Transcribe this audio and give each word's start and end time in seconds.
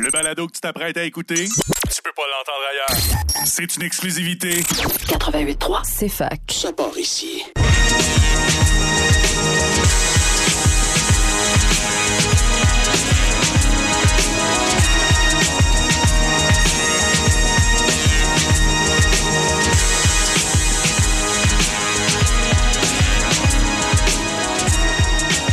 Le 0.00 0.10
balado 0.10 0.46
que 0.46 0.52
tu 0.52 0.60
t'apprêtes 0.60 0.96
à 0.96 1.04
écouter, 1.04 1.44
tu 1.44 2.02
peux 2.02 2.12
pas 2.16 2.22
l'entendre 2.22 2.64
ailleurs. 2.70 3.46
C'est 3.46 3.76
une 3.76 3.82
exclusivité. 3.82 4.60
88.3, 4.60 5.80
C'est 5.84 6.08
fac. 6.08 6.40
Ça 6.50 6.72
part 6.72 6.96
ici. 6.96 7.44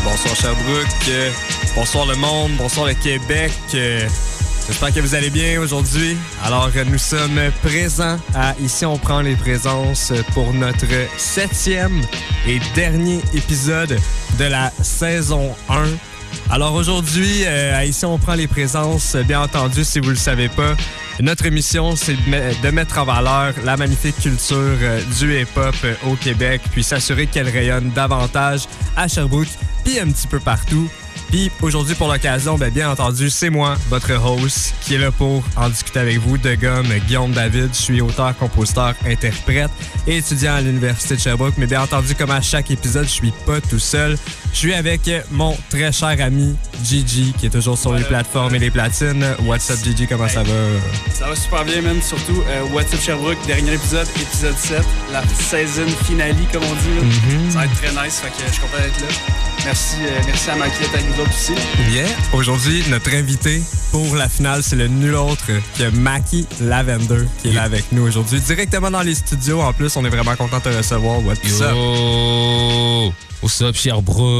Bonsoir 0.03 0.35
Sherbrooke, 0.35 1.33
bonsoir 1.75 2.05
le 2.05 2.15
monde, 2.15 2.51
bonsoir 2.57 2.87
le 2.87 2.93
Québec. 2.93 3.51
J'espère 4.69 4.93
que 4.93 4.99
vous 4.99 5.15
allez 5.15 5.29
bien 5.31 5.59
aujourd'hui. 5.59 6.15
Alors, 6.45 6.69
euh, 6.75 6.83
nous 6.85 6.97
sommes 6.99 7.39
présents 7.63 8.17
à 8.35 8.53
Ici 8.61 8.85
on 8.85 8.97
prend 8.97 9.21
les 9.21 9.35
présences 9.35 10.13
pour 10.33 10.53
notre 10.53 10.85
septième 11.17 12.01
et 12.47 12.59
dernier 12.75 13.19
épisode 13.33 13.97
de 14.37 14.43
la 14.45 14.71
saison 14.81 15.53
1. 15.69 15.85
Alors 16.51 16.75
aujourd'hui, 16.75 17.43
euh, 17.45 17.75
à 17.77 17.85
Ici 17.85 18.05
on 18.05 18.17
prend 18.19 18.35
les 18.35 18.47
présences, 18.47 19.15
bien 19.15 19.41
entendu, 19.41 19.83
si 19.83 19.99
vous 19.99 20.09
le 20.11 20.15
savez 20.15 20.49
pas, 20.49 20.75
notre 21.19 21.49
mission, 21.49 21.95
c'est 21.95 22.13
de, 22.13 22.29
me- 22.29 22.61
de 22.63 22.69
mettre 22.69 22.99
en 22.99 23.05
valeur 23.05 23.53
la 23.65 23.75
magnifique 23.75 24.17
culture 24.21 24.55
euh, 24.81 25.01
du 25.19 25.41
hip-hop 25.41 25.75
au 26.07 26.13
Québec, 26.15 26.61
puis 26.71 26.83
s'assurer 26.83 27.25
qu'elle 27.27 27.49
rayonne 27.49 27.89
davantage 27.89 28.61
à 28.95 29.07
Sherbrooke, 29.07 29.47
puis 29.83 29.99
un 29.99 30.07
petit 30.11 30.27
peu 30.27 30.39
partout. 30.39 30.87
Puis 31.29 31.51
aujourd'hui, 31.61 31.93
pour 31.93 32.11
l'occasion, 32.11 32.57
ben, 32.57 32.71
bien 32.71 32.89
entendu, 32.89 33.29
c'est 33.29 33.51
moi, 33.51 33.75
votre 33.89 34.11
host, 34.13 34.73
qui 34.81 34.95
est 34.95 34.97
là 34.97 35.11
pour 35.11 35.43
en 35.55 35.69
discuter 35.69 35.99
avec 35.99 36.17
vous, 36.17 36.39
de 36.39 36.55
gomme 36.55 36.87
Guillaume 37.05 37.31
David. 37.31 37.69
Je 37.71 37.79
suis 37.79 38.01
auteur, 38.01 38.35
compositeur, 38.35 38.95
interprète 39.05 39.69
et 40.07 40.17
étudiant 40.17 40.55
à 40.55 40.61
l'Université 40.61 41.15
de 41.15 41.19
Sherbrooke. 41.19 41.53
Mais 41.57 41.67
bien 41.67 41.83
entendu, 41.83 42.15
comme 42.15 42.31
à 42.31 42.41
chaque 42.41 42.71
épisode, 42.71 43.05
je 43.05 43.11
suis 43.11 43.33
pas 43.45 43.61
tout 43.61 43.77
seul. 43.77 44.17
Je 44.51 44.57
suis 44.57 44.73
avec 44.73 45.09
mon 45.31 45.55
très 45.69 45.91
cher 45.91 46.15
ami 46.21 46.55
Gigi, 46.83 47.33
qui 47.37 47.45
est 47.45 47.49
toujours 47.49 47.77
sur 47.77 47.93
les 47.93 48.03
plateformes 48.03 48.55
et 48.55 48.59
les 48.59 48.71
platines. 48.71 49.25
What's 49.45 49.69
up, 49.71 49.77
Gigi? 49.83 50.05
Comment 50.07 50.27
ça 50.27 50.43
va? 50.43 50.53
Ça 51.13 51.27
va 51.29 51.35
super 51.35 51.63
bien, 51.63 51.81
man. 51.81 52.01
Surtout, 52.01 52.43
euh, 52.47 52.63
What's 52.73 52.93
Up 52.93 52.99
Sherbrooke, 53.01 53.37
dernier 53.47 53.73
épisode, 53.75 54.07
épisode 54.19 54.57
7, 54.57 54.83
la 55.13 55.23
saison 55.27 55.85
finale, 56.05 56.35
comme 56.51 56.63
on 56.63 56.73
dit. 56.75 56.95
là. 56.95 57.01
Mhm. 57.03 57.51
Ça 57.51 57.57
va 57.59 57.65
être 57.65 57.75
très 57.75 57.91
nice, 58.05 58.19
fait 58.19 58.29
que 58.29 58.47
je 58.47 58.51
suis 58.53 58.61
content 58.61 58.77
d'être 58.83 58.99
là. 59.01 59.07
Merci, 59.65 59.95
euh, 60.01 60.19
merci 60.25 60.49
à 60.49 60.55
Maki 60.55 60.79
d'être 60.79 60.93
avec 60.93 61.05
nous 61.07 61.21
autres 61.23 61.33
aussi. 61.33 61.53
Yeah. 61.93 62.07
Aujourd'hui, 62.33 62.83
notre 62.89 63.13
invité 63.13 63.61
pour 63.91 64.15
la 64.15 64.27
finale, 64.27 64.61
c'est 64.63 64.75
le 64.77 64.87
nul 64.87 65.15
autre 65.15 65.45
que 65.77 65.89
Maki 65.91 66.45
Lavender 66.61 67.25
qui 67.41 67.49
est 67.49 67.53
là 67.53 67.63
avec 67.63 67.91
nous 67.91 68.03
aujourd'hui. 68.07 68.39
Directement 68.41 68.91
dans 68.91 69.01
les 69.03 69.15
studios. 69.15 69.61
En 69.61 69.73
plus, 69.73 69.95
on 69.95 70.03
est 70.05 70.09
vraiment 70.09 70.35
content 70.35 70.57
de 70.57 70.63
te 70.63 70.69
recevoir. 70.69 71.23
What's 71.25 71.61
up? 71.61 71.71
Yo! 71.75 73.13
What's 73.41 73.61
up, 73.61 73.75
Sherbrooke? 73.75 74.38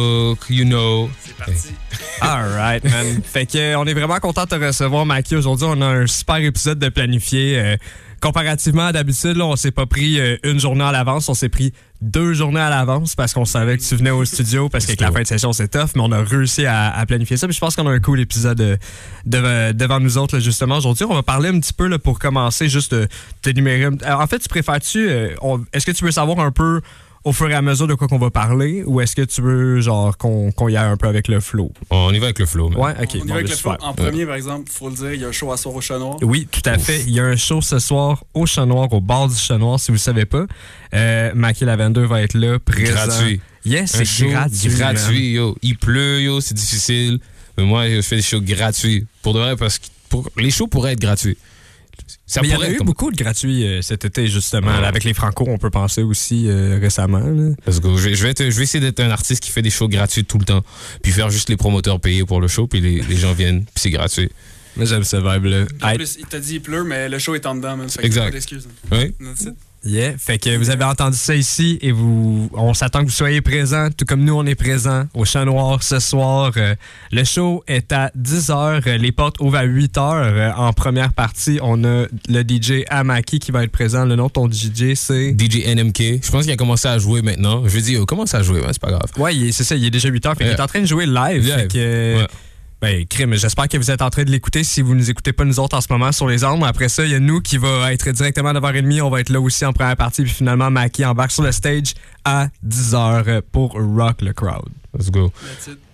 You 0.50 0.66
know. 0.66 1.10
C'est 1.24 1.36
parti. 1.36 1.74
All 2.22 2.50
right, 2.56 2.84
man. 2.84 3.22
fait 3.24 3.46
que, 3.46 3.58
euh, 3.58 3.80
on 3.80 3.86
est 3.86 3.94
vraiment 3.94 4.20
content 4.20 4.44
de 4.44 4.50
te 4.50 4.56
recevoir, 4.56 5.06
Maki. 5.06 5.36
Aujourd'hui, 5.36 5.68
on 5.70 5.82
a 5.82 5.86
un 5.86 6.08
super 6.08 6.38
épisode 6.38 6.80
de 6.80 6.90
planifié. 6.90 7.60
Euh, 7.60 7.76
comparativement 8.22 8.88
à 8.88 8.92
d'habitude, 8.92 9.40
on 9.40 9.56
s'est 9.56 9.72
pas 9.72 9.86
pris 9.86 10.20
euh, 10.20 10.36
une 10.44 10.60
journée 10.60 10.84
à 10.84 10.92
l'avance, 10.92 11.30
on 11.30 11.34
s'est 11.34 11.48
pris 11.48 11.72
deux 12.02 12.34
journées 12.34 12.60
à 12.60 12.70
l'avance 12.70 13.16
parce 13.16 13.34
qu'on 13.34 13.46
savait 13.46 13.78
que 13.78 13.84
tu 13.84 13.96
venais 13.96 14.10
au 14.10 14.26
studio 14.26 14.68
parce 14.68 14.86
qu'avec 14.86 15.00
la 15.00 15.12
fin 15.12 15.22
de 15.22 15.28
session, 15.28 15.54
c'est 15.54 15.70
tough, 15.70 15.92
mais 15.96 16.02
on 16.02 16.12
a 16.12 16.22
réussi 16.22 16.66
à, 16.66 16.90
à 16.94 17.06
planifier 17.06 17.38
ça. 17.38 17.48
Puis 17.48 17.56
je 17.56 17.62
pense 17.62 17.78
qu'on 17.78 17.88
a 17.88 17.92
un 17.92 18.00
cool 18.02 18.20
épisode 18.20 18.60
euh, 18.60 18.78
de- 19.26 19.72
devant 19.72 20.02
nous 20.02 20.18
autres, 20.18 20.36
là, 20.36 20.42
justement. 20.42 20.78
Aujourd'hui, 20.78 21.06
on 21.10 21.14
va 21.14 21.24
parler 21.24 21.48
un 21.48 21.60
petit 21.62 21.72
peu 21.74 21.88
là, 21.88 21.98
pour 21.98 22.20
commencer, 22.20 22.68
juste 22.68 22.94
de 22.94 23.08
t'énumérer. 23.42 23.88
En 24.06 24.28
fait, 24.28 24.40
tu 24.40 24.50
préfères-tu. 24.50 25.10
euh, 25.10 25.30
Est-ce 25.72 25.86
que 25.86 25.92
tu 25.92 26.04
veux 26.04 26.12
savoir 26.12 26.40
un 26.42 26.52
peu 26.52 26.82
au 27.30 27.34
fur 27.34 27.50
et 27.50 27.54
à 27.54 27.62
mesure 27.62 27.88
de 27.88 27.94
quoi 27.94 28.08
qu'on 28.08 28.18
va 28.18 28.32
parler 28.32 28.84
ou 28.86 29.00
est-ce 29.02 29.16
que 29.16 29.22
tu 29.22 29.42
veux 29.42 29.80
genre 29.82 30.18
qu'on 30.18 30.52
qu'on 30.52 30.68
y 30.68 30.76
aille 30.76 30.90
un 30.90 30.98
peu 30.98 31.08
avec 31.08 31.28
le 31.28 31.40
flow? 31.40 31.72
On 31.92 32.12
y 32.14 32.20
va 32.20 32.26
avec 32.26 32.40
le 32.40 32.46
flow. 32.46 32.72
Ouais, 32.72 32.92
ok. 33.02 33.10
on 33.14 33.18
y 33.18 33.20
bon, 33.20 33.26
va 33.28 33.34
avec 33.36 33.50
le 33.50 33.56
super. 33.56 33.78
flow. 33.78 33.88
En 33.88 33.94
premier, 33.94 34.26
par 34.26 34.36
exemple, 34.36 34.72
faut 34.72 34.90
le 34.90 34.96
dire, 34.96 35.14
il 35.14 35.22
y 35.22 35.26
a 35.26 35.28
un 35.28 35.32
show 35.32 35.52
à 35.52 35.58
soir 35.58 35.76
au 35.76 35.82
Chat 35.82 36.00
Noir. 36.00 36.18
Oui, 36.22 36.48
tout 36.52 36.62
à 36.66 36.78
fait. 36.78 37.04
Il 37.08 37.12
y 37.14 37.20
a 37.20 37.26
un 37.26 37.36
show 37.36 37.62
ce 37.62 37.80
soir 37.80 38.24
au 38.34 38.46
Chat 38.46 38.66
Noir, 38.66 38.92
au 38.92 39.00
bar 39.02 39.28
du 39.28 39.36
Chat 39.36 39.58
Noir, 39.58 39.80
si 39.80 39.92
vous 39.92 39.98
ne 39.98 40.00
savez 40.00 40.26
pas. 40.26 40.46
Euh, 40.94 41.32
Maki 41.36 41.66
Lavender 41.66 42.06
va 42.06 42.22
être 42.22 42.34
là, 42.34 42.58
présent. 42.60 42.94
Gratuit. 42.94 43.40
Yes, 43.66 43.92
c'est 43.92 44.28
gratuit. 44.28 44.70
gratuit, 44.70 45.32
yo. 45.34 45.56
Il 45.62 45.78
pleut, 45.78 46.22
yo, 46.22 46.42
c'est 46.42 46.56
difficile. 46.56 47.20
Mais 47.58 47.66
moi, 47.66 47.90
je 47.90 48.02
fais 48.02 48.16
des 48.16 48.22
shows 48.22 48.42
gratuits. 48.42 49.06
Pour 49.22 49.34
de 49.34 49.40
vrai, 49.40 49.56
parce 49.56 49.78
que 49.80 49.86
pour- 50.10 50.30
les 50.38 50.50
shows 50.50 50.68
pourraient 50.68 50.94
être 50.94 51.02
gratuits. 51.02 51.38
Ça 52.32 52.42
Mais 52.42 52.50
il 52.50 52.52
y 52.52 52.56
en 52.56 52.62
a 52.62 52.70
eu 52.70 52.76
comme- 52.78 52.86
beaucoup 52.86 53.10
de 53.12 53.16
gratuits 53.18 53.66
euh, 53.66 53.82
cet 53.82 54.06
été, 54.06 54.28
justement. 54.28 54.68
Ouais. 54.68 54.82
là, 54.82 54.88
avec 54.88 55.04
les 55.04 55.16
Franco, 55.16 55.46
on 55.48 55.58
peut 55.58 55.72
penser 55.72 56.04
aussi 56.04 56.48
euh, 56.48 56.78
récemment. 56.80 57.18
là. 57.20 57.56
Let's 57.66 57.82
go. 57.82 57.98
Je 57.98 58.10
vais, 58.10 58.16
je 58.16 58.22
vais 58.24 58.30
être- 58.30 58.50
je 58.52 58.56
vais 58.56 58.64
essayer 58.64 58.80
d'être 58.80 59.00
un 59.00 59.10
artiste 59.10 59.42
qui 59.42 59.50
fait 59.50 59.64
des 59.64 59.72
shows 59.72 59.88
gratuits 59.88 60.24
tout 60.26 60.38
le 60.38 60.46
temps. 60.46 60.62
Puis 61.02 61.12
faire 61.12 61.32
juste 61.32 61.50
les 61.50 61.58
promoteurs 61.58 62.00
payer 62.00 62.24
pour 62.26 62.40
le 62.40 62.48
show, 62.48 62.68
puis 62.68 62.82
les, 62.82 63.02
les 63.02 63.16
gens 63.18 63.34
viennent, 63.34 63.62
puis 63.64 63.74
c'est 63.78 63.90
gratuit. 63.90 64.30
Moi, 64.76 64.86
j'aime 64.86 65.04
ce 65.04 65.18
vibe-là. 65.18 65.66
En 65.82 65.96
plus, 65.96 66.18
il 66.20 66.26
t'a 66.28 66.40
dit 66.40 66.54
il 66.56 66.62
pleut, 66.62 66.84
mais 66.84 67.10
le 67.10 67.18
show 67.18 67.34
est 67.34 67.46
en 67.48 67.56
dedans, 67.56 67.76
que 67.78 68.06
Exact. 68.06 68.26
pas 68.26 68.32
d'excuses. 68.32 68.68
Oui? 68.92 69.16
Yeah. 69.86 70.18
Fait 70.18 70.38
que 70.38 70.58
vous 70.58 70.70
avez 70.70 70.84
entendu 70.84 71.16
ça 71.18 71.36
ici 71.36 71.80
et 71.82 71.92
vous, 71.92 72.50
on 72.54 72.74
s'attend 72.74 73.00
que 73.00 73.06
vous 73.06 73.12
soyez 73.12 73.40
présents, 73.42 73.88
tout 73.96 74.04
comme 74.06 74.24
nous, 74.26 74.34
on 74.34 74.46
est 74.46 74.56
présents 74.56 75.06
au 75.14 75.24
Chat 75.24 75.46
Noir 75.46 75.82
ce 75.84 76.00
soir. 76.00 76.52
Euh, 76.58 76.76
le 77.12 77.24
show 77.24 77.64
est 77.68 77.92
à 77.94 78.12
10h, 78.18 78.82
euh, 78.88 78.98
les 78.98 79.12
portes 79.14 79.40
ouvrent 79.40 79.58
à 79.58 79.66
8h. 79.66 80.00
Euh, 80.00 80.52
en 80.58 80.74
première 80.74 81.14
partie, 81.14 81.60
on 81.62 81.84
a 81.86 82.06
le 82.28 82.42
DJ 82.44 82.84
Amaki 82.90 83.40
qui 83.40 83.52
va 83.52 83.64
être 83.64 83.72
présent. 83.72 84.04
Le 84.06 84.16
nom 84.16 84.28
de 84.28 84.32
ton 84.32 84.50
DJ, 84.52 84.96
c'est... 84.96 85.32
DJ 85.38 85.66
NMK. 85.66 86.24
Je 86.24 86.30
pense 86.32 86.44
qu'il 86.44 86.52
a 86.52 86.58
commencé 86.58 86.88
à 86.88 86.98
jouer 87.00 87.22
maintenant. 87.22 87.64
Je 87.68 87.74
lui 87.76 87.82
dis, 87.82 87.98
oh, 87.98 88.06
commence 88.06 88.34
à 88.36 88.44
jouer, 88.44 88.60
ouais, 88.60 88.68
c'est 88.72 88.82
pas 88.82 88.92
grave. 88.92 89.10
Ouais, 89.18 89.34
c'est 89.52 89.64
ça, 89.64 89.76
il 89.76 89.86
est 89.86 89.90
déjà 89.92 90.10
8h. 90.10 90.30
Fait 90.32 90.36
qu'il 90.40 90.46
Yeah. 90.48 90.56
est 90.58 90.62
en 90.62 90.68
train 90.68 90.82
de 90.82 90.86
jouer 90.88 91.06
live. 91.06 91.44
Live. 91.44 91.56
Fait 91.56 91.68
que, 91.72 92.18
Ouais. 92.18 92.28
Ben, 92.82 93.06
crime, 93.06 93.34
j'espère 93.36 93.68
que 93.68 93.76
vous 93.76 93.92
êtes 93.92 94.02
en 94.02 94.10
train 94.10 94.24
de 94.24 94.32
l'écouter 94.32 94.64
si 94.64 94.82
vous 94.82 94.94
ne 94.94 95.00
nous 95.00 95.10
écoutez 95.10 95.34
pas 95.34 95.44
nous 95.44 95.60
autres 95.60 95.76
en 95.76 95.82
ce 95.82 95.88
moment 95.90 96.14
sur 96.14 96.30
les 96.30 96.46
armes. 96.46 96.64
Après 96.64 96.88
ça, 96.88 97.04
il 97.04 97.12
y 97.12 97.16
a 97.16 97.20
nous 97.20 97.42
qui 97.42 97.58
va 97.58 97.92
être 97.92 98.10
directement 98.12 98.50
à 98.50 98.54
9h30. 98.54 99.02
On 99.02 99.10
va 99.10 99.20
être 99.20 99.30
là 99.30 99.42
aussi 99.42 99.66
en 99.66 99.74
première 99.74 99.98
partie. 99.98 100.24
Puis 100.24 100.32
finalement, 100.32 100.72
Maki 100.72 101.04
embarque 101.04 101.32
sur 101.32 101.44
le 101.44 101.52
stage 101.52 101.94
à 102.24 102.48
10h 102.66 103.42
pour 103.52 103.74
rock 103.74 104.22
le 104.22 104.32
crowd. 104.32 104.70
Let's 104.98 105.12
go. 105.12 105.30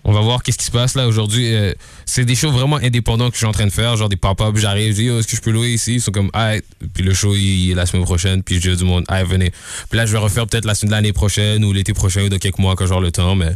On 0.04 0.12
va 0.12 0.20
voir 0.20 0.44
qu'est-ce 0.44 0.58
qui 0.58 0.64
se 0.64 0.70
passe 0.70 0.94
là 0.94 1.08
aujourd'hui. 1.08 1.54
Euh, 1.54 1.74
c'est 2.04 2.24
des 2.24 2.36
shows 2.36 2.52
vraiment 2.52 2.76
indépendants 2.76 3.28
que 3.28 3.34
je 3.34 3.38
suis 3.38 3.46
en 3.46 3.52
train 3.52 3.66
de 3.66 3.72
faire, 3.72 3.96
genre 3.96 4.08
des 4.08 4.16
pop-up. 4.16 4.56
J'arrive, 4.56 4.92
je 4.92 4.96
dis, 4.96 5.10
oh, 5.10 5.18
est-ce 5.18 5.26
que 5.26 5.36
je 5.36 5.42
peux 5.42 5.50
louer 5.50 5.70
ici? 5.70 5.94
Ils 5.94 6.00
sont 6.00 6.12
comme, 6.12 6.30
ah, 6.34 6.52
puis 6.94 7.02
le 7.02 7.12
show 7.12 7.34
il 7.34 7.72
est 7.72 7.74
la 7.74 7.84
semaine 7.84 8.04
prochaine, 8.04 8.44
puis 8.44 8.60
je 8.60 8.70
dis 8.70 8.76
du 8.76 8.84
monde, 8.84 9.04
ah, 9.08 9.24
venez. 9.24 9.50
Puis 9.90 9.98
là, 9.98 10.06
je 10.06 10.12
vais 10.12 10.18
refaire 10.18 10.46
peut-être 10.46 10.64
la 10.64 10.76
semaine 10.76 10.90
de 10.90 10.94
l'année 10.94 11.12
prochaine 11.12 11.64
ou 11.64 11.72
l'été 11.72 11.92
prochain 11.92 12.22
ou 12.22 12.28
dans 12.28 12.38
quelques 12.38 12.58
mois 12.58 12.76
quand 12.76 12.86
j'aurai 12.86 13.02
le 13.02 13.12
temps, 13.12 13.34
mais 13.34 13.52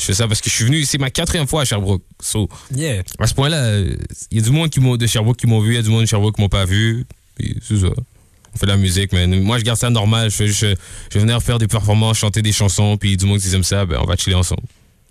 je 0.00 0.04
fais 0.06 0.14
ça 0.14 0.26
parce 0.26 0.40
que 0.40 0.48
je 0.50 0.54
suis 0.54 0.64
venu, 0.64 0.84
c'est 0.84 0.98
ma 0.98 1.10
quatrième 1.10 1.46
fois 1.46 1.62
à 1.62 1.64
Sherbrooke. 1.64 2.02
So, 2.20 2.48
Yeah. 2.74 3.02
à 3.18 3.26
ce 3.26 3.34
point-là, 3.34 3.78
il 3.80 3.98
y 4.32 4.38
a 4.38 4.42
du 4.42 4.50
monde 4.50 4.70
qui 4.70 4.80
m'ont, 4.80 4.96
de 4.96 5.06
Sherbrooke 5.06 5.36
qui 5.36 5.46
m'ont 5.46 5.60
vu, 5.60 5.72
il 5.72 5.76
y 5.76 5.78
a 5.78 5.82
du 5.82 5.90
monde 5.90 6.02
de 6.02 6.06
Sherbrooke 6.06 6.34
qui 6.36 6.40
m'ont 6.42 6.48
pas 6.48 6.64
vu, 6.64 7.04
puis 7.36 7.56
c'est 7.62 7.78
ça. 7.78 7.88
On 8.52 8.58
fait 8.58 8.66
de 8.66 8.70
la 8.72 8.76
musique, 8.78 9.12
mais 9.12 9.26
moi, 9.28 9.58
je 9.58 9.64
garde 9.64 9.78
ça 9.78 9.90
normal. 9.90 10.28
Je, 10.30 10.34
fais 10.36 10.46
juste, 10.48 10.60
je 10.60 10.66
vais 11.14 11.20
venir 11.20 11.40
faire 11.40 11.58
des 11.58 11.68
performances, 11.68 12.18
chanter 12.18 12.42
des 12.42 12.50
chansons, 12.52 12.96
puis 12.96 13.16
du 13.16 13.24
monde 13.26 13.38
qui 13.38 13.54
aime 13.54 13.62
ça, 13.62 13.84
ben, 13.86 13.98
on 14.02 14.06
va 14.06 14.16
chiller 14.16 14.34
ensemble. 14.34 14.62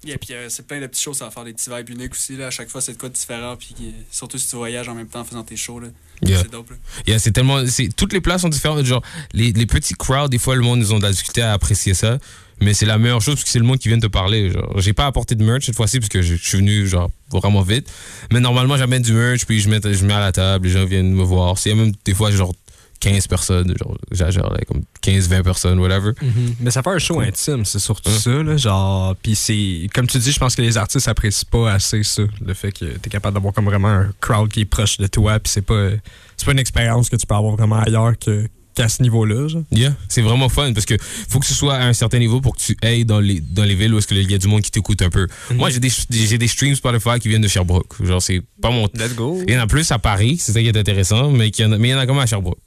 Et 0.07 0.17
puis, 0.17 0.33
euh, 0.33 0.47
c'est 0.49 0.65
plein 0.65 0.79
de 0.79 0.87
petites 0.87 1.03
choses, 1.03 1.17
ça 1.17 1.25
va 1.25 1.31
faire 1.31 1.43
des 1.43 1.51
petits 1.53 1.69
vibes 1.69 1.89
uniques 1.89 2.13
aussi. 2.13 2.35
Là. 2.37 2.47
À 2.47 2.51
chaque 2.51 2.69
fois, 2.69 2.79
c'est 2.81 2.93
de 2.93 2.97
quoi 2.97 3.09
de 3.09 3.13
différent. 3.13 3.55
Puis, 3.57 3.75
euh, 3.81 3.91
surtout 4.09 4.37
si 4.37 4.47
tu 4.49 4.55
voyages 4.55 4.87
en 4.87 4.95
même 4.95 5.07
temps 5.07 5.19
en 5.19 5.25
faisant 5.25 5.43
tes 5.43 5.57
shows. 5.57 5.79
Là. 5.81 5.87
Yeah. 6.25 6.41
C'est 6.41 6.51
dope. 6.51 6.69
Là. 6.69 6.75
Yeah, 7.05 7.19
c'est 7.19 7.31
tellement. 7.31 7.65
c'est- 7.67 7.93
Toutes 7.95 8.13
les 8.13 8.21
places 8.21 8.41
sont 8.41 8.49
différentes. 8.49 8.85
Genre, 8.85 9.03
les, 9.33 9.51
les 9.51 9.65
petits 9.65 9.93
crowds, 9.93 10.29
des 10.29 10.37
fois, 10.37 10.55
le 10.55 10.61
monde, 10.61 10.79
ils 10.79 10.93
ont 10.93 10.99
de 10.99 11.03
la 11.03 11.11
difficulté 11.11 11.41
à 11.41 11.51
apprécier 11.51 11.93
ça. 11.93 12.17
Mais 12.61 12.73
c'est 12.73 12.85
la 12.85 12.97
meilleure 12.97 13.21
chose 13.21 13.35
parce 13.35 13.45
que 13.45 13.49
c'est 13.49 13.59
le 13.59 13.65
monde 13.65 13.79
qui 13.79 13.87
vient 13.87 13.99
te 13.99 14.07
parler. 14.07 14.51
Genre, 14.51 14.79
j'ai 14.79 14.93
pas 14.93 15.05
apporté 15.05 15.35
de 15.35 15.43
merch 15.43 15.65
cette 15.65 15.75
fois-ci 15.75 15.99
parce 15.99 16.09
que 16.09 16.21
je, 16.21 16.35
suis 16.35 16.57
venu, 16.57 16.87
genre, 16.87 17.09
vraiment 17.31 17.61
vite. 17.61 17.89
Mais 18.31 18.39
normalement, 18.39 18.77
j'amène 18.77 19.01
du 19.01 19.13
merch, 19.13 19.45
puis 19.45 19.59
je 19.59 19.69
mets, 19.69 19.79
je 19.81 20.05
mets 20.05 20.13
à 20.13 20.19
la 20.19 20.31
table, 20.31 20.67
les 20.67 20.73
gens 20.73 20.85
viennent 20.85 21.13
me 21.13 21.23
voir. 21.23 21.57
C'est 21.57 21.73
même 21.73 21.93
des 22.05 22.13
fois, 22.13 22.31
genre, 22.31 22.53
15 22.99 23.27
personnes, 23.27 23.73
genre, 24.11 24.57
comme 24.67 24.81
15, 25.01 25.29
20 25.29 25.43
personnes, 25.43 25.79
whatever. 25.79 26.11
Mais 26.59 26.71
ça 26.71 26.83
fait 26.83 26.89
un 26.89 26.99
show 26.99 27.19
intime, 27.19 27.65
c'est 27.65 27.79
surtout 27.79 28.11
ça, 28.11 28.43
là, 28.43 28.57
genre, 28.57 29.15
puis 29.15 29.35
c'est, 29.35 29.89
comme 29.93 30.07
tu 30.07 30.17
dis, 30.17 30.31
je 30.31 30.39
pense 30.39 30.55
que 30.55 30.61
les 30.61 30.77
artistes 30.77 31.07
apprécient 31.07 31.47
pas 31.49 31.73
assez 31.73 32.03
ça, 32.03 32.23
le 32.45 32.53
fait 32.53 32.71
que 32.71 32.85
t'es 32.97 33.09
capable 33.09 33.35
d'avoir 33.35 33.53
comme 33.53 33.65
vraiment 33.65 33.87
un 33.89 34.11
crowd 34.19 34.49
qui 34.49 34.61
est 34.61 34.65
proche 34.65 34.97
de 34.97 35.07
toi, 35.07 35.39
puis 35.39 35.51
c'est 35.51 35.61
pas, 35.61 35.89
c'est 36.35 36.45
pas 36.45 36.51
une 36.51 36.59
expérience 36.59 37.09
que 37.09 37.15
tu 37.15 37.25
peux 37.25 37.35
avoir 37.35 37.55
vraiment 37.55 37.79
ailleurs 37.79 38.17
que, 38.19 38.47
qu'à 38.79 38.87
ce 38.87 39.01
niveau-là, 39.03 39.49
genre. 39.49 39.63
Yeah, 39.71 39.93
c'est 40.07 40.21
vraiment 40.21 40.47
fun 40.47 40.71
parce 40.71 40.85
que 40.85 40.95
faut 41.27 41.39
que 41.39 41.45
ce 41.45 41.53
soit 41.53 41.75
à 41.75 41.85
un 41.85 41.93
certain 41.93 42.17
niveau 42.17 42.39
pour 42.39 42.55
que 42.55 42.61
tu 42.61 42.77
ailles 42.81 43.03
dans 43.03 43.19
les, 43.19 43.41
dans 43.41 43.65
les 43.65 43.75
villes 43.75 43.93
où 43.93 43.97
est-ce 43.97 44.07
qu'il 44.07 44.31
y 44.31 44.33
a 44.33 44.37
du 44.37 44.47
monde 44.47 44.61
qui 44.61 44.71
t'écoute 44.71 45.01
un 45.01 45.09
peu. 45.09 45.27
Moi, 45.51 45.69
j'ai 45.69 45.79
des, 45.79 45.91
j'ai 46.09 46.37
des 46.37 46.47
streams 46.47 46.75
Spotify 46.75 47.19
qui 47.19 47.27
viennent 47.27 47.41
de 47.41 47.49
Sherbrooke. 47.49 47.93
Genre, 48.01 48.21
c'est 48.21 48.41
pas 48.61 48.71
mon. 48.71 48.87
Let's 48.93 49.15
go. 49.15 49.41
Il 49.45 49.53
y 49.53 49.57
en 49.57 49.61
a 49.61 49.67
plus 49.67 49.91
à 49.91 49.99
Paris, 49.99 50.37
c'est 50.39 50.53
ça 50.53 50.61
qui 50.61 50.67
est 50.67 50.77
intéressant, 50.77 51.29
mais 51.29 51.49
il 51.49 51.61
y 51.61 51.65
en 51.65 51.73
a, 51.73 51.77
mais 51.77 51.89
il 51.89 51.91
y 51.91 51.93
en 51.93 51.99
a 51.99 52.07
comme 52.07 52.19
à 52.19 52.25
Sherbrooke. 52.25 52.59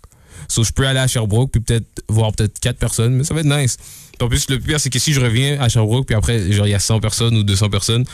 So, 0.49 0.65
je 0.65 0.73
peux 0.73 0.87
aller 0.87 0.99
à 1.01 1.07
Sherbrooke 1.07 1.51
puis 1.51 1.63
peut-être 1.63 2.05
voir 2.09 2.33
peut-être 2.33 2.59
4 2.61 2.77
personnes, 2.77 3.15
mais 3.15 3.25
ça 3.25 3.33
va 3.33 3.41
être 3.41 3.47
nice. 3.47 3.79
Puis 4.19 4.27
en 4.27 4.29
plus, 4.29 4.51
le 4.51 4.59
pire, 4.59 4.81
c'est 4.81 4.91
que 4.91 4.99
si 4.99 5.15
je 5.15 5.21
reviens 5.21 5.59
à 5.61 5.71
Sherbrooke 5.71 6.07
puis 6.07 6.15
après, 6.15 6.53
genre, 6.53 6.67
il 6.67 6.71
y 6.71 6.75
a 6.75 6.79
100 6.79 7.01
personnes 7.01 7.35
ou 7.37 7.43
200 7.43 7.71
personnes, 7.71 8.05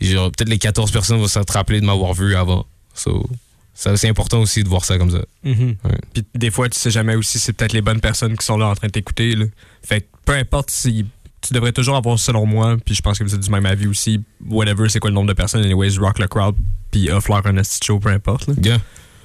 genre, 0.00 0.30
peut-être 0.30 0.48
les 0.48 0.58
14 0.58 0.90
personnes 0.90 1.18
vont 1.18 1.28
se 1.28 1.38
rappeler 1.52 1.82
de 1.82 1.86
m'avoir 1.86 2.14
vu 2.14 2.34
avant. 2.34 2.64
So, 2.94 3.28
c'est 3.74 4.08
important 4.08 4.40
aussi 4.40 4.62
de 4.62 4.68
voir 4.68 4.84
ça 4.84 4.98
comme 4.98 5.10
ça. 5.10 5.22
Mhm. 5.44 5.76
Ouais. 5.84 5.98
Puis 6.12 6.24
des 6.34 6.50
fois, 6.50 6.68
tu 6.68 6.78
sais 6.78 6.90
jamais 6.90 7.14
aussi, 7.14 7.38
c'est 7.38 7.52
peut-être 7.52 7.72
les 7.72 7.82
bonnes 7.82 8.00
personnes 8.00 8.36
qui 8.36 8.44
sont 8.44 8.56
là 8.58 8.66
en 8.68 8.74
train 8.74 8.88
de 8.88 8.92
t'écouter. 8.92 9.34
là. 9.34 9.46
Fait 9.82 10.02
que 10.02 10.06
peu 10.24 10.32
importe 10.34 10.70
si. 10.70 11.06
Tu 11.40 11.54
devrais 11.54 11.72
toujours 11.72 11.96
avoir, 11.96 12.20
selon 12.20 12.46
moi, 12.46 12.76
puis 12.84 12.94
je 12.94 13.02
pense 13.02 13.18
que 13.18 13.24
vous 13.24 13.34
êtes 13.34 13.40
du 13.40 13.50
même 13.50 13.66
avis 13.66 13.88
aussi, 13.88 14.20
whatever, 14.48 14.88
c'est 14.88 15.00
quoi 15.00 15.10
le 15.10 15.14
nombre 15.14 15.26
de 15.26 15.32
personnes, 15.32 15.64
anyways, 15.64 15.98
rock 15.98 16.20
le 16.20 16.28
crowd, 16.28 16.54
puis 16.92 17.10
offre-leur 17.10 17.44
un 17.48 17.56
esti 17.56 17.80
show, 17.84 17.98
peu 17.98 18.10
importe. 18.10 18.46
là. 18.46 18.54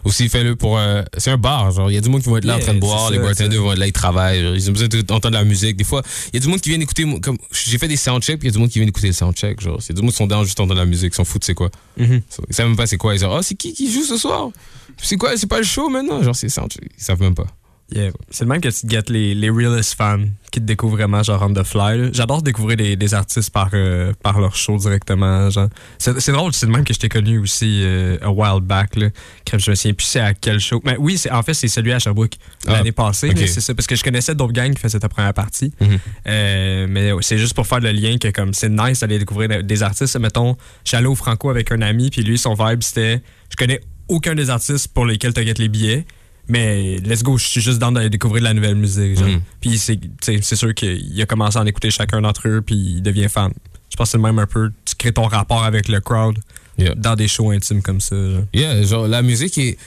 Aussi, 0.04 0.30
fais-le 0.30 0.56
pour. 0.56 0.78
euh, 0.78 1.04
c'est 1.18 1.32
un 1.32 1.38
bar, 1.38 1.72
genre. 1.72 1.92
Il 1.92 1.96
y 1.96 1.98
a 1.98 2.02
du 2.02 2.10
monde 2.10 2.22
qui 2.22 2.30
vont 2.30 2.38
être 2.38 2.46
là 2.46 2.56
en 2.56 2.60
train 2.60 2.74
de 2.74 2.80
boire, 2.80 3.12
les 3.12 3.18
bartenders 3.20 3.62
vont 3.62 3.74
être 3.74 3.80
là, 3.80 3.88
ils 3.88 3.92
travaillent. 3.94 4.42
genre, 4.42 4.56
Ils 4.56 4.70
ont 4.70 4.74
besoin 4.74 4.88
d'entendre 4.88 5.36
la 5.38 5.44
musique. 5.44 5.76
Des 5.76 5.84
fois, 5.84 6.02
il 6.34 6.36
y 6.36 6.38
a 6.38 6.40
du 6.40 6.48
monde 6.48 6.62
qui 6.62 6.70
vient 6.70 6.80
écouter. 6.80 7.06
Comme, 7.22 7.38
j'ai 7.52 7.78
fait 7.78 7.88
des 7.88 7.98
soundchecks, 7.98 8.40
puis 8.40 8.48
il 8.48 8.52
y 8.52 8.54
a 8.54 8.56
du 8.56 8.60
monde 8.60 8.70
qui 8.70 8.80
vient 8.80 8.88
écouter 8.88 9.08
le 9.08 9.14
soundcheck. 9.14 9.60
Genre, 9.60 9.80
il 9.82 9.90
y 9.90 9.92
a 9.92 9.96
du 9.96 10.02
monde 10.02 10.12
qui 10.12 10.18
sont 10.18 10.28
dans 10.28 10.44
juste 10.44 10.60
entendre 10.60 10.80
la 10.80 10.86
musique, 10.86 11.14
ils 11.14 11.16
s'en 11.16 11.26
foutent, 11.26 11.44
c'est 11.44 11.54
quoi. 11.56 11.70
Mhm. 11.98 12.22
So, 12.30 12.44
Ils 12.50 12.56
savent 12.56 12.68
même 12.68 12.78
pas 12.78 12.88
c'est 12.88 12.98
quoi. 12.98 13.14
Ils 13.16 13.20
disent, 13.20 13.28
oh, 13.30 13.40
c'est 13.42 13.56
qui 13.56 13.74
qui 13.74 13.92
joue 13.92 14.04
ce 14.04 14.18
soir? 14.18 14.50
C'est 15.02 15.18
quoi? 15.18 15.36
C'est 15.36 15.48
pas 15.48 15.58
le 15.58 15.66
show 15.66 15.90
maintenant? 15.90 16.24
Genre, 16.24 16.36
c'est 16.36 16.50
soundcheck. 16.50 16.90
Ils 16.98 17.04
savent 17.04 17.22
même 17.22 17.36
pas. 17.36 17.48
Yeah. 17.90 18.12
C'est 18.30 18.44
le 18.44 18.50
même 18.50 18.60
que 18.60 18.68
tu 18.68 18.82
te 18.82 18.88
guettes 18.88 19.10
les, 19.10 19.34
les 19.34 19.50
realest 19.50 19.96
fans 19.96 20.20
qui 20.52 20.60
te 20.60 20.66
découvrent 20.66 20.98
vraiment 20.98 21.24
genre 21.24 21.42
on 21.42 21.54
the 21.54 21.64
fly. 21.64 22.10
J'adore 22.14 22.42
découvrir 22.42 22.76
des, 22.76 22.98
des 22.98 23.14
artistes 23.14 23.50
par, 23.50 23.70
euh, 23.74 24.12
par 24.22 24.42
leur 24.42 24.56
show 24.58 24.78
directement. 24.78 25.50
C'est, 25.98 26.32
drôle, 26.32 26.52
c'est 26.54 26.66
le 26.66 26.74
même 26.74 26.84
que 26.84 26.94
je 26.94 27.00
t'ai 27.00 27.08
connu 27.08 27.38
aussi 27.40 27.82
euh, 27.84 28.18
a 28.22 28.30
while 28.30 28.62
back. 28.62 28.98
Là. 28.98 29.08
Crème, 29.46 29.62
je 29.62 29.70
me 29.72 29.76
souviens 29.76 29.94
plus 29.94 30.06
c'est 30.06 30.20
à 30.20 30.34
quel 30.34 30.60
show. 30.60 30.82
Mais 30.84 30.98
oui, 31.00 31.22
en 31.32 31.42
fait, 31.44 31.54
c'est 31.54 31.70
celui 31.70 31.94
à 31.94 32.00
Sherbrooke 32.00 32.34
Ah, 32.68 32.74
l'année 32.74 32.92
passée. 32.92 33.32
c'est 33.36 33.62
ça. 33.62 33.74
Parce 33.74 33.88
que 33.88 33.96
je 33.96 34.04
connaissais 34.04 34.36
d'autres 34.36 34.54
gangs 34.54 34.74
qui 34.74 34.82
faisaient 34.82 35.00
ta 35.00 35.10
première 35.10 35.34
partie. 35.34 35.72
Mhm. 35.80 36.00
Euh, 36.28 36.88
mais 36.90 37.12
c'est 37.22 37.38
juste 37.38 37.54
pour 37.54 37.68
faire 37.68 37.80
le 37.80 37.92
lien 37.92 38.18
que 38.18 38.28
comme 38.30 38.54
c'est 38.54 38.70
nice 38.70 39.00
d'aller 39.00 39.20
découvrir 39.20 39.64
des 39.64 39.84
artistes. 39.84 40.20
Mettons, 40.20 40.58
je 40.84 40.90
suis 40.90 40.98
allé 40.98 41.08
au 41.08 41.16
Franco 41.16 41.50
avec 41.50 41.72
un 41.72 41.82
ami, 41.82 42.10
puis 42.10 42.22
lui, 42.22 42.38
son 42.38 42.54
vibe, 42.54 42.84
c'était 42.84 43.22
je 43.50 43.56
connais 43.56 43.80
aucun 44.08 44.36
des 44.36 44.50
artistes 44.50 44.90
pour 44.90 45.06
lesquels 45.06 45.34
tu 45.34 45.42
les 45.42 45.70
billets. 45.70 46.06
Mais 46.50 46.98
let's 47.04 47.24
go, 47.24 47.38
je 47.38 47.46
suis 47.46 47.62
juste 47.62 47.80
dans 47.80 47.92
d'aller 47.92 48.10
découvrir 48.10 48.42
de 48.42 48.48
la 48.48 48.54
nouvelle 48.54 48.76
musique. 48.76 49.18
genre. 49.18 49.28
Mhm. 49.28 49.42
Puis 49.60 49.78
c'est 49.78 50.56
sûr 50.56 50.74
qu'il 50.74 51.22
a 51.22 51.26
commencé 51.26 51.58
à 51.58 51.62
en 51.62 51.66
écouter 51.66 51.92
chacun 51.92 52.22
d'entre 52.22 52.48
eux, 52.48 52.62
puis 52.62 52.76
il 52.98 53.02
devient 53.02 53.28
fan. 53.30 53.52
Je 53.90 53.96
pense 53.96 54.08
que 54.08 54.12
c'est 54.12 54.18
le 54.18 54.24
même 54.24 54.40
un 54.40 54.46
peu, 54.48 54.72
tu 54.86 54.96
crées 54.96 55.12
ton 55.14 55.24
rapport 55.28 55.64
avec 55.64 55.88
le 55.88 56.00
crowd 56.00 56.38
Yeah. 56.78 56.94
dans 56.96 57.16
des 57.16 57.28
shows 57.28 57.50
intimes 57.52 57.82
comme 57.82 58.00
ça. 58.00 58.16
genre. 58.16 58.44
Yeah, 58.54 58.84
genre, 58.84 59.08
la 59.08 59.22
musique 59.24 59.58
est. 59.58 59.78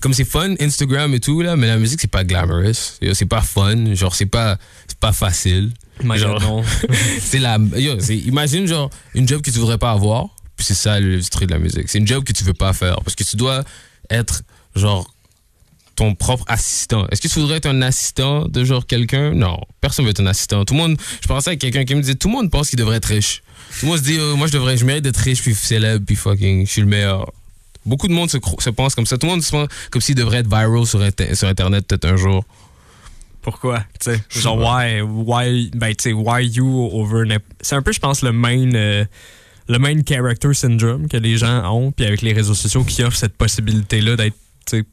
Comme 0.00 0.12
c'est 0.12 0.24
fun, 0.24 0.54
Instagram 0.60 1.14
et 1.14 1.20
tout, 1.20 1.40
là, 1.42 1.54
mais 1.54 1.68
la 1.68 1.76
musique, 1.78 2.00
c'est 2.00 2.10
pas 2.10 2.24
glamorous. 2.24 2.98
C'est 3.12 3.26
pas 3.26 3.40
fun. 3.42 3.94
Genre, 3.94 4.12
c'est 4.12 4.26
pas, 4.26 4.58
c'est 4.88 4.98
pas 4.98 5.12
facile. 5.12 5.70
Genre- 6.02 6.64
c'est 7.20 7.38
la. 7.38 7.58
Yo, 7.76 8.00
c'est- 8.00 8.16
imagine, 8.18 8.66
genre, 8.66 8.90
une 9.14 9.28
job 9.28 9.40
que 9.42 9.50
tu 9.52 9.60
voudrais 9.60 9.78
pas 9.78 9.92
avoir, 9.92 10.26
puis 10.56 10.66
c'est 10.66 10.74
ça 10.74 10.98
l'industrie 10.98 11.46
de 11.46 11.52
la 11.52 11.60
musique. 11.60 11.88
C'est 11.88 11.98
une 11.98 12.06
job 12.08 12.24
que 12.24 12.32
tu 12.32 12.42
veux 12.42 12.52
pas 12.54 12.72
faire, 12.72 12.96
parce 13.04 13.14
que 13.14 13.22
tu 13.22 13.36
dois 13.36 13.62
être, 14.10 14.42
genre, 14.74 15.08
ton 15.96 16.14
propre 16.14 16.44
assistant. 16.48 17.06
Est-ce 17.10 17.20
que 17.20 17.28
tu 17.28 17.38
voudrais 17.38 17.58
être 17.58 17.66
un 17.66 17.82
assistant 17.82 18.46
de 18.46 18.64
genre 18.64 18.86
quelqu'un? 18.86 19.32
Non, 19.32 19.60
personne 19.80 20.04
veut 20.04 20.10
être 20.10 20.20
un 20.20 20.26
assistant. 20.26 20.64
Tout 20.64 20.74
le 20.74 20.80
monde, 20.80 20.96
je 21.20 21.28
pensais 21.28 21.50
à 21.50 21.56
quelqu'un 21.56 21.84
qui 21.84 21.94
me 21.94 22.00
disait, 22.00 22.14
tout 22.14 22.28
le 22.28 22.34
monde 22.34 22.50
pense 22.50 22.70
qu'il 22.70 22.78
devrait 22.78 22.96
être 22.96 23.06
riche. 23.06 23.42
Tout 23.80 23.86
le 23.86 23.92
monde 23.92 23.98
se 23.98 24.04
dit, 24.04 24.18
oh, 24.20 24.36
moi 24.36 24.46
je 24.46 24.52
devrais, 24.52 24.76
je 24.76 24.84
mérite 24.84 25.04
d'être 25.04 25.16
riche, 25.18 25.42
puis 25.42 25.54
célèbre, 25.54 26.04
puis 26.04 26.16
fucking, 26.16 26.66
je 26.66 26.70
suis 26.70 26.80
le 26.80 26.86
meilleur. 26.86 27.32
Beaucoup 27.86 28.08
de 28.08 28.12
monde 28.12 28.30
se, 28.30 28.38
pense 28.70 28.94
comme 28.94 29.06
ça. 29.06 29.18
Tout 29.18 29.26
le 29.26 29.32
monde 29.32 29.42
se 29.42 29.50
pense 29.50 29.68
comme 29.90 30.00
s'il 30.00 30.14
devrait 30.14 30.38
être 30.38 30.48
viral 30.48 30.86
sur, 30.86 31.02
Inter- 31.02 31.34
sur 31.34 31.48
Internet 31.48 31.86
peut-être 31.86 32.06
un 32.06 32.16
jour. 32.16 32.44
Pourquoi? 33.42 33.84
Tu 34.00 34.12
sais, 34.12 34.20
genre, 34.30 34.56
why, 34.56 35.02
why, 35.02 35.70
ben, 35.74 35.94
tu 35.94 36.04
sais, 36.04 36.12
why 36.14 36.46
you 36.46 36.88
over. 36.92 37.24
C'est 37.60 37.74
un 37.74 37.82
peu, 37.82 37.92
je 37.92 38.00
pense, 38.00 38.22
le 38.22 38.32
main, 38.32 38.72
euh, 38.72 39.04
le 39.68 39.78
main 39.78 40.00
character 40.08 40.54
syndrome 40.54 41.08
que 41.08 41.18
les 41.18 41.36
gens 41.36 41.70
ont, 41.70 41.92
puis 41.92 42.06
avec 42.06 42.22
les 42.22 42.32
réseaux 42.32 42.54
sociaux 42.54 42.84
qui 42.84 43.02
offrent 43.02 43.18
cette 43.18 43.36
possibilité-là 43.36 44.16
d'être, 44.16 44.36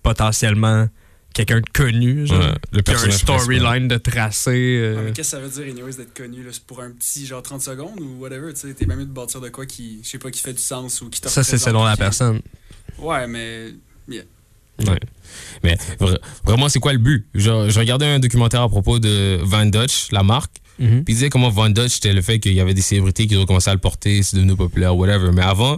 potentiellement 0.03 0.87
quelqu'un 1.33 1.61
de 1.61 1.69
connu, 1.73 2.27
genre. 2.27 2.39
Ouais, 2.39 2.45
le 2.47 2.57
Puis 2.71 2.79
un 2.79 2.83
personnage 2.83 3.17
storyline 3.19 3.87
de 3.87 3.97
tracé. 3.97 4.51
euh, 4.81 4.95
Ah, 4.97 5.01
mais 5.05 5.11
qu'est-ce 5.13 5.31
que 5.31 5.37
ça 5.37 5.39
veut 5.39 5.49
dire, 5.49 5.71
anyways, 5.73 5.95
d'être 5.95 6.13
connu? 6.13 6.43
là? 6.43 6.49
C'est 6.51 6.63
pour 6.65 6.81
un 6.81 6.91
petit, 6.91 7.25
genre 7.25 7.41
30 7.41 7.61
secondes 7.61 7.99
ou 7.99 8.19
whatever, 8.19 8.53
tu 8.53 8.59
sais? 8.67 8.73
T'es 8.73 8.85
même 8.85 8.99
mieux 8.99 9.05
de 9.05 9.11
bâtir 9.13 9.39
de 9.39 9.49
quoi 9.49 9.65
qui, 9.65 9.99
je 10.03 10.09
sais 10.09 10.17
pas, 10.17 10.29
qui 10.31 10.41
fait 10.41 10.53
du 10.53 10.61
sens 10.61 11.01
ou 11.01 11.09
qui 11.09 11.21
ça, 11.23 11.43
c'est 11.43 11.57
selon 11.57 11.83
la 11.85 11.93
qui- 11.93 11.99
personne. 11.99 12.41
Ouais, 12.99 13.27
mais. 13.27 13.69
Ouais. 14.09 14.97
Mais 15.63 15.75
vra- 15.99 16.17
vraiment, 16.43 16.67
c'est 16.67 16.79
quoi 16.79 16.91
le 16.91 16.97
but? 16.99 17.27
Genre, 17.35 17.69
je 17.69 17.79
regardais 17.79 18.05
un 18.07 18.19
documentaire 18.19 18.61
à 18.61 18.69
propos 18.69 18.97
de 18.99 19.39
Van 19.43 19.65
Dutch, 19.65 20.11
la 20.11 20.23
marque. 20.23 20.55
Mhm. 20.79 21.03
Puis 21.03 21.13
il 21.13 21.15
disait 21.15 21.29
comment 21.29 21.49
Van 21.49 21.69
Dutch, 21.69 21.93
c'était 21.95 22.13
le 22.13 22.21
fait 22.23 22.39
qu'il 22.39 22.53
y 22.53 22.59
avait 22.59 22.73
des 22.73 22.81
célébrités 22.81 23.27
qui 23.27 23.37
ont 23.37 23.45
commencé 23.45 23.69
à 23.69 23.73
le 23.73 23.79
porter, 23.79 24.23
c'est 24.23 24.37
devenu 24.37 24.55
populaire, 24.55 24.95
whatever. 24.97 25.29
Mais 25.33 25.43
avant, 25.43 25.77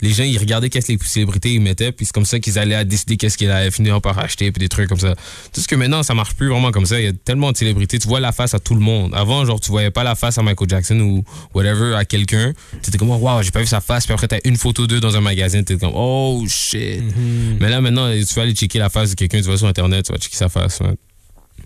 les 0.00 0.10
gens, 0.10 0.24
ils 0.24 0.38
regardaient 0.38 0.70
qu'est-ce 0.70 0.88
que 0.88 0.92
les 0.92 0.98
célébrités 1.02 1.52
ils 1.52 1.60
mettaient, 1.60 1.92
puis 1.92 2.06
c'est 2.06 2.12
comme 2.12 2.24
ça 2.24 2.38
qu'ils 2.38 2.58
allaient 2.58 2.74
à 2.74 2.84
décider 2.84 3.16
qu'est-ce 3.16 3.38
qu'ils 3.38 3.50
allaient 3.50 3.70
finir 3.70 4.00
par 4.00 4.18
acheter, 4.18 4.50
puis 4.52 4.60
des 4.60 4.68
trucs 4.68 4.88
comme 4.88 4.98
ça. 4.98 5.14
Tout 5.52 5.60
ce 5.60 5.68
que 5.68 5.74
maintenant, 5.74 6.02
ça 6.02 6.14
marche 6.14 6.34
plus 6.34 6.48
vraiment 6.48 6.72
comme 6.72 6.86
ça. 6.86 7.00
Il 7.00 7.04
y 7.04 7.08
a 7.08 7.12
tellement 7.12 7.52
de 7.52 7.56
célébrités, 7.56 7.98
tu 7.98 8.08
vois 8.08 8.20
la 8.20 8.32
face 8.32 8.54
à 8.54 8.58
tout 8.58 8.74
le 8.74 8.80
monde. 8.80 9.14
Avant, 9.14 9.44
genre, 9.44 9.60
tu 9.60 9.70
voyais 9.70 9.90
pas 9.90 10.04
la 10.04 10.14
face 10.14 10.38
à 10.38 10.42
Michael 10.42 10.68
Jackson 10.68 11.00
ou 11.00 11.24
whatever, 11.54 11.94
à 11.94 12.04
quelqu'un. 12.04 12.52
Tu 12.82 12.88
étais 12.88 12.98
comme, 12.98 13.10
wow, 13.10 13.42
j'ai 13.42 13.50
pas 13.50 13.60
vu 13.60 13.66
sa 13.66 13.80
face, 13.80 14.04
puis 14.04 14.12
après, 14.12 14.28
t'as 14.28 14.40
une 14.44 14.56
photo 14.56 14.86
d'eux 14.86 15.00
dans 15.00 15.16
un 15.16 15.20
magazine, 15.20 15.64
t'es 15.64 15.76
comme, 15.76 15.92
oh 15.94 16.44
shit. 16.48 17.02
Mhm. 17.02 17.58
Mais 17.60 17.70
là, 17.70 17.80
maintenant, 17.80 18.10
tu 18.10 18.34
vas 18.34 18.42
aller 18.42 18.54
checker 18.54 18.78
la 18.78 18.90
face 18.90 19.10
de 19.10 19.14
quelqu'un, 19.14 19.40
tu 19.40 19.48
vas 19.48 19.56
sur 19.56 19.66
Internet, 19.66 20.06
tu 20.06 20.12
vas 20.12 20.18
checker 20.18 20.36
sa 20.36 20.48
face. 20.48 20.80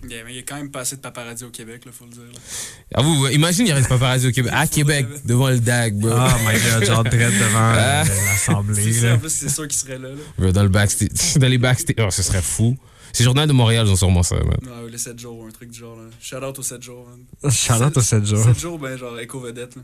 Yeah, 0.07 0.23
mais 0.25 0.33
il 0.33 0.35
y 0.37 0.39
a 0.39 0.43
quand 0.43 0.55
même 0.55 0.71
pas 0.71 0.81
assez 0.81 0.95
de 0.95 1.01
paparazzi 1.01 1.43
au 1.43 1.49
Québec, 1.49 1.83
là, 1.85 1.91
faut 1.91 2.05
le 2.05 2.11
dire. 2.11 2.21
là. 2.23 2.39
Avoue, 2.99 3.23
ouais, 3.23 3.33
imagine, 3.35 3.65
il 3.65 3.69
y 3.69 3.71
aurait 3.73 3.81
des 3.81 3.87
paparazzi 3.87 4.27
au 4.27 4.31
Québec. 4.31 4.51
À 4.55 4.65
Québec, 4.67 5.05
devant 5.25 5.49
le 5.49 5.59
DAG, 5.59 5.95
bro. 5.99 6.09
Oh 6.11 6.29
my 6.47 6.53
god, 6.59 6.85
genre, 6.85 7.03
direct 7.03 7.33
devant 7.33 7.59
euh, 7.73 7.75
Ah. 7.77 8.03
l'Assemblée. 8.05 8.93
C'est 8.93 9.11
en 9.11 9.17
plus, 9.19 9.29
c'est 9.29 9.49
sûr 9.49 9.67
qu'il 9.67 9.77
serait 9.77 9.97
là. 9.99 10.51
dans 10.51 10.63
le 10.63 10.69
backstage. 10.69 11.09
Dans 11.37 11.47
les 11.47 11.57
backstage. 11.57 11.95
Oh, 11.99 12.09
ce 12.11 12.23
serait 12.23 12.41
fou. 12.41 12.77
C'est 13.11 13.23
Journal 13.23 13.47
de 13.47 13.53
Montréal, 13.53 13.85
ils 13.87 13.91
ont 13.91 13.95
sûrement 13.95 14.23
ça, 14.23 14.35
man. 14.35 14.57
Ou 14.85 14.87
les 14.87 14.97
7 14.99 15.19
jours, 15.19 15.45
un 15.47 15.51
truc 15.51 15.71
du 15.71 15.79
genre. 15.79 15.97
Là. 15.97 16.03
Shout 16.21 16.35
out 16.45 16.57
aux 16.59 16.63
7 16.63 16.81
jours. 16.83 17.07
man. 17.41 17.51
Shout-out 17.51 17.97
aux 17.97 18.01
7 18.01 18.25
jours. 18.25 18.43
7 18.43 18.59
jours, 18.59 18.77
ben, 18.79 18.97
genre, 18.97 19.19
éco-vedette. 19.19 19.75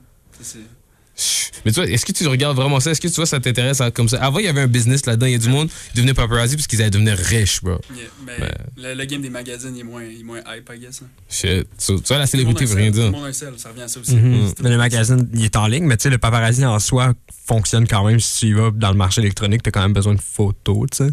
C'est- 1.65 1.67
Mais 1.67 1.71
tu 1.71 1.79
vois, 1.81 1.89
est-ce 1.89 2.05
que 2.05 2.11
tu 2.11 2.27
regardes 2.27 2.55
vraiment 2.55 2.79
ça? 2.79 2.91
Est-ce 2.91 3.01
que 3.01 3.07
tu 3.07 3.15
vois, 3.15 3.25
ça 3.25 3.39
t'intéresse 3.39 3.81
à- 3.81 3.91
comme 3.91 4.07
ça? 4.07 4.17
Avant, 4.23 4.39
il 4.39 4.45
y 4.45 4.47
avait 4.47 4.61
un 4.61 4.67
business 4.67 5.05
là-dedans. 5.05 5.25
Il 5.25 5.31
y 5.33 5.35
a 5.35 5.39
du 5.39 5.49
monde 5.49 5.67
qui 5.69 5.95
devenait 5.97 6.13
paparazzi 6.13 6.55
parce 6.55 6.67
qu'ils 6.67 6.81
allaient 6.81 6.91
devenir 6.91 7.17
riches, 7.17 7.61
bro. 7.63 7.79
Yeah, 7.93 8.03
mais 8.25 8.41
Ouais. 8.45 8.51
le, 8.77 8.93
le 8.93 9.05
game 9.05 9.21
des 9.21 9.29
magazines, 9.29 9.75
il 9.75 9.79
est 9.81 9.83
moins, 9.83 10.03
il 10.03 10.19
est 10.21 10.23
moins 10.23 10.39
hype, 10.39 10.69
I 10.73 10.79
guess. 10.79 11.01
là. 11.01 11.07
Shit. 11.29 11.67
So, 11.77 11.99
tu 11.99 12.07
vois, 12.07 12.19
la 12.19 12.27
célébrité 12.27 12.65
veut 12.65 12.75
rien 12.75 12.87
Tout 12.91 12.97
dire. 12.97 13.05
le 13.05 13.11
monde 13.11 13.25
a 13.25 13.27
un 13.27 13.33
sel, 13.33 13.53
ça 13.57 13.69
revient 13.69 13.81
à 13.83 13.87
ça 13.87 13.99
aussi. 13.99 14.15
Mhm. 14.15 14.47
C'est 14.49 14.55
tout. 14.55 14.63
Mais 14.63 14.69
le 14.69 14.77
magazine, 14.77 15.27
il 15.33 15.43
est 15.45 15.55
en 15.55 15.67
ligne, 15.67 15.85
mais 15.85 15.97
tu 15.97 16.03
sais, 16.03 16.09
le 16.09 16.17
paparazzi 16.17 16.65
en 16.65 16.79
soi 16.79 17.13
fonctionne 17.47 17.87
quand 17.87 18.03
même. 18.05 18.19
Si 18.19 18.39
tu 18.39 18.45
y 18.47 18.53
vas 18.53 18.71
dans 18.71 18.91
le 18.91 18.97
marché 18.97 19.21
électronique, 19.21 19.61
t'as 19.63 19.71
quand 19.71 19.81
même 19.81 19.93
besoin 19.93 20.13
de 20.15 20.21
photos, 20.21 20.87
tu 20.91 20.97
sais. 21.05 21.11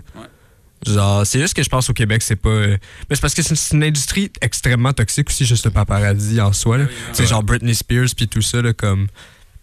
Genre, 0.85 1.25
c'est 1.25 1.39
juste 1.41 1.55
que 1.55 1.63
je 1.63 1.69
pense 1.69 1.89
au 1.91 1.93
Québec, 1.93 2.23
c'est 2.23 2.35
pas. 2.35 2.49
euh, 2.49 2.77
Mais 3.09 3.15
c'est 3.15 3.21
parce 3.21 3.35
que 3.35 3.43
c'est 3.43 3.55
c'est 3.55 3.77
une 3.77 3.85
industrie 3.85 4.33
extrêmement 4.41 4.93
toxique 4.93 5.29
aussi, 5.31 5.45
juste 5.47 5.65
le 5.65 5.71
paparazzi 5.71 6.41
en 6.41 6.53
soi. 6.53 6.77
là. 6.79 6.85
Oui, 6.85 6.91
oui, 6.93 6.97
Tu 7.11 7.15
sais, 7.17 7.23
ouais. 7.23 7.29
genre 7.29 7.45
Britney 7.45 7.73
Spears 7.75 8.09
puis 8.17 8.27
tout 8.27 8.43
ça, 8.43 8.61
là, 8.61 8.73
comme. 8.73 9.07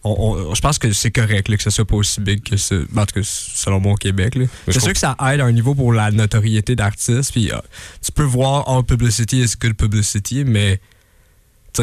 On- 0.04 0.50
on- 0.50 0.56
je 0.56 0.62
pense 0.62 0.80
que 0.80 0.92
c'est 0.94 1.12
correct 1.12 1.50
là, 1.50 1.58
que 1.58 1.64
ce 1.64 1.70
soit 1.70 1.86
pas 1.86 1.96
aussi 1.96 2.22
big 2.22 2.42
que 2.44 2.56
ça. 2.58 2.76
En 2.96 3.06
tout 3.06 3.16
cas, 3.16 3.22
selon 3.24 3.80
moi 3.80 3.94
au 3.94 3.98
Québec. 3.98 4.38
C'est 4.68 4.80
sûr 4.80 4.94
que 4.94 5.00
ça 5.00 5.16
aide 5.32 5.42
à 5.42 5.46
un 5.46 5.52
niveau 5.52 5.76
pour 5.76 5.92
la 5.94 6.12
notoriété 6.12 6.76
d'artiste. 6.76 7.32
Puis 7.34 7.52
euh, 7.52 7.58
tu 8.04 8.12
peux 8.12 8.24
voir 8.24 8.68
all 8.70 8.84
publicity 8.84 9.42
is 9.42 9.54
good 9.60 9.74
publicity, 9.74 10.44
mais 10.46 10.80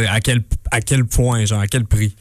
à 0.08 0.20
quel, 0.20 0.42
à 0.70 0.80
quel 0.80 1.04
point, 1.06 1.44
genre, 1.46 1.60
à 1.60 1.66
quel 1.66 1.84
prix? 1.86 2.14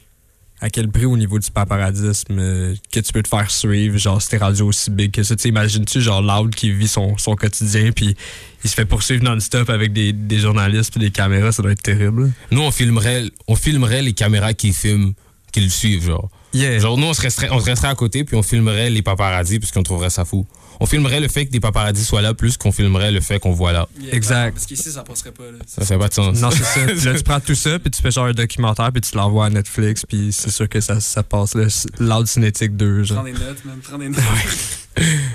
À 0.62 0.70
quel 0.70 0.88
prix 0.90 1.04
au 1.04 1.18
niveau 1.18 1.38
du 1.38 1.50
paparazzisme 1.50 2.38
euh, 2.38 2.74
que 2.90 3.00
tu 3.00 3.12
peux 3.12 3.22
te 3.22 3.28
faire 3.28 3.50
suivre, 3.50 3.98
genre, 3.98 4.22
si 4.22 4.30
t'es 4.30 4.38
rendu 4.38 4.62
aussi 4.62 4.90
big 4.90 5.10
que 5.10 5.22
ça? 5.22 5.34
Imagines-tu, 5.44 6.00
genre, 6.00 6.22
Loud 6.22 6.54
qui 6.54 6.70
vit 6.72 6.88
son, 6.88 7.18
son 7.18 7.36
quotidien, 7.36 7.92
puis 7.92 8.16
il 8.64 8.70
se 8.70 8.74
fait 8.74 8.86
poursuivre 8.86 9.22
non-stop 9.22 9.68
avec 9.68 9.92
des, 9.92 10.14
des 10.14 10.38
journalistes 10.38 10.92
puis 10.92 11.00
des 11.00 11.10
caméras, 11.10 11.52
ça 11.52 11.62
doit 11.62 11.72
être 11.72 11.82
terrible. 11.82 12.32
Nous, 12.50 12.62
on 12.62 12.70
filmerait, 12.70 13.24
on 13.48 13.54
filmerait 13.54 14.00
les 14.00 14.14
caméras 14.14 14.54
qui 14.54 14.72
filment, 14.72 15.12
qui 15.56 15.62
le 15.62 15.70
suivent, 15.70 16.04
genre. 16.04 16.28
Yeah. 16.52 16.78
Genre, 16.80 16.98
nous, 16.98 17.06
on 17.06 17.14
se 17.14 17.22
resterait, 17.22 17.48
on 17.50 17.60
se 17.60 17.64
resterait 17.64 17.88
à 17.88 17.94
côté, 17.94 18.24
puis 18.24 18.36
on 18.36 18.42
filmerait 18.42 18.90
les 18.90 19.00
paparazzis, 19.00 19.58
puisqu'on 19.58 19.82
trouverait 19.82 20.10
ça 20.10 20.26
fou. 20.26 20.46
On 20.80 20.84
filmerait 20.84 21.20
le 21.20 21.28
fait 21.28 21.46
que 21.46 21.50
des 21.50 21.60
paparazzis 21.60 22.04
soient 22.04 22.20
là, 22.20 22.34
plus 22.34 22.58
qu'on 22.58 22.72
filmerait 22.72 23.10
le 23.10 23.22
fait 23.22 23.38
qu'on 23.38 23.52
voit 23.52 23.72
là. 23.72 23.88
Yeah, 23.98 24.14
Exact. 24.14 24.52
Parce 24.52 24.66
qu'ici, 24.66 24.90
ça 24.92 25.02
passerait 25.02 25.32
pas. 25.32 25.44
Là. 25.44 25.58
Ça 25.66 25.86
fait 25.86 25.96
pas 25.96 26.08
de 26.08 26.12
sens. 26.12 26.38
Non, 26.38 26.50
c'est 26.50 26.62
ça. 26.62 27.10
Là, 27.10 27.16
tu 27.16 27.22
prends 27.24 27.40
tout 27.40 27.54
ça, 27.54 27.78
puis 27.78 27.90
tu 27.90 28.02
fais 28.02 28.10
genre 28.10 28.26
un 28.26 28.34
documentaire, 28.34 28.92
puis 28.92 29.00
tu 29.00 29.16
l'envoies 29.16 29.46
à 29.46 29.50
Netflix, 29.50 30.04
puis 30.06 30.30
c'est 30.30 30.50
sûr 30.50 30.68
que 30.68 30.82
ça, 30.82 31.00
ça 31.00 31.22
passe, 31.22 31.54
là. 31.54 31.68
Loud 31.98 32.26
Cinétique 32.26 32.76
2, 32.76 33.04
genre. 33.04 33.16
Prends 33.16 33.24
des 33.24 33.32
notes, 33.32 33.64
man. 33.64 33.78
Prends 33.82 33.98
des 33.98 34.08
notes. 34.10 34.20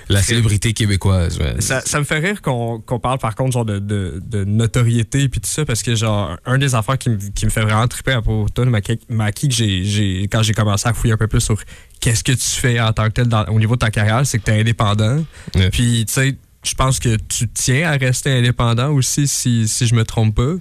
La 0.09 0.21
célébrité 0.23 0.73
québécoise, 0.73 1.37
ouais. 1.39 1.55
Ça, 1.59 1.81
ça 1.85 1.99
me 1.99 2.03
fait 2.03 2.19
rire 2.19 2.41
qu'on 2.41 2.81
parle 3.01 3.19
par 3.19 3.35
contre 3.35 3.51
genre 3.53 3.65
de, 3.65 3.79
de, 3.79 4.21
de 4.25 4.43
notoriété 4.43 5.29
puis 5.29 5.39
tout 5.39 5.49
ça 5.49 5.65
parce 5.65 5.83
que 5.83 5.93
genre 5.95 6.35
un 6.45 6.57
des 6.57 6.73
affaires 6.75 6.97
qui 6.97 7.09
me, 7.09 7.17
qui 7.17 7.45
me 7.45 7.51
fait 7.51 7.61
vraiment 7.61 7.87
triper 7.87 8.13
à 8.13 8.21
propos 8.21 8.47
de 8.47 8.53
toi, 8.53 8.65
Maki, 9.09 9.47
que 9.49 9.53
j'ai, 9.53 9.83
j'ai, 9.83 10.23
quand 10.31 10.41
j'ai 10.43 10.53
commencé 10.53 10.87
à 10.89 10.93
fouiller 10.93 11.13
un 11.13 11.17
peu 11.17 11.27
plus 11.27 11.41
sur 11.41 11.57
qu'est-ce 11.99 12.23
que 12.23 12.31
tu 12.31 12.59
fais 12.59 12.79
en 12.79 12.91
tant 12.93 13.05
que 13.05 13.11
tel 13.13 13.27
dans- 13.27 13.45
au 13.45 13.59
niveau 13.59 13.75
de 13.75 13.79
ta 13.79 13.91
carrière, 13.91 14.25
c'est 14.25 14.39
que 14.39 14.45
tu 14.45 14.51
es 14.51 14.59
indépendant. 14.61 15.23
Ouais. 15.55 15.69
Puis 15.69 16.05
tu 16.07 16.13
sais, 16.13 16.35
je 16.63 16.73
pense 16.75 16.99
que 16.99 17.15
tu 17.27 17.47
tiens 17.47 17.89
à 17.91 17.97
rester 17.97 18.31
indépendant 18.31 18.89
aussi 18.91 19.27
si, 19.27 19.67
si 19.67 19.87
je 19.87 19.95
me 19.95 20.03
trompe 20.03 20.35
pas. 20.35 20.53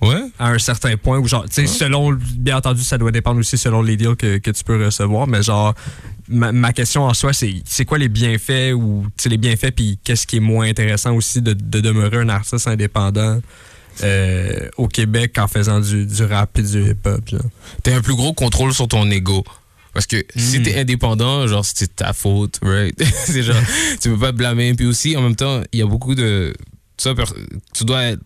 Ouais. 0.00 0.22
à 0.38 0.50
un 0.50 0.58
certain 0.58 0.96
point 0.96 1.18
où 1.18 1.26
genre 1.26 1.44
tu 1.48 1.54
sais 1.54 1.66
selon 1.66 2.12
bien 2.12 2.58
entendu 2.58 2.82
ça 2.84 2.98
doit 2.98 3.10
dépendre 3.10 3.40
aussi 3.40 3.58
selon 3.58 3.82
les 3.82 3.96
deals 3.96 4.14
que, 4.14 4.38
que 4.38 4.50
tu 4.52 4.62
peux 4.62 4.84
recevoir 4.84 5.26
mais 5.26 5.42
genre 5.42 5.74
ma, 6.28 6.52
ma 6.52 6.72
question 6.72 7.02
en 7.04 7.14
soi 7.14 7.32
c'est 7.32 7.54
c'est 7.64 7.84
quoi 7.84 7.98
les 7.98 8.08
bienfaits 8.08 8.74
ou 8.76 9.06
tu 9.16 9.24
sais 9.24 9.28
les 9.28 9.38
bienfaits 9.38 9.72
puis 9.74 9.98
qu'est-ce 10.04 10.24
qui 10.26 10.36
est 10.36 10.40
moins 10.40 10.68
intéressant 10.68 11.14
aussi 11.16 11.42
de, 11.42 11.52
de 11.52 11.80
demeurer 11.80 12.18
un 12.18 12.28
artiste 12.28 12.68
indépendant 12.68 13.40
euh, 14.04 14.68
au 14.76 14.86
Québec 14.86 15.36
en 15.38 15.48
faisant 15.48 15.80
du, 15.80 16.06
du 16.06 16.22
rap 16.22 16.56
et 16.58 16.62
du 16.62 16.90
hip-hop. 16.92 17.34
T'as 17.82 17.96
un 17.96 18.00
plus 18.00 18.14
gros 18.14 18.32
contrôle 18.32 18.72
sur 18.72 18.86
ton 18.86 19.10
ego. 19.10 19.42
Parce 19.92 20.06
que 20.06 20.24
si 20.36 20.60
Mm. 20.60 20.62
t'es 20.62 20.78
indépendant, 20.78 21.48
genre, 21.48 21.64
c'est 21.64 21.96
ta 21.96 22.12
faute, 22.12 22.60
right? 22.62 22.94
c'est 23.26 23.42
genre, 23.42 23.56
tu 24.00 24.10
peux 24.10 24.18
pas 24.18 24.30
te 24.30 24.36
blâmer. 24.36 24.72
Puis 24.74 24.86
aussi, 24.86 25.16
en 25.16 25.22
même 25.22 25.34
temps, 25.34 25.62
il 25.72 25.80
y 25.80 25.82
a 25.82 25.86
beaucoup 25.86 26.14
de. 26.14 26.54
Tu 26.96 27.84
dois 27.84 28.02
être. 28.04 28.20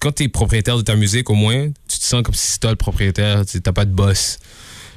Quand 0.00 0.12
t'es 0.12 0.28
propriétaire 0.28 0.76
de 0.76 0.82
ta 0.82 0.96
musique, 0.96 1.28
au 1.30 1.34
moins, 1.34 1.68
tu 1.88 1.98
te 1.98 2.04
sens 2.04 2.22
comme 2.22 2.34
si 2.34 2.46
c'était 2.52 2.60
toi 2.62 2.70
le 2.70 2.76
propriétaire, 2.76 3.42
t'as 3.46 3.72
pas 3.72 3.84
de 3.84 3.92
boss. 3.92 4.38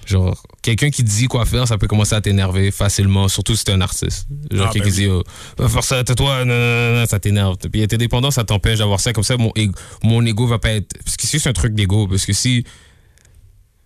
Genre, 0.05 0.41
quelqu'un 0.61 0.89
qui 0.89 1.03
te 1.03 1.09
dit 1.09 1.27
quoi 1.27 1.45
faire, 1.45 1.65
ça 1.67 1.77
peut 1.77 1.87
commencer 1.87 2.13
à 2.15 2.19
t'énerver 2.21 2.71
facilement, 2.71 3.27
surtout 3.29 3.55
si 3.55 3.63
t'es 3.63 3.71
un 3.71 3.79
artiste. 3.81 4.27
Genre, 4.51 4.67
Ah, 4.67 4.71
quelqu'un 4.73 4.89
ben 4.89 4.93
qui 4.93 5.01
dit, 5.01 5.07
oh, 5.07 5.23
faire 5.69 5.83
ça, 5.83 6.03
tais-toi, 6.03 7.05
ça 7.07 7.19
t'énerve. 7.19 7.55
Puis 7.71 7.81
être 7.81 7.93
indépendant, 7.93 8.31
ça 8.31 8.43
t'empêche 8.43 8.79
d'avoir 8.79 8.99
ça. 8.99 9.13
Comme 9.13 9.23
ça, 9.23 9.37
mon, 9.37 9.51
ego- 9.55 9.73
mon 10.03 10.25
ego 10.25 10.45
va 10.47 10.59
pas 10.59 10.71
être. 10.71 10.93
Parce 11.03 11.15
que 11.17 11.23
c'est 11.25 11.33
juste 11.33 11.47
un 11.47 11.53
truc 11.53 11.73
d'ego. 11.73 12.07
Parce 12.07 12.25
que 12.25 12.33
si 12.33 12.65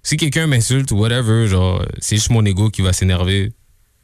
si 0.04 0.18
quelqu'un 0.18 0.48
m'insulte 0.48 0.92
ou 0.92 0.98
whatever, 1.00 1.48
genre, 1.48 1.86
c'est 2.00 2.16
juste 2.16 2.30
mon 2.30 2.46
ego 2.46 2.70
qui 2.70 2.82
va 2.82 2.94
s'énerver. 2.94 3.52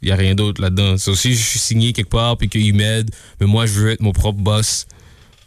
Il 0.02 0.10
y 0.10 0.12
a 0.12 0.16
rien 0.16 0.36
d'autre 0.36 0.62
là-dedans. 0.62 0.98
So, 0.98 1.16
si 1.16 1.34
je 1.34 1.42
suis 1.42 1.60
signé 1.60 1.94
quelque 1.94 2.10
part 2.10 2.38
puis 2.38 2.50
qu'il 2.50 2.74
m'aide, 2.76 3.10
mais 3.40 3.48
moi, 3.48 3.66
je 3.66 3.80
veux 3.80 3.92
être 3.92 4.02
mon 4.02 4.12
propre 4.12 4.40
boss, 4.40 4.86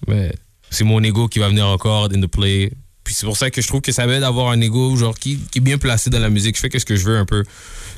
mais 0.09 0.33
c'est 0.71 0.85
mon 0.85 1.03
ego 1.03 1.29
qui 1.29 1.39
va 1.39 1.49
venir 1.49 1.67
encore 1.67 2.09
in 2.15 2.21
the 2.21 2.27
play. 2.27 2.73
Puis 3.05 3.15
c'est 3.15 3.27
pour 3.27 3.37
ça 3.37 3.51
que 3.51 3.63
je 3.63 3.69
trouve 3.69 3.81
que 3.81 3.93
ça 3.93 4.07
m'aide 4.07 4.21
d'avoir 4.21 4.51
un 4.51 4.61
ego 4.61 4.97
genre 4.97 5.17
qui, 5.17 5.39
qui 5.51 5.59
est 5.59 5.61
bien 5.61 5.79
placé 5.79 6.11
dans 6.11 6.19
la 6.19 6.31
musique. 6.31 6.57
Je 6.57 6.61
fais 6.61 6.79
ce 6.79 6.85
que 6.85 6.97
je 6.97 7.05
veux 7.05 7.17
un 7.17 7.25
peu. 7.25 7.45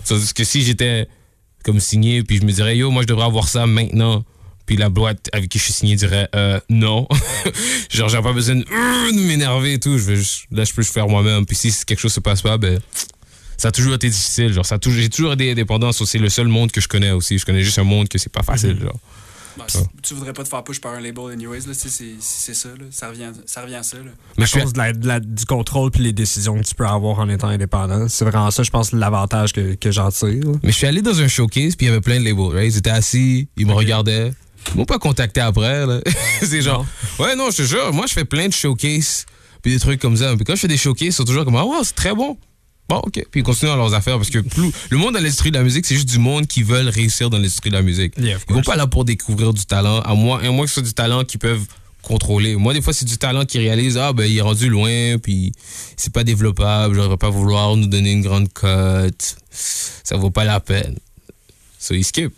Tandis 0.07 0.35
que 0.35 0.45
si 0.45 0.63
j'étais 0.63 1.09
comme 1.65 1.81
signé 1.81 2.23
puis 2.23 2.39
je 2.39 2.45
me 2.45 2.53
dirais 2.53 2.77
yo, 2.77 2.91
moi 2.91 3.03
je 3.03 3.09
devrais 3.09 3.25
avoir 3.25 3.49
ça 3.49 3.67
maintenant. 3.67 4.25
Puis 4.67 4.77
la 4.77 4.91
boîte 4.91 5.31
avec 5.33 5.49
qui 5.49 5.59
je 5.59 5.65
suis 5.65 5.73
signé 5.73 5.97
dirait 5.97 6.29
euh, 6.35 6.61
non. 6.69 7.09
genre 7.91 8.11
j'ai 8.11 8.21
pas 8.21 8.35
besoin 8.35 8.57
de, 8.57 8.61
euh, 8.71 9.13
de 9.13 9.27
m'énerver 9.27 9.75
et 9.75 9.81
tout. 9.81 9.97
Je 9.97 10.05
vais 10.05 10.17
juste, 10.17 10.45
là 10.51 10.65
je 10.65 10.75
peux 10.75 10.83
le 10.83 10.87
faire 10.87 11.09
moi-même. 11.09 11.47
Puis 11.47 11.57
si 11.57 11.85
quelque 11.87 12.01
chose 12.01 12.13
se 12.13 12.21
passe 12.21 12.43
pas, 12.43 12.59
ben 12.59 12.79
ça 13.57 13.69
a 13.69 13.73
toujours 13.73 13.95
été 13.95 14.11
difficile. 14.11 14.53
Genre 14.53 14.67
ça 14.67 14.75
a 14.75 14.79
toujours, 14.79 15.01
j'ai 15.01 15.09
toujours 15.09 15.33
été 15.33 15.51
indépendant. 15.51 15.91
So, 15.93 16.05
C'est 16.05 16.19
le 16.19 16.29
seul 16.29 16.49
monde 16.49 16.71
que 16.71 16.83
je 16.83 16.89
connais 16.89 17.13
aussi. 17.13 17.39
Je 17.39 17.47
connais 17.47 17.63
juste 17.63 17.79
un 17.79 17.85
monde 17.85 18.09
que 18.09 18.19
c'est 18.19 18.33
pas 18.33 18.43
facile. 18.43 18.79
Genre. 18.79 18.99
Bah, 19.59 19.67
tu 20.03 20.15
voudrais 20.15 20.33
pas 20.33 20.45
te 20.45 20.49
faire 20.49 20.63
push 20.65 20.81
par 20.81 20.93
un 20.95 21.01
label 21.01 21.33
anyways, 21.33 21.67
là, 21.67 21.75
si 21.75 21.91
c'est 22.21 22.55
ça, 22.55 22.69
là, 22.71 22.85
ça, 22.91 23.09
revient, 23.09 23.31
ça 23.47 23.63
revient 23.63 23.75
à 23.75 23.83
ça. 23.83 23.97
Là. 23.99 24.05
Mais 24.37 24.45
à 24.45 24.47
je 24.47 24.59
cause 24.59 24.73
de 24.73 24.79
la- 24.79 24.93
de 24.93 25.07
la- 25.07 25.21
du 25.21 25.45
contrôle 25.45 25.91
puis 25.91 26.03
les 26.03 26.13
décisions 26.13 26.57
que 26.59 26.65
tu 26.65 26.75
peux 26.75 26.87
avoir 26.87 27.19
en 27.19 27.29
étant 27.29 27.49
indépendant 27.49 28.07
c'est 28.09 28.25
vraiment 28.25 28.51
ça 28.51 28.63
je 28.63 28.71
pense 28.71 28.93
l'avantage 28.93 29.53
que, 29.53 29.75
que 29.75 29.91
j'en 29.91 30.11
tire 30.11 30.29
là. 30.29 30.53
Mais 30.63 30.71
je 30.73 30.77
suis 30.77 30.87
allé 30.87 31.03
dans 31.03 31.21
un 31.21 31.29
showcase, 31.29 31.77
puis 31.77 31.87
il 31.87 31.89
y 31.89 31.93
avait 31.93 32.01
plein 32.01 32.21
de 32.21 32.25
labels, 32.25 32.55
right? 32.55 32.73
Ils 32.73 32.79
étaient 32.79 32.91
assis, 32.91 33.49
ils 33.57 33.67
me 33.67 33.73
regardaient. 33.73 34.33
Ils 34.73 34.77
m'ont 34.79 34.85
pas 34.85 34.99
contacté 34.99 35.41
après, 35.41 35.87
là. 35.87 36.01
c'est 36.43 36.63
genre, 36.63 36.85
ouais, 37.19 37.35
non, 37.37 37.51
je 37.51 37.59
te 37.59 37.63
jure, 37.63 37.93
moi, 37.93 38.07
je 38.07 38.13
fais 38.13 38.25
plein 38.25 38.49
de 38.49 38.53
showcases, 38.53 39.25
puis 39.63 39.73
des 39.73 39.79
trucs 39.81 40.01
comme 40.01 40.17
ça. 40.17 40.35
Puis 40.37 40.45
quand 40.45 40.55
je 40.55 40.61
fais 40.61 40.69
des 40.69 40.77
showcases, 40.77 41.09
ils 41.09 41.13
sont 41.13 41.25
toujours 41.25 41.45
comme, 41.45 41.57
ah, 41.57 41.65
ouais, 41.65 41.77
c'est 41.83 41.95
très 41.95 42.15
bon. 42.15 42.37
Bon, 42.89 42.97
OK. 43.05 43.23
Puis 43.31 43.41
ils 43.41 43.43
continuent 43.43 43.71
dans 43.71 43.77
leurs 43.77 43.95
affaires, 43.95 44.17
parce 44.17 44.31
que 44.31 44.39
plus, 44.39 44.71
le 44.91 44.97
monde 44.97 45.13
dans 45.15 45.21
l'industrie 45.21 45.51
de 45.51 45.59
la 45.59 45.63
musique, 45.65 45.85
c'est 45.85 45.95
juste 45.95 46.09
du 46.09 46.19
monde 46.19 46.47
qui 46.47 46.63
veulent 46.63 46.89
réussir 46.89 47.29
dans 47.29 47.37
l'industrie 47.37 47.69
de 47.71 47.75
la 47.77 47.83
musique. 47.83 48.15
Yeah, 48.19 48.37
of 48.37 48.45
ils 48.49 48.55
vont 48.55 48.63
pas 48.63 48.77
là 48.77 48.87
pour 48.87 49.05
découvrir 49.05 49.53
du 49.53 49.65
talent, 49.67 50.01
à 50.01 50.15
moins, 50.15 50.43
à 50.43 50.51
moins 50.51 50.65
que 50.65 50.69
ce 50.71 50.75
soit 50.75 50.83
du 50.83 50.95
talent 50.95 51.25
qu'ils 51.25 51.39
peuvent 51.41 51.67
contrôler. 52.01 52.57
Moi, 52.57 52.73
des 52.73 52.81
fois, 52.81 52.95
c'est 52.95 53.05
du 53.05 53.19
talent 53.19 53.45
qui 53.45 53.59
réalise, 53.59 53.99
ah, 53.99 54.15
ben, 54.15 54.25
il 54.25 54.39
est 54.39 54.41
rendu 54.41 54.71
loin, 54.71 55.19
puis 55.23 55.53
c'est 55.97 56.13
pas 56.13 56.25
développable, 56.25 56.99
il 57.03 57.09
va 57.09 57.17
pas 57.19 57.29
vouloir 57.29 57.77
nous 57.77 57.87
donner 57.89 58.13
une 58.13 58.23
grande 58.23 58.51
cote. 58.53 59.37
Ça 59.51 60.17
vaut 60.17 60.31
pas 60.31 60.45
la 60.45 60.61
peine. 60.61 60.97
So, 61.79 61.95
ils 61.95 62.05
skip. 62.05 62.33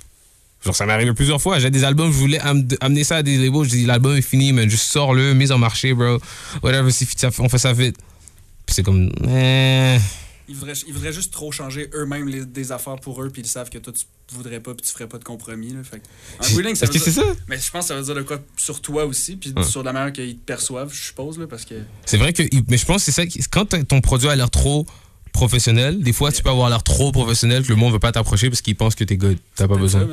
Genre, 0.64 0.74
ça 0.74 0.84
m'est 0.84 0.92
arrivé 0.92 1.14
plusieurs 1.14 1.40
fois. 1.40 1.58
J'ai 1.60 1.70
des 1.70 1.84
albums, 1.84 2.10
je 2.12 2.16
voulais 2.18 2.40
am- 2.40 2.66
amener 2.80 3.04
ça 3.04 3.18
à 3.18 3.22
des 3.22 3.36
labels. 3.36 3.64
Je 3.64 3.70
dis, 3.70 3.86
l'album 3.86 4.16
est 4.16 4.22
fini, 4.22 4.52
mais 4.52 4.68
juste 4.68 4.84
sors-le, 4.90 5.32
mise 5.32 5.52
en 5.52 5.58
marché, 5.58 5.94
bro. 5.94 6.18
Whatever, 6.62 6.90
on 7.38 7.48
fait 7.48 7.58
ça 7.58 7.72
vite. 7.72 7.96
Puis 8.66 8.74
c'est 8.74 8.82
comme, 8.82 9.10
eh. 9.28 9.96
Ils 10.50 10.56
voudraient, 10.56 10.74
ils 10.88 10.92
voudraient 10.92 11.12
juste 11.12 11.32
trop 11.32 11.52
changer 11.52 11.88
eux-mêmes 11.94 12.28
les- 12.28 12.44
des 12.44 12.72
affaires 12.72 12.96
pour 12.96 13.22
eux, 13.22 13.30
puis 13.30 13.40
ils 13.42 13.48
savent 13.48 13.70
que 13.70 13.78
toi, 13.78 13.92
tu 13.92 14.04
voudrais 14.34 14.60
pas, 14.60 14.74
puis 14.74 14.84
tu 14.84 14.92
ferais 14.92 15.06
pas 15.08 15.18
de 15.18 15.24
compromis. 15.24 15.72
Là, 15.72 15.78
fait 15.84 16.02
ligne, 16.62 16.74
ça 16.74 16.86
veut 16.86 16.92
que 16.92 16.98
dire- 16.98 17.12
ça? 17.12 17.22
Mais 17.48 17.56
je 17.58 17.70
pense 17.70 17.84
que 17.84 17.88
ça 17.88 17.96
veut 17.96 18.02
dire 18.02 18.14
de 18.16 18.22
quoi 18.22 18.40
sur 18.56 18.80
toi 18.80 19.04
aussi, 19.04 19.36
puis 19.36 19.52
Ouais. 19.56 19.62
sur 19.62 19.82
la 19.84 19.92
manière 19.92 20.12
qu'ils 20.12 20.36
te 20.36 20.44
perçoivent, 20.44 20.92
je 20.92 21.00
suppose, 21.02 21.38
là, 21.38 21.46
parce 21.46 21.64
que. 21.64 21.76
C'est 22.04 22.16
vrai 22.18 22.32
que, 22.32 22.42
mais 22.68 22.76
je 22.76 22.84
pense 22.84 23.04
que 23.04 23.12
c'est 23.12 23.26
ça, 23.32 23.40
quand 23.50 23.66
ton 23.86 24.00
produit 24.00 24.28
a 24.28 24.34
l'air 24.36 24.50
trop 24.50 24.86
professionnel, 25.32 26.02
des 26.02 26.12
fois, 26.12 26.32
tu 26.32 26.42
peux 26.42 26.50
avoir 26.50 26.68
l'air 26.70 26.82
trop 26.82 27.12
professionnel 27.12 27.62
que 27.62 27.68
le 27.68 27.76
monde 27.76 27.92
veut 27.92 27.98
pas 28.00 28.12
t'approcher 28.12 28.50
parce 28.50 28.62
qu'il 28.62 28.74
pense 28.76 28.94
que 28.96 29.04
t'es 29.04 29.16
good. 29.16 29.38
T'as 29.54 29.68
pas 29.68 29.76
besoin. 29.76 30.08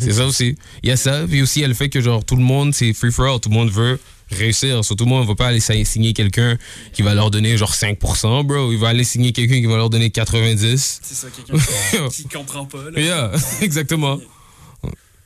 C'est 0.00 0.14
ça 0.14 0.26
aussi. 0.26 0.56
Il 0.82 0.88
y 0.88 0.92
a 0.92 0.96
ça. 0.96 1.24
Puis 1.28 1.42
aussi, 1.42 1.58
il 1.60 1.62
y 1.62 1.64
a 1.64 1.68
le 1.68 1.74
fait 1.74 1.88
que, 1.90 2.00
genre, 2.00 2.24
tout 2.24 2.36
le 2.36 2.42
monde, 2.42 2.74
c'est 2.74 2.92
free 2.94 3.12
for 3.12 3.26
all. 3.26 3.40
Tout 3.40 3.50
le 3.50 3.54
monde 3.54 3.70
veut 3.70 3.98
réussir. 4.34 4.84
Surtout, 4.84 5.06
monde 5.06 5.22
ne 5.22 5.28
va 5.28 5.34
pas 5.34 5.48
aller 5.48 5.60
signer 5.60 6.12
quelqu'un 6.12 6.56
qui 6.92 7.02
va 7.02 7.14
leur 7.14 7.30
donner, 7.30 7.56
genre, 7.56 7.72
5%, 7.74 8.44
bro. 8.44 8.72
Il 8.72 8.78
va 8.78 8.88
aller 8.88 9.04
signer 9.04 9.32
quelqu'un 9.32 9.60
qui 9.60 9.66
va 9.66 9.76
leur 9.76 9.90
donner 9.90 10.08
90%. 10.08 10.76
C'est 11.02 11.14
ça, 11.14 11.28
quelqu'un 11.34 11.64
qui, 12.08 12.22
qui 12.22 12.28
comprend 12.28 12.64
pas. 12.64 12.90
Là. 12.90 13.00
Yeah, 13.00 13.32
exactement. 13.60 14.18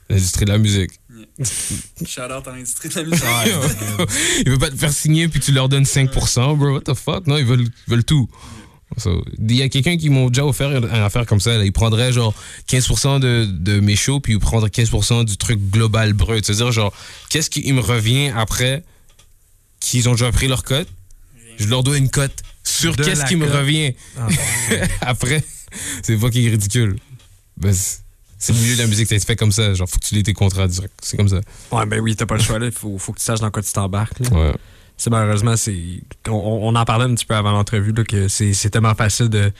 L'industrie 0.08 0.44
de 0.44 0.50
la 0.50 0.58
musique. 0.58 0.92
Shout 2.06 2.20
out 2.22 2.46
à 2.46 2.52
l'industrie 2.52 2.88
de 2.88 2.94
la 2.94 3.04
musique. 3.04 3.24
ils 4.44 4.50
veulent 4.50 4.58
pas 4.58 4.70
te 4.70 4.76
faire 4.76 4.92
signer 4.92 5.28
puis 5.28 5.40
tu 5.40 5.52
leur 5.52 5.68
donnes 5.68 5.84
5%, 5.84 6.56
bro. 6.56 6.74
What 6.74 6.82
the 6.82 6.94
fuck? 6.94 7.26
Non, 7.26 7.36
ils 7.36 7.44
veulent, 7.44 7.62
ils 7.62 7.90
veulent 7.90 8.04
tout. 8.04 8.28
So, 8.98 9.24
Il 9.40 9.56
y 9.56 9.62
a 9.62 9.68
quelqu'un 9.68 9.96
qui 9.96 10.10
m'a 10.10 10.28
déjà 10.28 10.46
offert 10.46 10.70
une 10.70 10.84
une 10.84 10.90
affaire 11.02 11.26
comme 11.26 11.40
ça. 11.40 11.58
là. 11.58 11.64
Il 11.64 11.72
prendrait 11.72 12.12
genre 12.12 12.34
15% 12.68 13.18
de, 13.20 13.44
de 13.44 13.80
mes 13.80 13.96
shows 13.96 14.20
puis 14.20 14.34
il 14.34 14.38
prendrait 14.38 14.70
15% 14.70 15.24
du 15.24 15.36
truc 15.36 15.58
global 15.70 16.12
brut. 16.12 16.44
C'est-à-dire, 16.46 16.70
genre, 16.72 16.92
qu'est-ce 17.28 17.50
qui 17.50 17.70
me 17.72 17.80
revient 17.80 18.32
après 18.36 18.84
qu'ils 19.80 20.08
ont 20.08 20.12
déjà 20.12 20.30
pris 20.32 20.48
leur 20.48 20.62
cote? 20.64 20.88
Je 21.58 21.66
leur 21.68 21.82
dois 21.82 21.96
une 21.96 22.10
cote 22.10 22.42
sur 22.62 22.94
qu'est-ce 22.96 23.24
qui 23.26 23.36
me 23.36 23.46
revient 23.50 23.94
Ah, 24.18 24.26
après. 25.00 25.42
C'est 26.02 26.14
est 26.14 26.48
ridicule. 26.50 26.98
Ben, 27.56 27.72
c'est- 27.72 28.00
le 28.52 28.58
milieu 28.58 28.74
de 28.76 28.82
la 28.82 28.86
musique, 28.86 29.08
ça 29.08 29.18
se 29.18 29.24
fait 29.24 29.36
comme 29.36 29.52
ça. 29.52 29.72
Genre, 29.74 29.88
faut 29.88 29.98
que 29.98 30.04
tu 30.04 30.14
lis 30.14 30.22
tes 30.22 30.34
contrats 30.34 30.68
direct. 30.68 30.92
C'est 31.02 31.16
comme 31.16 31.28
ça. 31.28 31.40
ouais 31.72 31.86
ben 31.86 32.00
oui 32.00 32.14
t'as 32.14 32.26
pas 32.26 32.36
le 32.36 32.42
choix 32.42 32.58
là 32.58 32.70
faut, 32.70 32.98
faut 32.98 33.12
que 33.12 33.18
tu 33.18 33.24
saches 33.24 33.40
dans 33.40 33.50
quoi 33.50 33.62
tu 33.62 33.72
t'embarques. 33.72 34.20
Ouais. 34.30 34.52
C'est 34.98 35.10
malheureusement, 35.10 35.56
c'est. 35.56 35.76
On, 36.28 36.32
on 36.32 36.74
en 36.74 36.84
parlait 36.84 37.04
un 37.04 37.14
petit 37.14 37.26
peu 37.26 37.34
avant 37.34 37.52
l'entrevue, 37.52 37.92
là, 37.92 38.04
que 38.04 38.28
c'est 38.28 38.70
tellement 38.70 38.94
facile 38.94 39.28
de, 39.28 39.52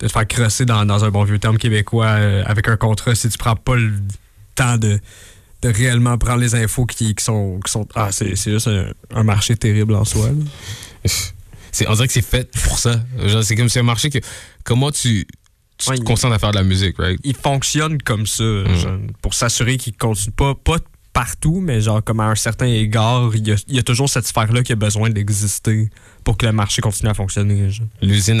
de 0.00 0.08
se 0.08 0.12
faire 0.12 0.26
crosser 0.26 0.64
dans, 0.66 0.84
dans 0.84 1.04
un 1.04 1.10
bon 1.10 1.24
vieux 1.24 1.38
terme 1.38 1.56
québécois 1.58 2.06
euh, 2.06 2.42
avec 2.46 2.68
un 2.68 2.76
contrat 2.76 3.14
si 3.14 3.28
tu 3.28 3.38
prends 3.38 3.56
pas 3.56 3.76
le 3.76 3.92
temps 4.54 4.76
de, 4.76 5.00
de 5.62 5.68
réellement 5.68 6.16
prendre 6.18 6.40
les 6.40 6.54
infos 6.54 6.86
qui, 6.86 7.14
qui 7.14 7.24
sont, 7.24 7.60
qui 7.64 7.70
sont. 7.70 7.86
Ah, 7.94 8.10
c'est 8.12 8.34
c'est 8.36 8.50
juste 8.52 8.68
un, 8.68 8.92
un 9.14 9.22
marché 9.22 9.56
terrible 9.56 9.94
en 9.94 10.04
soi. 10.04 10.30
on 11.86 11.92
dirait 11.94 12.06
que 12.06 12.12
c'est 12.12 12.22
fait 12.24 12.50
pour 12.64 12.78
ça. 12.78 13.00
Genre, 13.26 13.42
c'est 13.44 13.56
comme 13.56 13.68
si 13.68 13.78
un 13.78 13.82
marché 13.82 14.10
que. 14.10 14.18
Comment 14.64 14.90
tu, 14.90 15.26
tu 15.78 15.90
Ouais, 15.90 15.96
te 15.96 16.02
il- 16.02 16.04
concentres 16.04 16.34
à 16.34 16.38
faire 16.38 16.50
de 16.52 16.56
la 16.56 16.62
musique, 16.64 16.96
right? 16.98 17.18
Il 17.24 17.34
fonctionne 17.36 18.00
comme 18.02 18.26
ça, 18.26 18.42
Mm. 18.44 18.74
genre, 18.76 18.98
pour 19.22 19.34
s'assurer 19.34 19.76
qu'il 19.76 19.96
continue 19.96 20.32
pas, 20.34 20.54
pas 20.54 20.76
partout, 21.12 21.60
mais 21.60 21.80
genre 21.80 22.02
comme 22.04 22.20
à 22.20 22.24
un 22.26 22.34
certain 22.34 22.66
égard, 22.66 23.30
il 23.34 23.46
y 23.48 23.52
a, 23.52 23.56
il 23.68 23.76
y 23.76 23.78
a 23.78 23.82
toujours 23.82 24.08
cette 24.08 24.26
sphère-là 24.26 24.62
qui 24.62 24.72
a 24.72 24.76
besoin 24.76 25.10
d'exister 25.10 25.90
pour 26.24 26.36
que 26.36 26.46
le 26.46 26.52
marché 26.52 26.80
continue 26.82 27.10
à 27.10 27.14
fonctionner. 27.14 27.68
L'usine, 28.00 28.40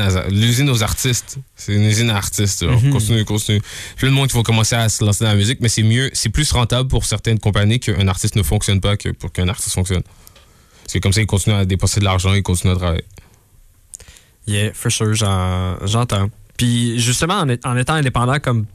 aux 0.70 0.82
artistes. 0.82 1.38
C'est 1.56 1.74
une 1.74 1.82
usine 1.84 2.10
à 2.10 2.16
artistes. 2.16 2.64
genre. 2.64 2.80
Mhm. 2.80 2.92
Continue, 2.92 3.24
continue. 3.24 3.60
Plein 3.96 4.10
de 4.10 4.14
monde 4.14 4.28
qui 4.28 4.34
vont 4.34 4.42
commencer 4.42 4.76
à 4.76 4.88
se 4.88 5.04
lancer 5.04 5.24
dans 5.24 5.30
la 5.30 5.36
musique, 5.36 5.58
mais 5.60 5.68
c'est 5.68 5.82
mieux, 5.82 6.10
c'est 6.12 6.28
plus 6.28 6.50
rentable 6.52 6.88
pour 6.88 7.04
certaines 7.04 7.38
compagnies 7.38 7.80
qu'un 7.80 8.06
artiste 8.08 8.36
ne 8.36 8.42
fonctionne 8.42 8.80
pas 8.80 8.96
que 8.96 9.08
pour 9.08 9.32
qu'un 9.32 9.48
artiste 9.48 9.74
fonctionne. 9.74 10.02
Parce 10.82 10.92
que 10.94 10.98
comme 11.00 11.12
ça, 11.12 11.20
ils 11.20 11.26
continuent 11.26 11.56
à 11.56 11.64
dépenser 11.64 12.00
de 12.00 12.04
l'argent, 12.04 12.34
ils 12.34 12.42
continuent 12.42 12.72
à 12.72 12.76
travailler. 12.76 13.04
Yeah, 14.46 14.72
for 14.74 14.90
sure, 14.90 15.14
j'en- 15.14 15.76
j'entends. 15.86 16.30
Puis 16.56 16.98
justement, 17.00 17.40
en, 17.40 17.48
en 17.64 17.76
étant 17.76 17.94
indépendant 17.94 18.38
comme 18.40 18.66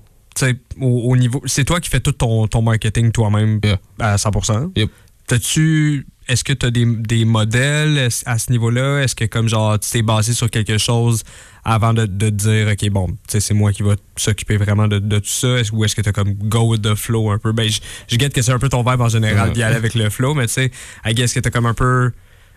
au, 0.82 1.12
au 1.12 1.18
niveau. 1.18 1.42
C'est 1.46 1.63
toi 1.65 1.80
qui 1.80 1.89
fais 1.89 2.00
tout 2.00 2.12
ton, 2.12 2.48
ton 2.48 2.62
marketing 2.62 3.12
toi-même 3.12 3.60
Yeah. 3.63 3.80
à 4.00 4.15
100%. 4.18 4.72
Yep. 4.75 4.89
T'as-tu. 5.27 6.06
Est-ce 6.27 6.44
que 6.44 6.54
tu 6.54 6.65
as 6.65 6.72
des, 6.72 6.86
des 6.86 7.24
modèles 7.24 8.00
est-ce- 8.00 8.24
à 8.27 8.39
ce 8.39 8.51
niveau-là? 8.51 9.01
Est-ce 9.04 9.13
que 9.15 9.25
comme 9.25 9.48
genre 9.48 9.80
tu 9.80 9.92
t'es 9.92 10.01
basé 10.01 10.34
sur 10.34 10.50
quelque 10.50 10.80
chose 10.80 11.24
avant 11.63 11.94
de, 11.94 12.08
de 12.08 12.30
dire 12.30 12.68
OK, 12.72 12.89
bon, 12.89 13.08
tu 13.10 13.15
sais, 13.27 13.39
c'est 13.39 13.54
moi 13.54 13.72
qui 13.72 13.84
va 13.84 13.96
s'occuper 14.15 14.58
vraiment 14.58 14.88
de, 14.88 14.98
de 14.98 15.20
tout 15.20 15.27
ça? 15.27 15.60
Est-ce- 15.60 15.72
Ou 15.72 15.86
est-ce 15.86 15.96
que 15.96 16.01
tu 16.01 16.10
as 16.10 16.13
comme 16.13 16.34
go 16.34 16.62
with 16.72 16.82
the 16.82 16.96
flow 16.96 17.30
un 17.30 17.38
peu? 17.38 17.51
Ben, 17.51 17.70
je, 17.70 17.80
je 18.08 18.15
guette 18.18 18.34
que 18.34 18.42
c'est 18.42 18.51
un 18.51 18.58
peu 18.60 18.70
ton 18.70 18.82
vibe 18.84 19.01
en 19.01 19.10
général 19.10 19.50
Ouais. 19.50 19.54
d'y 19.54 19.62
aller 19.62 19.75
avec 19.75 19.94
le 19.94 20.10
flow, 20.10 20.34
mais 20.34 20.48
tu 20.48 20.54
sais, 20.54 20.72
I 21.06 21.13
guess 21.13 21.32
que 21.34 21.39
tu 21.39 21.51
comme 21.51 21.68
un 21.68 21.75
peu 21.75 22.12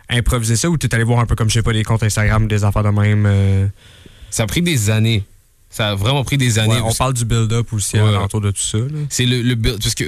improvisé 0.09 0.57
ça 0.57 0.71
ou 0.71 0.79
tu 0.79 0.89
allé 0.91 1.05
voir 1.05 1.21
un 1.21 1.27
peu 1.27 1.35
comme, 1.35 1.51
je 1.51 1.55
sais 1.55 1.63
pas, 1.63 1.75
des 1.75 1.85
comptes 1.85 2.03
Instagram, 2.03 2.49
des 2.49 2.65
affaires 2.65 2.83
de 2.85 2.89
même? 2.89 3.27
euh, 3.27 3.67
Ça 4.31 4.45
a 4.45 4.47
pris 4.47 4.63
des 4.63 4.89
années 4.89 5.25
Ça 5.71 5.91
a 5.91 5.95
vraiment 5.95 6.25
pris 6.25 6.39
des 6.39 6.59
années. 6.59 6.77
Ouais, 6.77 6.81
on 6.83 6.95
parle 6.95 7.13
du 7.13 7.27
build-up 7.27 7.71
aussi 7.75 7.99
Ouais. 8.01 8.17
autour 8.17 8.41
de 8.41 8.51
tout 8.51 8.63
ça. 8.63 8.79
C'est 9.11 9.27
le, 9.27 9.43
le 9.43 9.55
build. 9.55 9.79
Parce 9.83 9.95
que 9.95 10.05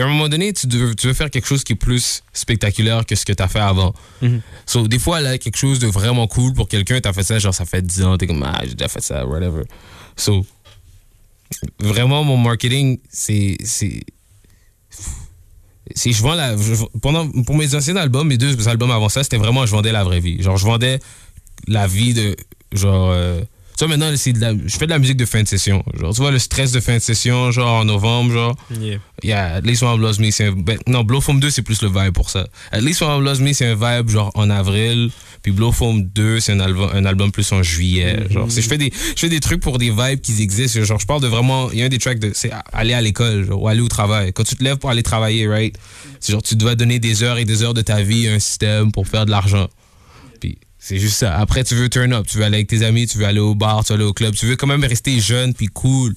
à 0.00 0.04
un 0.04 0.08
moment 0.08 0.28
donné, 0.28 0.52
tu 0.52 0.68
veux, 0.68 0.94
tu 0.94 1.08
veux 1.08 1.12
faire 1.12 1.28
quelque 1.28 1.46
chose 1.46 1.64
qui 1.64 1.72
est 1.72 1.76
plus 1.76 2.22
spectaculaire 2.32 3.04
que 3.04 3.16
ce 3.16 3.24
que 3.24 3.32
tu 3.32 3.42
as 3.42 3.48
fait 3.48 3.58
avant. 3.58 3.94
Mhm. 4.22 4.40
So, 4.64 4.86
des 4.86 5.00
fois, 5.00 5.20
là, 5.20 5.38
quelque 5.38 5.58
chose 5.58 5.80
de 5.80 5.88
vraiment 5.88 6.28
cool 6.28 6.54
pour 6.54 6.68
quelqu'un, 6.68 7.00
tu 7.00 7.08
as 7.08 7.12
fait 7.12 7.24
ça, 7.24 7.38
genre, 7.40 7.52
ça 7.54 7.64
fait 7.64 7.82
10 7.82 8.02
ans, 8.04 8.16
t'es 8.16 8.28
comme, 8.28 8.44
ah, 8.44 8.60
j'ai 8.64 8.74
déjà 8.74 8.88
fait 8.88 9.02
ça, 9.02 9.26
whatever. 9.26 9.64
So, 10.16 10.46
vraiment, 11.80 12.22
mon 12.22 12.36
marketing, 12.36 13.00
c'est. 13.10 13.56
c'est 13.64 14.04
je 16.12 16.22
vends 16.22 16.34
la 16.34 16.56
je- 16.56 16.84
pendant 17.00 17.28
pour 17.42 17.56
mes 17.56 17.74
anciens 17.74 17.96
albums 17.96 18.26
mes 18.28 18.38
deux 18.38 18.68
albums 18.68 18.90
avant 18.90 19.08
ça 19.08 19.22
c'était 19.22 19.36
vraiment 19.36 19.66
je 19.66 19.72
vendais 19.72 19.92
la 19.92 20.04
vraie 20.04 20.20
vie 20.20 20.42
genre 20.42 20.56
je 20.56 20.64
vendais 20.64 21.00
la 21.66 21.86
vie 21.86 22.14
de 22.14 22.36
genre 22.72 23.10
euh, 23.12 23.40
tu 23.76 23.84
vois 23.84 23.88
maintenant 23.96 24.12
c'est 24.16 24.32
de 24.32 24.40
la, 24.40 24.52
je 24.52 24.76
fais 24.76 24.86
de 24.86 24.90
la 24.90 24.98
musique 24.98 25.16
de 25.16 25.24
fin 25.24 25.42
de 25.42 25.48
session 25.48 25.82
genre 25.98 26.14
tu 26.14 26.20
vois 26.20 26.30
le 26.30 26.38
stress 26.38 26.72
de 26.72 26.80
fin 26.80 26.94
de 26.94 26.98
session 27.00 27.50
genre 27.50 27.80
en 27.80 27.84
novembre 27.84 28.32
genre 28.32 28.56
Yeah. 28.80 28.98
Yeah, 29.22 29.54
At 29.56 29.60
Least 29.60 29.82
One 29.84 30.00
Loves 30.00 30.18
Me, 30.20 30.30
c'est 30.32 30.46
un. 30.46 30.52
ben, 30.52 30.78
non, 30.88 31.04
Blow 31.04 31.20
Foam 31.20 31.38
2, 31.38 31.48
c'est 31.50 31.62
plus 31.62 31.80
le 31.82 31.88
vibe 31.88 32.12
pour 32.12 32.28
ça. 32.28 32.48
At 32.72 32.80
Least 32.80 33.02
One 33.02 33.22
Loves 33.22 33.40
Me, 33.40 33.52
c'est 33.52 33.66
un 33.66 33.74
vibe 33.76 34.08
genre 34.08 34.32
en 34.34 34.50
avril. 34.50 35.10
Puis 35.42 35.52
Blow 35.52 35.70
Foam 35.70 36.02
2, 36.02 36.40
c'est 36.40 36.50
un 36.52 36.58
album, 36.58 36.90
un 36.92 37.04
album 37.04 37.30
plus 37.30 37.52
en 37.52 37.62
juillet. 37.62 38.24
Genre, 38.30 38.50
c'est- 38.50 38.62
je 38.62 38.68
fais 38.68 38.78
des, 38.78 38.90
je 38.92 39.20
fais 39.20 39.28
des 39.28 39.38
trucs 39.38 39.60
pour 39.60 39.78
des 39.78 39.90
vibes 39.90 40.20
qui 40.20 40.42
existent. 40.42 40.82
Genre, 40.82 40.98
je 40.98 41.06
parle 41.06 41.20
de 41.20 41.28
vraiment. 41.28 41.70
Il 41.70 41.78
y 41.78 41.82
a 41.82 41.84
un 41.84 41.88
des 41.88 41.98
tracks 41.98 42.18
de. 42.18 42.32
C'est 42.34 42.50
aller 42.72 42.94
à 42.94 43.00
l'école, 43.00 43.44
genre, 43.46 43.62
ou 43.62 43.68
aller 43.68 43.80
au 43.80 43.86
travail. 43.88 44.32
Quand 44.32 44.42
tu 44.42 44.56
te 44.56 44.64
lèves 44.64 44.78
pour 44.78 44.90
aller 44.90 45.04
travailler, 45.04 45.46
right? 45.46 45.76
C'est 46.18 46.32
genre, 46.32 46.42
tu 46.42 46.56
dois 46.56 46.74
donner 46.74 46.98
des 46.98 47.22
heures 47.22 47.38
et 47.38 47.44
des 47.44 47.62
heures 47.62 47.74
de 47.74 47.82
ta 47.82 48.02
vie 48.02 48.26
à 48.26 48.32
un 48.32 48.40
système 48.40 48.90
pour 48.90 49.06
faire 49.06 49.24
de 49.24 49.30
l'argent. 49.30 49.68
Puis 50.40 50.58
c'est 50.84 50.98
juste 50.98 51.14
ça. 51.16 51.38
Après, 51.38 51.62
tu 51.62 51.76
veux 51.76 51.88
turn 51.88 52.12
up. 52.12 52.26
Tu 52.28 52.38
veux 52.38 52.44
aller 52.44 52.56
avec 52.56 52.66
tes 52.66 52.82
amis, 52.84 53.06
tu 53.06 53.16
veux 53.18 53.24
aller 53.24 53.38
au 53.40 53.54
bar, 53.54 53.84
tu 53.84 53.92
veux 53.92 53.98
aller 54.00 54.08
au 54.08 54.12
club. 54.12 54.34
Tu 54.34 54.46
veux 54.46 54.56
quand 54.56 54.66
même 54.66 54.82
rester 54.84 55.20
jeune 55.20 55.54
puis 55.54 55.66
cool. 55.68 56.14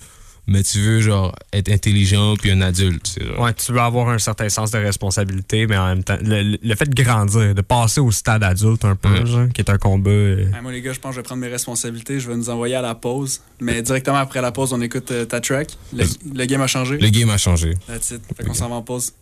Mais 0.48 0.62
tu 0.62 0.80
veux, 0.80 1.02
genre, 1.02 1.36
être 1.54 1.72
intelligent 1.72 2.36
puis 2.36 2.52
un 2.52 2.62
adulte. 2.62 3.18
Ouais, 3.40 3.52
tu 3.56 3.72
veux 3.72 3.80
avoir 3.80 4.10
un 4.10 4.20
certain 4.20 4.48
sens 4.48 4.70
de 4.70 4.78
responsabilité, 4.78 5.66
mais 5.66 5.76
en 5.76 5.88
même 5.88 6.04
temps, 6.04 6.18
le, 6.22 6.58
le 6.62 6.76
fait 6.76 6.88
de 6.88 7.04
grandir, 7.04 7.56
de 7.56 7.62
passer 7.62 8.00
au 8.00 8.12
stade 8.12 8.44
adulte 8.44 8.86
un 8.86 8.96
peu, 8.96 9.10
Ouais. 9.10 9.26
genre, 9.26 9.48
qui 9.52 9.62
est 9.62 9.70
un 9.72 9.80
combat. 9.80 10.12
euh, 10.12 10.46
Ah, 10.56 10.62
moi, 10.62 10.72
les 10.72 10.82
gars, 10.84 10.94
je 10.94 11.00
pense 11.00 11.10
que 11.12 11.16
je 11.16 11.20
vais 11.22 11.24
prendre 11.24 11.42
mes 11.42 11.48
responsabilités. 11.48 12.20
Je 12.20 12.28
vais 12.30 12.36
nous 12.36 12.52
envoyer 12.52 12.76
à 12.76 12.82
la 12.84 12.94
pause. 12.94 13.42
Mais 13.60 13.82
directement 13.82 14.18
après 14.18 14.40
la 14.40 14.52
pause, 14.52 14.72
on 14.72 14.82
écoute 14.82 15.10
euh, 15.10 15.26
ta 15.26 15.42
track. 15.42 15.70
Le, 15.94 16.06
le 16.36 16.46
game 16.46 16.62
a 16.62 16.68
changé. 16.68 17.00
Le 17.00 17.10
game 17.10 17.30
a 17.32 17.38
changé. 17.40 17.74
That's 17.88 18.12
it. 18.12 18.22
Fait 18.38 18.44
qu'on 18.44 18.54
s'en 18.54 18.70
va 18.70 18.76
en 18.76 18.82
pause. 18.84 19.14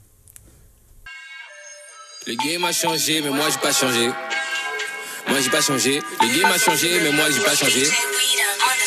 Le 2.27 2.35
game 2.35 2.63
a 2.65 2.71
changé, 2.73 3.21
mais 3.21 3.29
moi 3.29 3.45
j'ai 3.49 3.59
pas 3.59 3.71
changé. 3.73 4.09
Moi 5.27 5.39
j'ai 5.41 5.49
pas 5.49 5.61
changé. 5.61 6.01
Le 6.21 6.39
game 6.39 6.51
a 6.51 6.57
changé, 6.57 6.99
mais 7.01 7.11
moi 7.11 7.25
j'ai 7.31 7.43
pas 7.43 7.55
changé. 7.55 7.89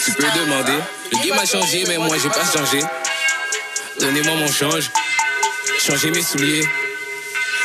Tu 0.05 0.13
peux 0.13 0.23
demander. 0.23 0.79
Le 1.13 1.27
game 1.27 1.39
a 1.39 1.47
changé, 1.47 1.85
mais 1.89 1.99
moi 1.99 2.17
j'ai 2.23 2.29
pas 2.29 2.45
changé. 2.45 2.81
Donnez-moi 4.01 4.35
mon 4.35 4.53
change. 4.53 4.91
Changez 5.79 6.11
mes 6.11 6.23
souliers. 6.23 6.67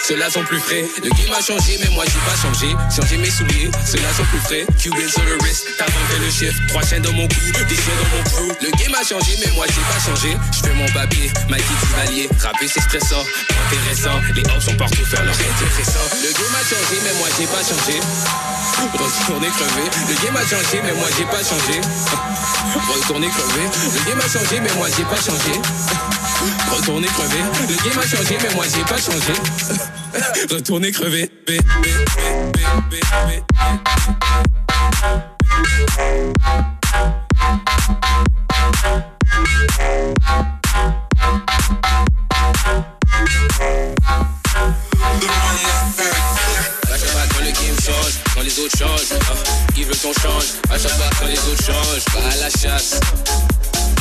Ceux-là 0.04 0.30
sont 0.30 0.44
plus 0.44 0.60
frais. 0.60 0.86
Le 1.04 1.10
game 1.10 1.34
a 1.38 1.42
changé, 1.42 1.78
mais 1.80 1.90
moi 1.94 2.04
j'ai 2.06 2.20
pas 2.26 2.36
changé. 2.36 2.76
Changez 2.90 3.18
mes 3.18 3.30
souliers, 3.30 3.70
ceux-là 3.86 4.10
sont 4.18 4.26
plus 4.26 4.40
frais. 4.40 4.66
Cuban 4.80 5.08
sur 5.08 5.24
le 5.24 5.38
t'as 5.78 5.86
fait 5.86 6.20
le 6.20 6.30
chiffre. 6.32 6.60
Trois 6.70 6.82
chaînes 6.84 7.04
dans 7.04 7.14
mon 7.14 7.28
cou, 7.28 7.36
des 7.70 7.76
chiens 7.76 7.94
dans 8.02 8.18
mon 8.18 8.24
crew. 8.24 8.58
Le 8.62 8.72
game 8.78 8.96
a 8.96 9.04
changé, 9.04 9.38
mais 9.46 9.52
moi 9.54 9.66
j'ai 9.70 9.82
pas 9.82 10.02
changé. 10.02 10.38
Je 10.52 10.60
fais 10.68 10.74
mon 10.74 10.88
papier, 10.90 11.32
Mikey 11.50 11.76
Duvalier. 11.82 12.30
Rapper 12.42 12.68
c'est 12.68 12.82
stressant, 12.82 13.24
intéressant. 13.68 14.18
Les 14.34 14.42
hops 14.42 14.66
sont 14.66 14.76
partout 14.76 15.06
faire 15.06 15.24
leur 15.24 15.36
intéressant. 15.36 16.06
Le 16.18 16.34
game 16.34 16.56
a 16.58 16.64
changé, 16.66 16.98
mais 17.04 17.14
moi 17.20 17.30
j'ai 17.38 17.46
pas 17.46 17.62
changé. 17.62 18.00
Retourner 18.98 19.50
crever. 19.50 19.88
Le 20.10 20.26
game 20.26 20.36
a 20.36 20.42
changé, 20.42 20.82
mais 20.84 20.94
moi 20.94 21.10
j'ai 21.18 21.26
pas 21.26 21.44
changé. 21.44 21.80
Retourner 22.74 23.30
crever. 23.30 23.70
Le 23.70 24.10
game 24.10 24.20
a 24.20 24.28
changé, 24.28 24.60
mais 24.62 24.74
moi 24.76 24.88
j'ai 24.98 25.06
pas 25.06 25.22
changé. 25.22 26.11
Retourner 26.72 27.08
crever. 27.08 27.38
Le 27.70 27.76
game 27.84 28.00
a 28.00 28.08
changé, 28.08 28.38
mais 28.42 28.56
moi 28.56 28.66
j'ai 28.74 28.84
pas 28.84 28.98
changé. 28.98 29.34
Retourner 30.56 30.92
crever. 30.92 31.30
Quand 47.30 47.40
le 47.40 47.52
game 47.52 47.80
change, 47.80 48.14
quand 48.34 48.42
les 48.42 48.60
autres 48.60 48.78
changent, 48.78 49.20
ah, 49.20 49.34
ils 49.78 49.86
veulent 49.86 49.96
qu'on 49.98 50.14
change. 50.14 50.46
À 50.70 50.78
chaque 50.78 50.92
fois 50.92 51.10
quand 51.20 51.28
les 51.28 51.38
autres 51.38 51.64
changent, 51.66 52.06
va 52.14 52.32
à 52.32 52.36
la 52.38 52.50
chasse. 52.50 53.00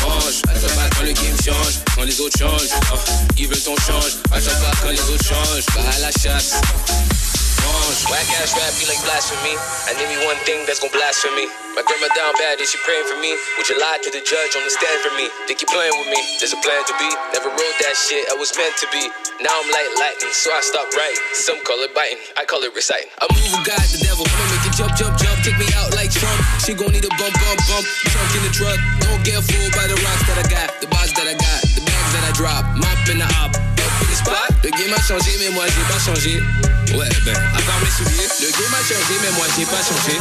Mange, 0.02 0.42
à 0.48 0.54
chaque 0.54 0.70
fois 0.70 0.88
quand 0.96 1.02
le 1.02 1.12
game 1.12 1.36
change, 1.44 1.74
quand 1.94 2.04
les 2.04 2.20
autres 2.20 2.38
changent, 2.38 2.70
ah, 2.92 2.96
ils 3.36 3.48
veulent 3.48 3.62
qu'on 3.62 3.76
change. 3.76 4.16
À 4.32 4.40
chaque 4.40 4.58
fois 4.58 4.70
quand 4.82 4.90
les 4.90 5.00
autres 5.00 5.24
changent, 5.24 5.66
va 5.74 5.90
à 5.90 5.98
la 5.98 6.10
chasse. 6.12 6.60
Whack 8.08 8.26
ass 8.38 8.54
rap 8.54 8.70
be 8.78 8.86
like 8.86 9.02
blasphemy. 9.02 9.54
I 9.90 9.94
need 9.98 10.06
me 10.08 10.18
one 10.24 10.38
thing 10.46 10.62
that's 10.64 10.78
gon' 10.78 10.94
blasphemy. 10.94 11.50
My 11.74 11.82
grandma 11.82 12.06
down 12.14 12.32
bad, 12.38 12.62
is 12.62 12.70
she 12.70 12.78
praying 12.86 13.06
for 13.10 13.18
me? 13.18 13.34
Would 13.58 13.66
you 13.66 13.76
lie 13.78 13.98
to 14.02 14.10
the 14.14 14.22
judge 14.22 14.54
on 14.54 14.62
the 14.62 14.70
stand 14.70 14.98
for 15.02 15.10
me? 15.18 15.26
Think 15.46 15.58
keep 15.58 15.70
playing 15.70 15.94
with 15.98 16.06
me? 16.06 16.18
There's 16.38 16.54
a 16.54 16.60
plan 16.62 16.82
to 16.86 16.94
be. 17.02 17.10
Never 17.34 17.50
wrote 17.50 17.76
that 17.82 17.94
shit, 17.98 18.30
I 18.30 18.38
was 18.38 18.54
meant 18.54 18.74
to 18.78 18.86
be. 18.94 19.10
Now 19.42 19.52
I'm 19.52 19.68
like 19.74 19.90
lightning, 19.98 20.30
so 20.30 20.54
I 20.54 20.62
stop 20.62 20.86
writing. 20.94 21.18
Some 21.34 21.58
call 21.66 21.82
it 21.82 21.90
biting, 21.94 22.18
I 22.38 22.46
call 22.46 22.62
it 22.62 22.70
reciting. 22.74 23.10
I 23.18 23.26
move 23.30 23.42
with 23.52 23.66
God, 23.66 23.82
the 23.90 23.98
devil. 24.02 24.22
I'ma 24.22 24.44
make 24.54 24.66
it 24.70 24.74
jump, 24.78 24.94
jump, 24.94 25.14
jump. 25.18 25.36
Take 25.42 25.58
me 25.58 25.66
out 25.74 25.90
like 25.94 26.10
Trump. 26.14 26.49
She 26.61 26.77
gon' 26.77 26.92
need 26.92 27.05
a 27.05 27.09
bump, 27.16 27.33
bump, 27.40 27.59
bump. 27.73 27.85
Trunk 28.12 28.31
in 28.37 28.42
the 28.44 28.53
truck. 28.53 28.77
Don't 29.01 29.25
get 29.25 29.40
fooled 29.40 29.73
by 29.73 29.88
the 29.88 29.96
rocks 30.05 30.25
that 30.29 30.37
I 30.37 30.44
got, 30.44 30.68
the 30.85 30.88
bars 30.92 31.09
that 31.16 31.25
I 31.25 31.33
got, 31.33 31.61
the 31.73 31.81
bags 31.88 32.12
that 32.12 32.25
I 32.29 32.33
drop. 32.37 32.64
Mop 32.77 33.01
in 33.09 33.16
the 33.16 33.29
op. 33.40 33.57
Up 33.57 33.92
in 34.05 34.07
the 34.12 34.16
spot. 34.20 34.53
Le 34.61 34.70
game 34.77 34.92
a 34.92 35.01
changé, 35.01 35.33
mais 35.40 35.51
moi 35.57 35.64
j'ai 35.64 35.85
pas 35.88 35.96
changé. 35.96 36.37
Ouais, 36.92 37.09
ben, 37.25 37.33
à 37.33 37.61
part 37.64 37.81
mes 37.81 37.88
souliers. 37.88 38.29
Le 38.44 38.53
game 38.53 38.75
a 38.77 38.83
changé, 38.85 39.14
mais 39.25 39.33
moi 39.40 39.46
j'ai 39.57 39.64
pas 39.64 39.81
changé. 39.81 40.20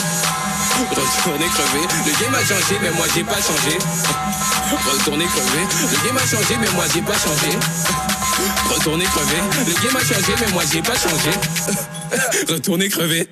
Retourner 0.95 1.49
crever. 1.51 1.83
Le 2.07 2.13
game 2.23 2.35
a 2.35 2.41
changé, 2.47 2.75
mais 2.81 2.91
moi 2.95 3.07
j'ai 3.13 3.23
pas 3.27 3.41
changé. 3.43 3.75
Retourner 4.95 5.27
crever. 5.27 5.65
Le 5.91 6.07
game 6.07 6.17
a 6.17 6.23
changé, 6.23 6.55
mais 6.55 6.71
moi 6.71 6.85
j'ai 6.87 7.01
pas 7.03 7.19
changé. 7.19 7.51
Retourner 8.71 9.05
crever. 9.11 9.43
Le 9.67 9.73
game 9.83 9.97
a 9.97 10.03
changé, 10.07 10.33
mais 10.39 10.51
moi 10.53 10.63
j'ai 10.71 10.81
pas 10.81 10.95
changé. 10.95 11.35
Retourner 12.47 12.87
crever. 12.87 13.27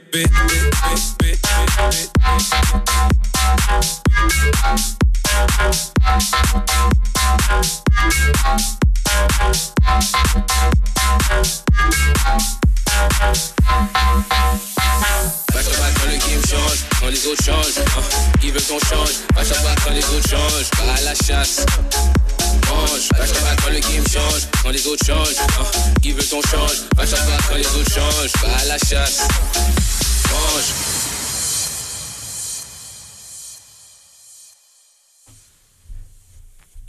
Change, 25.06 25.34
ah. 25.60 27.02
À 27.02 27.06
chaque 27.06 27.20
quand 27.48 27.56
les 27.56 27.68
autres 27.68 27.92
changent, 27.94 28.32
va 28.42 28.58
à 28.58 28.66
la 28.66 28.78
chasse. 28.78 29.28
Mange. 30.32 30.97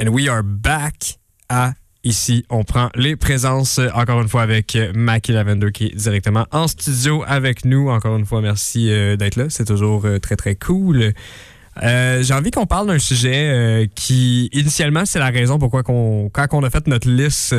And 0.00 0.10
we 0.10 0.28
are 0.28 0.44
back 0.44 1.18
à 1.48 1.72
ici. 2.04 2.44
On 2.50 2.62
prend 2.62 2.88
les 2.94 3.16
présences 3.16 3.80
euh, 3.80 3.88
encore 3.94 4.20
une 4.20 4.28
fois 4.28 4.42
avec 4.42 4.76
euh, 4.76 4.92
Mackie 4.94 5.32
Lavender 5.32 5.72
qui 5.72 5.86
est 5.86 5.94
directement 5.96 6.46
en 6.52 6.68
studio 6.68 7.24
avec 7.26 7.64
nous. 7.64 7.88
Encore 7.88 8.16
une 8.16 8.24
fois, 8.24 8.40
merci 8.40 8.92
euh, 8.92 9.16
d'être 9.16 9.34
là. 9.34 9.46
C'est 9.48 9.64
toujours 9.64 10.06
très 10.22 10.36
très 10.36 10.54
cool. 10.54 11.12
J'ai 11.80 12.34
envie 12.34 12.50
qu'on 12.50 12.66
parle 12.66 12.88
d'un 12.88 12.98
sujet 12.98 13.88
qui, 13.94 14.48
initialement, 14.52 15.04
c'est 15.04 15.20
la 15.20 15.30
raison 15.30 15.60
pourquoi 15.60 15.84
quand 15.84 16.48
on 16.52 16.64
a 16.64 16.70
fait 16.70 16.88
notre 16.88 17.08
liste 17.08 17.54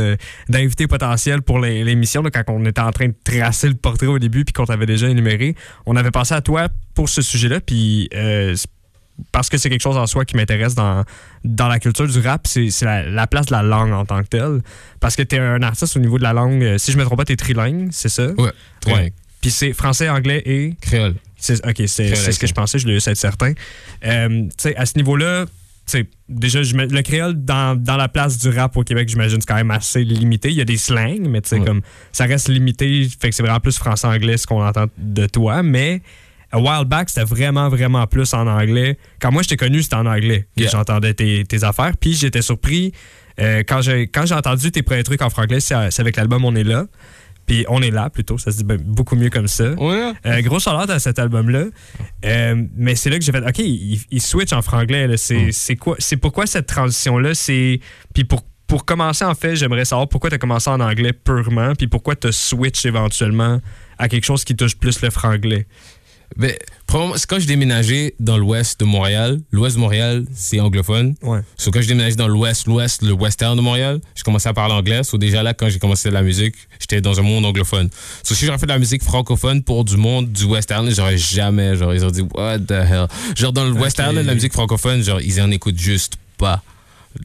d'invités 0.50 0.88
potentiels 0.88 1.42
pour 1.42 1.58
l'émission, 1.60 2.22
quand 2.24 2.44
on 2.50 2.66
était 2.66 2.82
en 2.82 2.92
train 2.92 3.08
de 3.08 3.16
tracer 3.24 3.70
le 3.70 3.76
portrait 3.76 4.08
au 4.08 4.20
début 4.20 4.44
puis 4.44 4.52
qu'on 4.52 4.66
t'avait 4.66 4.86
déjà 4.86 5.08
énuméré, 5.08 5.56
on 5.86 5.96
avait 5.96 6.12
pensé 6.12 6.34
à 6.34 6.42
toi 6.42 6.68
pour 6.96 7.08
ce 7.08 7.22
sujet-là. 7.22 7.62
Puis 7.62 8.10
parce 9.32 9.50
que 9.50 9.58
c'est 9.58 9.70
quelque 9.70 9.82
chose 9.82 9.98
en 9.98 10.08
soi 10.08 10.26
qui 10.26 10.36
m'intéresse 10.36 10.76
dans, 10.76 11.04
dans 11.44 11.68
la 11.68 11.80
culture 11.80 12.08
du 12.08 12.20
rap, 12.20 12.48
c'est 12.48 12.70
la, 12.84 13.04
la 13.04 13.28
place 13.28 13.48
de 13.48 13.52
la 13.52 13.62
langue 13.64 13.92
en 13.92 14.06
tant 14.06 14.22
que 14.24 14.28
telle. 14.28 14.62
Parce 15.00 15.16
que 15.16 15.24
tu 15.24 15.36
es 15.36 15.40
un 15.40 15.62
artiste 15.62 15.96
au 15.98 16.00
niveau 16.00 16.18
de 16.18 16.24
la 16.24 16.34
langue, 16.34 16.64
euh, 16.64 16.78
si 16.78 16.92
je 16.92 16.98
me 16.98 17.04
trompe 17.04 17.18
pas, 17.20 17.26
tu 17.26 17.34
es 17.34 17.36
trilingue, 17.36 17.90
c'est 17.92 18.10
ça? 18.10 18.28
Ouais, 18.34 18.52
Ouais. 18.88 18.94
bien. 19.02 19.08
Puis 19.42 19.52
c'est 19.52 19.74
français, 19.74 20.10
anglais 20.10 20.42
et. 20.46 20.74
Créole. 20.82 21.16
Ok, 21.66 21.82
c'est 21.88 22.14
ce 22.16 22.38
que 22.40 22.48
je 22.48 22.54
pensais, 22.54 22.78
je 22.80 22.88
l'ai 22.88 22.96
eu, 22.96 23.00
c'est 23.00 23.12
être 23.12 23.18
certain. 23.18 23.54
Euh, 24.06 24.28
tu 24.30 24.50
sais, 24.58 24.76
à 24.76 24.86
ce 24.86 24.98
niveau-là, 24.98 25.46
déjà, 26.28 26.62
je 26.62 26.76
me- 26.76 26.86
le 26.86 27.02
créole 27.02 27.34
dans, 27.46 27.76
dans 27.82 27.96
la 27.98 28.10
place 28.10 28.38
du 28.38 28.50
rap 28.50 28.76
au 28.78 28.84
Québec, 28.84 29.08
j'imagine, 29.10 29.40
c'est 29.40 29.48
quand 29.48 29.56
même 29.56 29.72
assez 29.72 30.04
limité. 30.04 30.50
Il 30.50 30.56
y 30.56 30.62
a 30.62 30.66
des 30.66 30.78
slangs, 30.78 31.18
mais 31.30 31.42
tu 31.42 31.50
sais, 31.50 31.60
Ouais. 31.60 31.66
comme 31.66 31.82
ça 32.12 32.26
reste 32.26 32.50
limité. 32.50 33.08
Fait 33.20 33.30
que 33.30 33.36
c'est 33.36 33.42
vraiment 33.44 33.60
plus 33.62 33.78
français-anglais 33.78 34.38
ce 34.38 34.46
qu'on 34.46 34.62
entend 34.64 34.86
de 34.98 35.26
toi. 35.28 35.64
Mais 35.64 36.02
A 36.52 36.60
while 36.60 36.86
back, 36.86 37.10
c'était 37.10 37.26
vraiment, 37.26 37.70
vraiment 37.70 38.06
plus 38.08 38.34
en 38.34 38.48
anglais. 38.48 38.98
Quand 39.22 39.32
moi, 39.32 39.44
je 39.44 39.50
t'ai 39.50 39.58
connu, 39.58 39.84
c'était 39.84 39.96
en 39.98 40.06
anglais 40.06 40.48
que 40.58 40.62
Yeah. 40.64 40.72
j'entendais 40.72 41.14
tes, 41.14 41.44
tes 41.46 41.64
affaires. 41.64 41.94
Puis 42.00 42.14
j'étais 42.14 42.42
surpris 42.42 42.92
euh, 43.40 43.64
quand 43.68 43.82
j'ai 43.82 44.08
quand 44.08 44.26
j'ai 44.26 44.36
entendu 44.36 44.72
tes 44.72 44.82
premiers 44.84 45.04
trucs 45.04 45.22
en 45.22 45.30
franglais, 45.30 45.60
c'est 45.60 45.76
c'est 45.92 46.02
avec 46.02 46.16
l'album 46.18 46.44
On 46.46 46.56
est 46.56 46.64
là. 46.64 46.86
Puis 47.46 47.66
On 47.68 47.82
est 47.82 47.90
là, 47.92 48.10
plutôt. 48.10 48.38
Ça 48.38 48.52
se 48.52 48.58
dit 48.58 48.64
ben, 48.64 48.78
beaucoup 48.84 49.16
mieux 49.16 49.30
comme 49.30 49.48
ça. 49.48 49.72
Ouais. 49.74 50.12
Euh, 50.26 50.42
gros 50.42 50.60
à 50.68 51.00
cet 51.00 51.18
album-là. 51.20 51.66
Euh, 52.26 52.64
mais 52.76 52.96
c'est 52.96 53.10
là 53.10 53.18
que 53.18 53.24
j'ai 53.26 53.32
fait, 53.32 53.44
OK, 53.48 53.58
il, 53.60 54.00
il 54.12 54.22
switch 54.22 54.54
en 54.54 54.62
franglais. 54.62 55.08
là. 55.08 55.18
C'est 55.18 55.46
Mm. 55.48 55.52
c'est 55.52 55.76
quoi, 55.76 55.96
c'est 56.00 56.18
pourquoi 56.18 56.46
cette 56.46 56.68
transition-là? 56.68 57.34
C'est 57.34 57.80
Puis 58.14 58.24
pour, 58.24 58.42
pour 58.68 58.86
commencer, 58.86 59.26
en 59.26 59.34
fait, 59.34 59.56
j'aimerais 59.56 59.86
savoir 59.86 60.08
pourquoi 60.10 60.30
tu 60.30 60.36
as 60.36 60.40
commencé 60.40 60.70
en 60.70 60.80
anglais 60.80 61.12
purement, 61.14 61.74
puis 61.76 61.88
pourquoi 61.88 62.16
tu 62.16 62.32
switch 62.32 62.86
éventuellement 62.86 63.62
à 63.98 64.08
quelque 64.08 64.26
chose 64.26 64.44
qui 64.44 64.56
touche 64.56 64.76
plus 64.78 65.02
le 65.02 65.10
franglais. 65.10 65.66
Ben, 66.38 66.54
quand 66.88 67.40
je 67.40 67.48
déménageais 67.48 68.16
dans 68.20 68.38
l'ouest 68.38 68.80
de 68.80 68.86
Montréal. 68.86 69.40
L'ouest 69.52 69.76
de 69.76 69.82
Montréal, 69.82 70.26
c'est 70.34 70.60
anglophone. 70.60 71.16
Ouais. 71.22 71.42
So, 71.58 71.72
quand 71.72 71.82
je 71.82 71.88
déménageais 71.88 72.16
dans 72.16 72.28
l'ouest, 72.28 72.68
l'ouest, 72.68 73.02
le 73.02 73.14
western 73.14 73.56
de 73.56 73.62
Montréal, 73.62 74.00
j'ai 74.16 74.24
commencé 74.24 74.48
à 74.48 74.54
parler 74.54 74.74
anglais. 74.74 75.04
So, 75.04 75.18
déjà 75.18 75.44
là, 75.44 75.54
quand 75.54 75.70
j'ai 75.70 75.80
commencé 75.80 76.10
la 76.12 76.22
musique, 76.22 76.56
j'étais 76.80 77.02
dans 77.02 77.20
un 77.20 77.24
monde 77.24 77.46
anglophone. 77.46 77.90
So, 78.24 78.36
si 78.36 78.46
j'aurais 78.46 78.58
fait 78.58 78.68
de 78.68 78.72
la 78.72 78.80
musique 78.80 79.04
francophone 79.04 79.64
pour 79.64 79.86
du 79.86 79.98
monde 79.98 80.32
du 80.32 80.46
western, 80.46 80.90
j'aurais 80.90 81.18
jamais, 81.18 81.76
genre, 81.76 81.94
ils 81.94 82.04
auraient 82.04 82.12
dit, 82.12 82.26
what 82.34 82.60
the 82.60 82.72
hell? 82.72 83.08
Genre, 83.36 83.54
dans 83.54 83.66
le 83.66 83.74
western, 83.74 84.16
là, 84.16 84.24
la 84.24 84.34
musique 84.34 84.54
francophone, 84.54 85.04
genre, 85.04 85.22
ils 85.22 85.42
en 85.42 85.52
écoutent 85.52 85.80
juste 85.80 86.14
pas. 86.38 86.64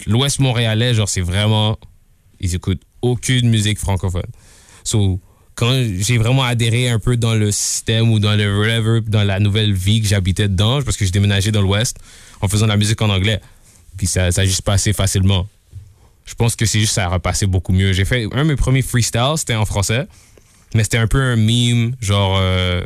L'ouest 0.06 0.40
montréalais, 0.40 0.94
genre, 0.94 1.08
c'est 1.08 1.20
vraiment, 1.20 1.78
ils 2.40 2.54
écoutent 2.54 2.82
aucune 3.02 3.48
musique 3.48 3.78
francophone. 3.78 4.26
So, 4.82 5.20
quand 5.54 5.72
j'ai 5.98 6.18
vraiment 6.18 6.42
adhéré 6.42 6.88
un 6.88 6.98
peu 6.98 7.16
dans 7.16 7.34
le 7.34 7.50
système 7.52 8.10
ou 8.10 8.18
dans 8.18 8.34
le 8.34 8.58
whatever, 8.58 9.00
dans 9.06 9.22
la 9.22 9.38
nouvelle 9.38 9.72
vie 9.72 10.00
que 10.00 10.06
j'habitais 10.08 10.48
dedans, 10.48 10.82
parce 10.82 10.96
que 10.96 11.04
j'ai 11.04 11.10
déménagé 11.10 11.52
dans 11.52 11.62
l'Ouest 11.62 11.96
en 12.40 12.48
faisant 12.48 12.66
de 12.66 12.70
la 12.72 12.76
musique 12.76 13.00
en 13.02 13.08
anglais. 13.10 13.40
Puis 13.96 14.06
ça, 14.06 14.32
ça 14.32 14.40
a 14.40 14.44
juste 14.44 14.62
passé 14.62 14.92
facilement. 14.92 15.46
Je 16.24 16.34
pense 16.34 16.56
que 16.56 16.66
c'est 16.66 16.80
juste 16.80 16.94
ça 16.94 17.04
a 17.04 17.08
repassé 17.08 17.46
beaucoup 17.46 17.72
mieux. 17.72 17.92
J'ai 17.92 18.04
fait 18.04 18.26
un 18.32 18.38
de 18.44 18.48
mes 18.48 18.56
premiers 18.56 18.82
freestyles, 18.82 19.34
c'était 19.36 19.54
en 19.54 19.64
français, 19.66 20.06
mais 20.74 20.82
c'était 20.82 20.98
un 20.98 21.06
peu 21.06 21.20
un 21.20 21.36
meme, 21.36 21.94
genre 22.00 22.36
euh, 22.40 22.82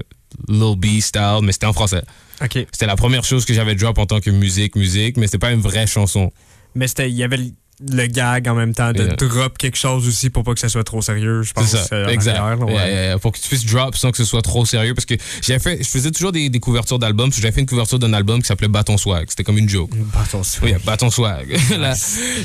Lil 0.49 0.77
B 0.77 1.01
style, 1.01 1.39
mais 1.43 1.53
c'était 1.53 1.67
en 1.67 1.73
français. 1.73 2.03
OK. 2.43 2.67
C'était 2.73 2.87
la 2.87 2.97
première 2.97 3.25
chose 3.25 3.45
que 3.45 3.55
j'avais 3.55 3.75
drop 3.75 3.97
en 3.99 4.07
tant 4.07 4.21
que 4.21 4.31
musique, 4.31 4.77
musique, 4.77 5.17
mais 5.17 5.27
c'était 5.27 5.39
pas 5.39 5.53
une 5.53 5.61
vraie 5.61 5.87
chanson. 5.87 6.31
Mais 6.75 6.87
c'était- 6.89 7.09
il 7.09 7.17
y 7.17 7.23
avait 7.23 7.39
le, 7.91 8.07
gag 8.07 8.49
en 8.49 8.55
même 8.55 8.75
temps 8.75 8.93
de 8.93 8.99
Yeah. 9.05 9.15
drop 9.17 9.57
quelque 9.59 9.77
chose 9.77 10.07
aussi 10.09 10.31
pour 10.31 10.43
pas 10.45 10.55
que 10.55 10.61
ça 10.61 10.69
soit 10.69 10.85
trop 10.85 11.01
sérieux, 11.03 11.43
je 11.43 11.53
pense. 11.53 11.67
Ça, 11.69 11.87
euh, 11.95 12.09
exact. 12.09 12.37
arrière, 12.37 12.57
là, 12.59 12.65
ouais. 12.67 12.73
Yeah. 12.93 13.19
Pour 13.19 13.33
que 13.33 13.39
tu 13.39 13.49
puisses 13.49 13.65
drop 13.67 13.97
sans 13.97 14.11
que 14.11 14.17
ce 14.17 14.25
soit 14.25 14.43
trop 14.43 14.65
sérieux. 14.67 14.95
Parce 14.95 15.05
que 15.07 15.15
j'avais 15.43 15.59
fait, 15.61 15.79
je 15.83 15.89
faisais 15.89 16.11
toujours 16.11 16.33
des, 16.33 16.49
des 16.51 16.61
couvertures 16.61 16.99
d'albums. 16.99 17.33
J'avais 17.33 17.53
fait 17.53 17.61
une 17.61 17.67
couverture 17.67 17.99
d'un 17.99 18.13
album 18.13 18.41
qui 18.43 18.49
s'appelait 18.49 18.69
Bâton 18.69 18.97
Swag. 18.99 19.27
C'était 19.29 19.45
comme 19.45 19.59
une 19.59 19.69
joke. 19.69 19.91
Bâton 20.13 20.43
swag. 20.43 20.73
Oui, 20.75 20.79
Bâton 20.85 21.11
Swag. 21.11 21.57
Là, 21.79 21.95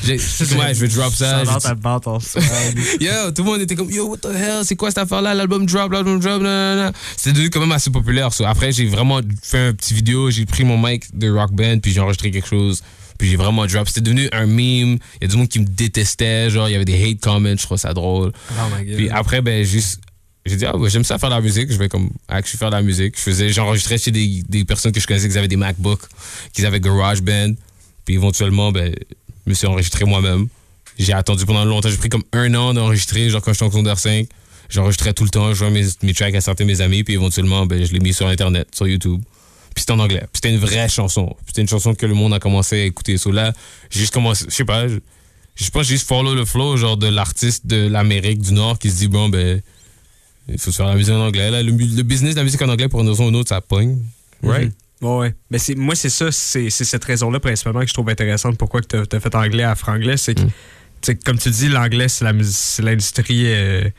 j'ai- 0.05 0.13
ouais, 0.15 0.73
je 0.73 0.79
vais 0.79 0.87
drop 0.87 1.13
ça. 1.13 1.43
J'ai 1.43 1.67
à 1.67 1.75
bâton 1.75 2.19
swag. 2.19 2.43
dit, 2.75 3.05
Yo, 3.05 3.31
tout 3.35 3.43
le 3.43 3.49
monde 3.49 3.61
était 3.61 3.75
comme, 3.75 3.89
yo, 3.91 4.07
what 4.07 4.17
the 4.17 4.27
hell, 4.35 4.61
c'est 4.63 4.75
quoi 4.75 4.89
cette 4.89 4.99
affaire-là? 4.99 5.33
L'album 5.33 5.65
drop, 5.65 5.91
l'album 5.91 6.19
drop. 6.19 6.41
C'était 7.17 7.33
devenu 7.33 7.49
quand 7.49 7.59
même 7.59 7.71
assez 7.71 7.89
populaire. 7.89 8.31
ça. 8.33 8.49
Après, 8.49 8.71
j'ai 8.71 8.85
vraiment 8.85 9.19
fait 9.41 9.67
un 9.69 9.73
petit 9.73 9.93
vidéo. 9.93 10.29
J'ai 10.29 10.45
pris 10.45 10.63
mon 10.63 10.77
mic 10.77 11.17
de 11.17 11.29
rock 11.31 11.51
band, 11.51 11.79
puis 11.79 11.91
j'ai 11.91 11.99
enregistré 11.99 12.31
quelque 12.31 12.47
chose. 12.47 12.81
Puis 13.17 13.29
j'ai 13.29 13.35
vraiment 13.35 13.65
drop. 13.65 13.87
C'était 13.87 14.01
devenu 14.01 14.29
un 14.31 14.45
meme. 14.45 14.97
Il 15.19 15.21
y 15.21 15.25
a 15.25 15.27
du 15.27 15.37
monde 15.37 15.47
qui 15.47 15.59
me 15.59 15.65
détestait. 15.65 16.49
Genre, 16.49 16.67
il 16.69 16.73
y 16.73 16.75
avait 16.75 16.85
des 16.85 17.11
hate 17.11 17.19
comments. 17.19 17.57
Je 17.57 17.63
trouve 17.63 17.77
ça 17.77 17.93
drôle. 17.93 18.31
Oh 18.51 18.53
my 18.77 18.85
God. 18.85 18.95
Puis 18.95 19.09
après, 19.09 19.41
ben, 19.41 19.63
juste, 19.63 20.01
j'ai 20.45 20.57
dit, 20.57 20.65
ah, 20.65 20.75
ouais, 20.75 20.89
j'aime 20.89 21.03
ça 21.03 21.17
faire 21.17 21.29
de 21.29 21.35
la 21.35 21.41
musique. 21.41 21.71
Je 21.71 21.77
vais 21.77 21.89
comme, 21.89 22.09
actually 22.27 22.57
faire 22.57 22.69
de 22.69 22.75
la 22.75 22.81
musique. 22.81 23.15
Je 23.17 23.21
faisais, 23.21 23.49
j'enregistrais 23.49 23.97
chez 23.97 24.11
des, 24.11 24.43
des 24.47 24.65
personnes 24.65 24.91
que 24.91 24.99
je 24.99 25.07
connaissais 25.07 25.29
qui 25.29 25.37
avaient 25.37 25.47
des 25.47 25.55
MacBooks, 25.55 26.01
qui 26.53 26.65
avaient 26.65 26.79
GarageBand. 26.79 27.53
Puis 28.05 28.15
éventuellement, 28.15 28.71
ben, 28.71 28.93
je 29.45 29.49
me 29.49 29.55
suis 29.55 29.67
enregistré 29.67 30.05
moi-même. 30.05 30.47
J'ai 30.97 31.13
attendu 31.13 31.45
pendant 31.45 31.65
longtemps. 31.65 31.89
J'ai 31.89 31.97
pris 31.97 32.09
comme 32.09 32.23
un 32.33 32.53
an 32.55 32.73
d'enregistrer, 32.73 33.29
genre 33.29 33.41
quand 33.41 33.53
j'étais 33.53 33.65
en 33.65 33.71
secondaire 33.71 33.99
5. 33.99 34.27
J'enregistrais 34.69 35.13
tout 35.13 35.23
le 35.23 35.29
temps, 35.29 35.49
je 35.49 35.55
jouais 35.55 35.69
mes, 35.69 35.85
mes 36.01 36.13
tracks 36.13 36.33
à 36.35 36.41
certains 36.41 36.65
de 36.65 36.69
mes 36.69 36.81
amis. 36.81 37.03
Puis 37.03 37.13
éventuellement, 37.13 37.65
ben, 37.65 37.85
je 37.85 37.93
l'ai 37.93 37.99
mis 37.99 38.13
sur 38.13 38.27
Internet, 38.27 38.67
sur 38.73 38.87
YouTube. 38.87 39.21
Puis 39.73 39.81
c'était 39.81 39.93
en 39.93 39.99
anglais. 39.99 40.19
Puis 40.21 40.29
c'était 40.35 40.51
une 40.51 40.59
vraie 40.59 40.87
chanson. 40.89 41.27
Puis 41.37 41.45
c'était 41.47 41.61
une 41.61 41.67
chanson 41.67 41.93
que 41.95 42.05
le 42.05 42.13
monde 42.13 42.33
a 42.33 42.39
commencé 42.39 42.81
à 42.81 42.83
écouter. 42.85 43.17
So 43.17 43.31
là, 43.31 43.53
j'ai 43.89 43.99
juste 44.01 44.13
commencé, 44.13 44.45
je 44.47 44.53
sais 44.53 44.65
pas, 44.65 44.87
je, 44.87 45.69
pense 45.69 45.87
juste 45.87 46.07
follow 46.07 46.35
le 46.35 46.45
flow, 46.45 46.77
genre 46.77 46.97
de 46.97 47.07
l'artiste 47.07 47.65
de 47.67 47.87
l'Amérique 47.87 48.41
du 48.41 48.53
Nord 48.53 48.77
qui 48.79 48.89
se 48.89 48.97
dit, 48.97 49.07
bon, 49.07 49.29
ben, 49.29 49.61
il 50.47 50.59
faut 50.59 50.71
se 50.71 50.77
faire 50.77 50.87
la 50.87 50.95
musique 50.95 51.13
en 51.13 51.25
anglais. 51.25 51.49
Là, 51.51 51.63
le, 51.63 51.71
business 51.71 52.33
de 52.33 52.39
la 52.39 52.43
musique 52.43 52.61
en 52.61 52.69
anglais, 52.69 52.89
pour 52.89 53.01
une 53.01 53.07
raison 53.09 53.25
ou 53.25 53.29
une 53.29 53.35
autre, 53.35 53.49
ça 53.49 53.61
pogne. 53.61 53.97
Right? 54.43 54.71
Mhm. 55.01 55.07
Ouais, 55.09 55.17
ouais. 55.17 55.35
Mais 55.49 55.57
c'est, 55.59 55.75
moi, 55.75 55.95
c'est 55.95 56.09
ça, 56.09 56.31
c'est, 56.31 56.69
cette 56.69 57.03
raison-là 57.03 57.39
principalement 57.39 57.81
que 57.81 57.87
je 57.87 57.93
trouve 57.93 58.09
intéressante. 58.09 58.57
Pourquoi 58.57 58.81
que 58.81 58.87
t'as, 58.87 59.05
t'as 59.05 59.19
fait 59.19 59.35
anglais 59.35 59.63
à 59.63 59.75
franglais, 59.75 60.17
c'est 60.17 60.35
que, 60.35 60.41
Mm. 60.41 60.49
tu 61.01 61.15
comme 61.17 61.37
tu 61.37 61.49
dis, 61.49 61.67
l'anglais, 61.67 62.07
c'est, 62.07 62.23
la, 62.23 62.31
mus- 62.33 62.45
c'est 62.55 62.81
l'industrie, 62.83 63.43
euh, 63.47 63.89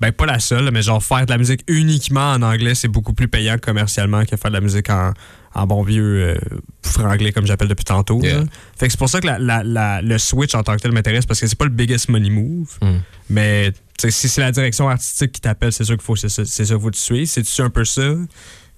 ben 0.00 0.12
pas 0.12 0.26
la 0.26 0.38
seule, 0.38 0.70
mais 0.72 0.82
genre 0.82 1.02
faire 1.02 1.26
de 1.26 1.30
la 1.30 1.38
musique 1.38 1.62
uniquement 1.68 2.32
en 2.32 2.42
anglais, 2.42 2.74
c'est 2.74 2.88
beaucoup 2.88 3.12
plus 3.12 3.28
payant 3.28 3.58
commercialement 3.58 4.24
que 4.24 4.36
faire 4.36 4.50
de 4.50 4.56
la 4.56 4.60
musique 4.60 4.88
en, 4.88 5.12
en 5.54 5.66
bon 5.66 5.82
vieux 5.82 6.22
euh, 6.30 6.38
franglais, 6.82 7.32
comme 7.32 7.46
j'appelle 7.46 7.68
depuis 7.68 7.84
tantôt. 7.84 8.20
Yeah. 8.22 8.44
Fait 8.78 8.86
que 8.86 8.92
c'est 8.92 8.98
pour 8.98 9.10
ça 9.10 9.20
que 9.20 9.26
la, 9.26 9.38
la- 9.38 9.62
la- 9.62 10.00
le 10.02 10.16
switch 10.18 10.54
en 10.54 10.62
tant 10.62 10.74
que 10.76 10.80
tel 10.80 10.92
m'intéresse 10.92 11.26
parce 11.26 11.38
que 11.40 11.46
c'est 11.46 11.58
pas 11.58 11.66
le 11.66 11.70
biggest 11.70 12.08
money 12.08 12.30
move. 12.30 12.78
Mm. 12.80 12.98
Mais 13.28 13.72
si 14.08 14.28
c'est 14.30 14.40
la 14.40 14.52
direction 14.52 14.88
artistique 14.88 15.32
qui 15.32 15.40
t'appelle, 15.42 15.72
c'est 15.72 15.84
sûr 15.84 15.96
qu'il 15.96 16.04
faut, 16.04 16.16
c'est 16.16 16.30
ça, 16.30 16.44
qu'il 16.44 16.66
faut 16.66 16.90
que 16.90 16.96
tu 16.96 17.00
suives. 17.02 17.26
C'est-tu 17.26 17.60
un 17.60 17.68
peu 17.70 17.84
ça? 17.84 18.14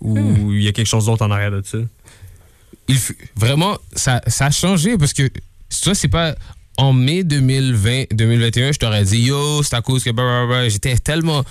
Ou 0.01 0.19
Hmm. 0.19 0.51
il 0.51 0.63
y 0.63 0.67
a 0.69 0.73
quelque 0.73 0.89
chose 0.89 1.07
d'autre 1.07 1.25
en 1.25 1.31
arrière 1.31 1.53
de 1.53 1.63
ça? 1.65 1.79
il 2.89 2.99
vraiment, 3.37 3.79
ça, 3.95 4.21
ça 4.27 4.47
a 4.47 4.51
changé 4.51 4.99
parce 4.99 5.13
que 5.13 5.31
ça, 5.69 5.95
c'est 5.95 6.09
pas. 6.09 6.35
En 6.79 6.93
mai 6.93 7.23
2020, 7.25 8.05
2021, 8.13 8.73
je 8.73 8.79
t'aurais 8.79 9.05
dit, 9.05 9.21
yo, 9.23 9.63
c'est 9.63 9.75
à 9.77 9.83
cause 9.83 10.03
que. 10.05 10.11
J'étais 10.69 10.97
tellement 10.97 11.45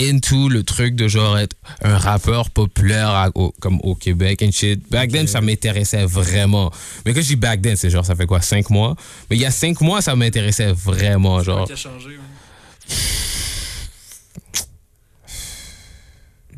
into 0.00 0.48
le 0.48 0.62
truc 0.62 0.94
de 0.94 1.08
genre 1.08 1.36
être 1.38 1.56
un 1.82 1.98
rappeur 1.98 2.50
populaire 2.50 3.08
à- 3.08 3.30
au- 3.34 3.52
comme 3.58 3.80
au 3.82 3.96
Québec 3.96 4.40
and 4.46 4.52
shit. 4.52 4.80
Back 4.90 5.10
then, 5.10 5.26
ça 5.26 5.40
m'intéressait 5.40 6.04
vraiment. 6.04 6.70
Mais 7.04 7.12
quand 7.12 7.20
je 7.20 7.26
dis 7.26 7.36
back 7.36 7.60
then, 7.62 7.74
c'est 7.76 7.90
genre, 7.90 8.06
ça 8.06 8.14
fait 8.14 8.26
quoi, 8.26 8.40
cinq 8.40 8.70
mois? 8.70 8.94
Mais 9.28 9.34
il 9.36 9.42
y 9.42 9.44
a 9.46 9.50
cinq 9.50 9.80
mois, 9.80 10.00
ça 10.00 10.14
m'intéressait 10.14 10.70
vraiment, 10.72 11.42
genre. 11.42 11.66
Changé, 11.74 12.10
ouais? 12.10 12.94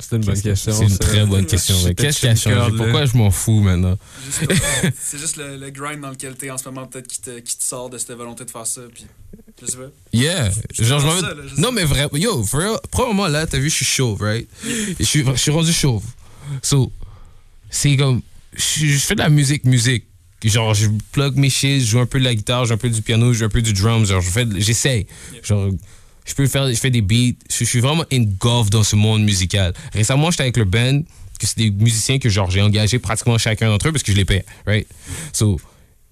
C'est 0.00 0.16
une 0.16 0.24
bonne 0.24 0.40
question. 0.40 0.72
C'est 0.72 0.84
une 0.84 0.98
très 0.98 1.26
bonne 1.26 1.46
question. 1.46 1.74
Qu'est-ce 1.94 2.20
qui 2.20 2.26
a 2.26 2.34
changé? 2.34 2.76
Pourquoi 2.76 3.06
je 3.06 3.16
m'en 3.16 3.30
fous 3.30 3.60
maintenant? 3.60 3.98
C'est 5.00 5.18
juste 5.18 5.36
le, 5.36 5.56
le 5.56 5.70
grind 5.70 6.00
dans 6.00 6.10
lequel 6.10 6.34
t'es 6.36 6.50
en 6.50 6.58
ce 6.58 6.64
moment, 6.68 6.86
peut-être, 6.86 7.06
qui 7.06 7.20
te, 7.20 7.38
qui 7.40 7.56
te 7.56 7.62
sort 7.62 7.90
de 7.90 7.98
cette 7.98 8.12
volonté 8.12 8.44
de 8.44 8.50
faire 8.50 8.66
ça. 8.66 8.82
Puis, 8.92 9.06
je 9.60 9.66
sais 9.66 9.76
pas. 9.76 9.90
Yeah. 10.12 10.50
Genre, 10.78 11.00
je 11.00 11.20
ça, 11.20 11.34
là, 11.34 11.42
je 11.46 11.60
Non, 11.60 11.72
mais 11.72 11.84
vrai. 11.84 12.08
Yo, 12.14 12.42
for 12.44 12.60
real, 12.60 12.78
premièrement, 12.90 13.28
là, 13.28 13.46
t'as 13.46 13.58
vu, 13.58 13.70
je 13.70 13.76
suis 13.76 13.84
chauve, 13.84 14.22
right? 14.22 14.48
Je 14.98 15.04
suis, 15.04 15.24
je 15.24 15.34
suis 15.34 15.50
rendu 15.50 15.72
chauve. 15.72 16.04
So, 16.62 16.92
c'est 17.70 17.96
comme. 17.96 18.22
Je, 18.54 18.86
je 18.86 18.98
fais 18.98 19.14
de 19.14 19.20
la 19.20 19.28
musique, 19.28 19.64
musique. 19.64 20.04
Genre, 20.42 20.72
je 20.72 20.86
plug 21.12 21.36
mes 21.36 21.50
shit, 21.50 21.82
je 21.82 21.86
joue 21.86 22.00
un 22.00 22.06
peu 22.06 22.18
de 22.18 22.24
la 22.24 22.34
guitare, 22.34 22.64
je 22.64 22.68
joue 22.70 22.74
un 22.74 22.78
peu 22.78 22.88
du 22.88 23.02
piano, 23.02 23.32
je 23.32 23.40
joue 23.40 23.44
un 23.44 23.50
peu 23.50 23.60
du 23.60 23.74
drum. 23.74 24.06
Genre, 24.06 24.20
je 24.22 24.30
fais, 24.30 24.46
j'essaye. 24.56 25.06
Genre, 25.42 25.70
je 26.26 26.34
peux 26.34 26.46
faire, 26.46 26.68
je 26.68 26.74
fais 26.74 26.90
des 26.90 27.02
beats. 27.02 27.36
Je, 27.50 27.64
suis 27.64 27.80
vraiment 27.80 28.04
engulfed 28.12 28.70
dans 28.70 28.82
ce 28.82 28.96
monde 28.96 29.22
musical. 29.22 29.72
Récemment, 29.92 30.30
j'étais 30.30 30.44
avec 30.44 30.56
le 30.56 30.64
band, 30.64 31.02
que 31.38 31.46
c'est 31.46 31.56
des 31.56 31.70
musiciens 31.70 32.18
que, 32.18 32.28
genre, 32.28 32.50
j'ai 32.50 32.60
engagé 32.60 32.98
pratiquement 32.98 33.38
chacun 33.38 33.68
d'entre 33.68 33.88
eux 33.88 33.92
parce 33.92 34.02
que 34.02 34.12
je 34.12 34.16
les 34.16 34.24
paye, 34.24 34.44
right? 34.66 34.86
So, 35.32 35.58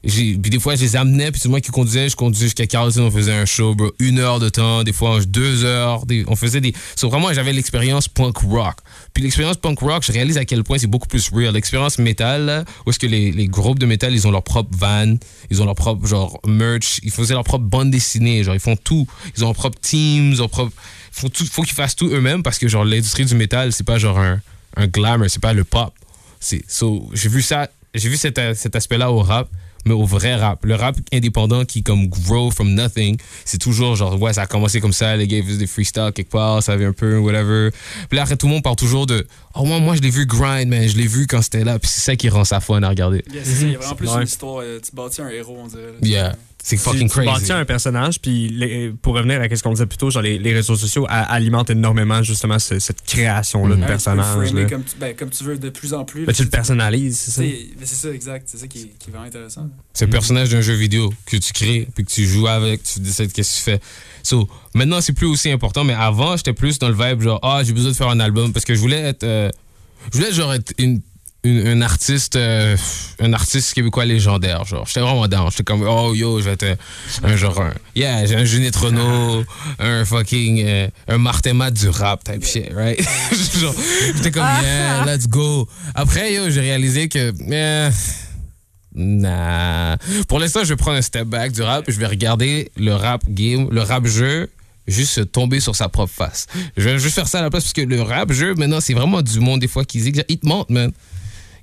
puis 0.02 0.38
des 0.38 0.60
fois, 0.60 0.76
je 0.76 0.82
les 0.82 0.94
amenais, 0.94 1.32
puis 1.32 1.40
c'est 1.40 1.48
moi 1.48 1.60
qui 1.60 1.70
conduisais. 1.72 2.08
Je 2.08 2.14
conduisais 2.14 2.46
jusqu'à 2.46 2.66
Carlton, 2.68 3.02
on 3.02 3.10
faisait 3.10 3.32
un 3.32 3.44
show, 3.44 3.74
bro. 3.74 3.92
Une 3.98 4.20
heure 4.20 4.38
de 4.38 4.48
temps, 4.48 4.84
des 4.84 4.92
fois 4.92 5.18
deux 5.26 5.64
heures. 5.64 6.04
on 6.28 6.36
faisait 6.36 6.60
des. 6.60 6.72
So, 6.94 7.08
vraiment, 7.08 7.32
j'avais 7.32 7.52
l'expérience 7.52 8.06
punk 8.06 8.38
rock. 8.38 8.76
Puis 9.12 9.24
l'expérience 9.24 9.56
punk 9.56 9.80
rock, 9.80 10.04
je 10.06 10.12
réalise 10.12 10.38
à 10.38 10.44
quel 10.44 10.62
point 10.62 10.78
c'est 10.78 10.86
beaucoup 10.86 11.08
plus 11.08 11.28
real. 11.30 11.52
L'expérience 11.52 11.98
métal, 11.98 12.64
où 12.86 12.90
est-ce 12.90 12.98
que 13.00 13.08
les, 13.08 13.32
les 13.32 13.48
groupes 13.48 13.80
de 13.80 13.86
métal, 13.86 14.14
ils 14.14 14.26
ont 14.28 14.30
leur 14.30 14.44
propre 14.44 14.70
van, 14.78 15.16
ils 15.50 15.60
ont 15.60 15.64
leur 15.64 15.74
propre, 15.74 16.06
genre, 16.06 16.40
merch, 16.46 17.00
ils 17.02 17.10
faisaient 17.10 17.34
leur 17.34 17.44
propre 17.44 17.64
bande 17.64 17.90
dessinée, 17.90 18.44
genre, 18.44 18.54
ils 18.54 18.60
font 18.60 18.76
tout. 18.76 19.06
Ils 19.36 19.42
ont 19.42 19.48
leur 19.48 19.56
propre 19.56 19.80
team, 19.80 20.30
ils 20.30 20.38
ont 20.40 20.44
leur 20.44 20.50
propre. 20.50 20.72
Faut, 21.10 21.28
tout, 21.28 21.44
faut 21.44 21.62
qu'ils 21.62 21.74
fassent 21.74 21.96
tout 21.96 22.06
eux-mêmes 22.06 22.44
parce 22.44 22.58
que, 22.60 22.68
genre, 22.68 22.84
l'industrie 22.84 23.24
du 23.24 23.34
métal, 23.34 23.72
c'est 23.72 23.84
pas 23.84 23.98
genre 23.98 24.20
un, 24.20 24.40
un 24.76 24.86
glamour, 24.86 25.26
c'est 25.28 25.42
pas 25.42 25.52
le 25.52 25.64
pop. 25.64 25.92
So, 26.68 27.10
j'ai 27.14 27.28
vu 27.28 27.42
ça, 27.42 27.68
j'ai 27.94 28.08
vu 28.08 28.16
cet, 28.16 28.40
cet 28.54 28.76
aspect-là 28.76 29.10
au 29.10 29.22
rap, 29.22 29.48
mais 29.88 29.94
au 29.94 30.04
vrai 30.04 30.34
rap. 30.36 30.64
Le 30.64 30.74
rap 30.76 30.96
indépendant 31.12 31.64
qui, 31.64 31.82
comme, 31.82 32.06
grow 32.08 32.50
from 32.50 32.74
nothing, 32.74 33.16
c'est 33.44 33.58
toujours 33.58 33.96
genre, 33.96 34.20
ouais, 34.20 34.32
ça 34.32 34.42
a 34.42 34.46
commencé 34.46 34.80
comme 34.80 34.92
ça, 34.92 35.16
les 35.16 35.26
gars 35.26 35.38
ils 35.38 35.44
faisaient 35.44 35.58
des 35.58 35.66
freestyles 35.66 36.12
quelque 36.14 36.30
part, 36.30 36.62
ça 36.62 36.72
avait 36.72 36.84
un 36.84 36.92
peu, 36.92 37.18
whatever. 37.18 37.70
Puis 38.08 38.16
là, 38.16 38.22
après, 38.22 38.36
tout 38.36 38.46
le 38.46 38.52
monde 38.52 38.62
parle 38.62 38.76
toujours 38.76 39.06
de, 39.06 39.26
oh, 39.54 39.64
moi, 39.64 39.80
moi, 39.80 39.96
je 39.96 40.00
l'ai 40.02 40.10
vu 40.10 40.26
grind, 40.26 40.68
man, 40.68 40.86
je 40.86 40.96
l'ai 40.96 41.06
vu 41.06 41.26
quand 41.26 41.42
c'était 41.42 41.64
là, 41.64 41.78
puis 41.78 41.90
c'est 41.92 42.00
ça 42.02 42.14
qui 42.16 42.28
rend 42.28 42.44
ça 42.44 42.60
fun 42.60 42.82
à 42.82 42.88
regarder. 42.88 43.24
Yeah, 43.32 43.42
c'est 43.44 43.54
ça, 43.54 43.62
il 43.66 43.72
y 43.72 43.74
a 43.74 43.78
vraiment 43.78 43.94
plus 43.96 44.08
Ouais. 44.08 44.16
une 44.18 44.22
histoire. 44.28 44.58
euh, 44.62 44.78
tu 44.80 44.94
bâtis 44.94 45.20
un 45.22 45.28
héros, 45.28 45.56
on 45.64 45.66
dirait. 45.66 45.82
là. 46.00 46.06
Yeah. 46.08 46.36
C'est 46.68 46.76
tu, 46.76 46.82
fucking 46.82 47.08
tu 47.08 47.14
crazy. 47.14 47.26
bâtis 47.26 47.52
un 47.52 47.64
personnage, 47.64 48.20
puis 48.20 48.48
les- 48.48 48.90
pour 48.90 49.14
revenir 49.14 49.40
à 49.40 49.56
ce 49.56 49.62
qu'on 49.62 49.72
disait 49.72 49.86
plus 49.86 49.96
tôt, 49.98 50.10
genre 50.10 50.22
les, 50.22 50.38
les 50.38 50.52
réseaux 50.52 50.76
sociaux 50.76 51.06
a- 51.08 51.22
alimentent 51.32 51.70
énormément 51.70 52.22
justement 52.22 52.58
ce- 52.58 52.78
cette 52.78 53.02
création-là 53.06 53.70
de 53.74 53.74
tu 53.76 53.80
peux 53.82 53.86
personnage. 53.86 54.52
là. 54.52 54.64
comme 54.66 54.84
tu, 54.84 54.96
ben, 55.00 55.16
comme 55.16 55.30
tu 55.30 55.44
veux 55.44 55.56
de 55.58 55.70
plus 55.70 55.94
en 55.94 56.04
plus. 56.04 56.26
Ben, 56.26 56.34
tu 56.34 56.42
le 56.44 56.50
personnalises, 56.50 57.16
c'est 57.18 57.30
Tu 57.42 57.48
ça? 57.50 57.56
ben, 57.78 57.86
C'est 57.86 57.94
ça, 57.96 58.10
exact. 58.14 58.48
C'est 58.50 58.58
ça 58.58 58.66
qui 58.66 58.78
est, 58.80 58.90
qui 58.98 59.08
est 59.08 59.12
vraiment 59.12 59.26
intéressant. 59.26 59.68
C'est 59.94 60.04
le 60.04 60.10
personnage 60.10 60.50
d'un 60.50 60.60
jeu 60.60 60.74
vidéo 60.74 61.12
que 61.26 61.36
tu 61.38 61.52
crées, 61.52 61.88
puis 61.94 62.04
que 62.04 62.10
tu 62.10 62.26
joues 62.26 62.46
avec, 62.48 62.82
tu 62.82 63.00
décides 63.00 63.32
qu'est-ce 63.32 63.52
que 63.52 63.56
tu 63.56 63.62
fais. 63.78 63.80
So, 64.22 64.46
maintenant, 64.74 65.00
c'est 65.00 65.14
plus 65.14 65.26
aussi 65.26 65.50
important, 65.50 65.84
mais 65.84 65.94
avant, 65.94 66.36
j'étais 66.36 66.52
plus 66.52 66.78
dans 66.78 66.88
le 66.90 66.94
vibe 66.94 67.22
genre, 67.22 67.40
ah, 67.42 67.62
j'ai 67.64 67.72
besoin 67.72 67.92
de 67.92 67.96
faire 67.96 68.08
un 68.10 68.20
album, 68.20 68.52
parce 68.52 68.64
que 68.66 68.74
je 68.74 68.80
voulais 68.80 69.00
être. 69.00 69.24
euh, 69.24 69.48
je 70.12 70.18
voulais 70.18 70.32
genre 70.32 70.52
être 70.52 70.72
une, 70.78 71.00
une- 71.48 71.66
un 71.66 71.80
artiste 71.82 72.36
euh, 72.36 72.76
un 73.20 73.32
artiste 73.32 73.74
québécois 73.74 74.04
légendaire 74.04 74.64
genre 74.64 74.86
j'étais 74.86 75.00
vraiment 75.00 75.26
down 75.28 75.50
j'étais 75.50 75.64
comme 75.64 75.82
oh 75.82 76.14
yo 76.14 76.38
je 76.40 76.44
vais 76.44 76.52
être 76.52 76.78
un, 77.24 77.36
genre 77.36 77.60
un 77.60 77.72
yeah 77.96 78.26
j'ai 78.26 78.36
un 78.36 78.44
Juliette 78.44 78.76
Renault 78.76 79.44
un 79.78 80.04
fucking 80.04 80.62
euh, 80.66 80.88
un 81.08 81.18
Martin 81.18 81.54
Matt 81.54 81.74
du 81.74 81.88
rap 81.88 82.22
type 82.24 82.44
shit 82.44 82.72
right? 82.74 83.00
J'étais 84.16 84.30
comme 84.30 84.42
yeah 84.62 85.04
let's 85.06 85.26
go 85.28 85.68
après 85.94 86.34
yo 86.34 86.50
j'ai 86.50 86.60
réalisé 86.60 87.08
que 87.08 87.32
eh, 87.50 87.90
Nah. 88.94 89.96
Pour 90.28 90.38
l'instant, 90.40 90.64
je 90.64 90.70
vais 90.70 90.76
prendre 90.76 90.96
un 90.96 91.02
step 91.02 91.26
back 91.28 91.52
du 91.52 91.62
rap 91.62 91.84
je 91.88 91.98
vais 91.98 92.06
regarder 92.06 92.70
le 92.76 92.94
rap 92.94 93.22
game, 93.28 93.68
le 93.70 93.82
rap 93.82 94.06
jeu, 94.06 94.50
juste 94.88 95.30
tomber 95.30 95.60
sur 95.60 95.76
sa 95.76 95.88
propre 95.88 96.12
face. 96.12 96.46
Je 96.76 96.82
vais 96.84 96.98
juste 96.98 97.14
faire 97.14 97.28
ça 97.28 97.38
à 97.38 97.42
la 97.42 97.50
place 97.50 97.64
parce 97.64 97.74
que 97.74 97.82
le 97.82 98.00
rap 98.02 98.32
jeu, 98.32 98.54
maintenant, 98.54 98.80
c'est 98.80 98.94
vraiment 98.94 99.22
du 99.22 99.38
monde 99.40 99.60
des 99.60 99.68
fois 99.68 99.84
qui 99.84 99.98
exagère. 99.98 100.24
Ils 100.28 100.38
te 100.38 100.46
mentent, 100.46 100.70
man. 100.70 100.90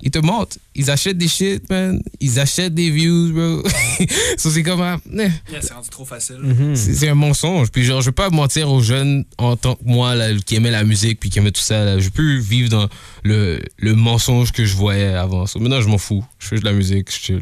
Ils 0.01 0.11
te 0.11 0.19
mentent. 0.19 0.57
Ils 0.75 0.91
achètent 0.91 1.17
des 1.17 1.27
shit, 1.27 1.69
man. 1.69 2.01
Ils 2.19 2.39
achètent 2.39 2.73
des 2.73 2.89
views, 2.89 3.31
bro. 3.33 3.63
so, 4.37 4.49
c'est 4.49 4.63
comme, 4.63 4.81
ah, 4.81 4.97
eh. 5.13 5.17
Yeah, 5.17 5.61
c'est 5.61 5.73
rendu 5.73 5.89
trop 5.89 6.05
facile. 6.05 6.37
Hmm. 6.37 6.75
C'est 6.75 6.93
c'est 6.93 7.09
un 7.09 7.15
mensonge. 7.15 7.71
Puis 7.71 7.83
genre, 7.83 8.01
je 8.01 8.07
veux 8.07 8.11
pas 8.11 8.29
mentir 8.29 8.71
aux 8.71 8.81
jeunes 8.81 9.25
en 9.37 9.55
tant 9.55 9.75
que 9.75 9.83
moi 9.83 10.15
là, 10.15 10.33
qui 10.45 10.55
aimait 10.55 10.71
la 10.71 10.83
musique 10.83 11.19
puis 11.19 11.29
qui 11.29 11.39
aimait 11.39 11.51
tout 11.51 11.61
ça. 11.61 11.85
Là. 11.85 11.99
Je 11.99 12.09
peux 12.09 12.15
plus 12.15 12.39
vivre 12.39 12.69
dans 12.69 12.87
le, 13.23 13.61
le 13.77 13.95
mensonge 13.95 14.51
que 14.51 14.65
je 14.65 14.75
voyais 14.75 15.13
avant. 15.13 15.45
So, 15.45 15.59
maintenant, 15.59 15.81
je 15.81 15.87
m'en 15.87 15.97
fous. 15.97 16.25
Je 16.39 16.47
fais 16.47 16.59
de 16.59 16.65
la 16.65 16.73
musique, 16.73 17.11
je 17.11 17.17
chill. 17.17 17.41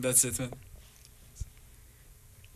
That's 0.00 0.24
it, 0.24 0.38
man. 0.38 0.48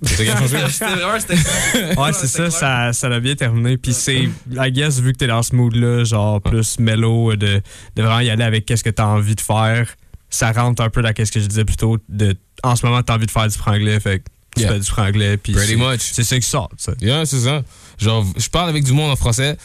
C'était 1.20 2.00
Ouais, 2.00 2.12
c'est 2.12 2.26
ça, 2.26 2.50
ça, 2.50 2.92
ça 2.92 3.06
a 3.06 3.20
bien 3.20 3.34
terminé. 3.34 3.76
Puis 3.76 3.92
c'est, 3.92 4.28
I 4.52 4.72
guess, 4.72 5.00
vu 5.00 5.12
que 5.12 5.18
t'es 5.18 5.26
dans 5.26 5.42
ce 5.42 5.54
mood-là, 5.54 6.04
genre 6.04 6.40
plus 6.40 6.78
mellow, 6.78 7.34
de, 7.36 7.62
de 7.96 8.02
vraiment 8.02 8.20
y 8.20 8.30
aller 8.30 8.44
avec 8.44 8.66
qu'est-ce 8.66 8.84
que 8.84 8.90
t'as 8.90 9.06
envie 9.06 9.34
de 9.34 9.40
faire, 9.40 9.94
ça 10.30 10.52
rentre 10.52 10.82
un 10.82 10.90
peu 10.90 11.02
dans 11.02 11.12
ce 11.16 11.30
que 11.30 11.40
je 11.40 11.46
disais 11.46 11.64
plus 11.64 11.76
tôt. 11.76 11.98
De, 12.08 12.34
en 12.62 12.76
ce 12.76 12.86
moment, 12.86 13.02
t'as 13.02 13.14
envie 13.14 13.26
de 13.26 13.30
faire 13.30 13.48
du 13.48 13.56
franglais, 13.56 14.00
fait 14.00 14.20
que 14.20 14.24
tu 14.54 14.62
Yeah. 14.62 14.72
fais 14.72 14.78
du 14.80 14.86
franglais. 14.86 15.36
Puis 15.36 15.52
Pretty 15.52 15.76
much. 15.76 16.00
C'est 16.12 16.24
ça 16.24 16.38
qui 16.38 16.46
sort. 16.46 16.70
Yeah, 17.00 17.26
c'est 17.26 17.40
ça. 17.40 17.62
Genre, 17.98 18.24
je 18.36 18.48
parle 18.48 18.68
avec 18.68 18.84
du 18.84 18.92
monde 18.92 19.10
en 19.10 19.16
français 19.16 19.56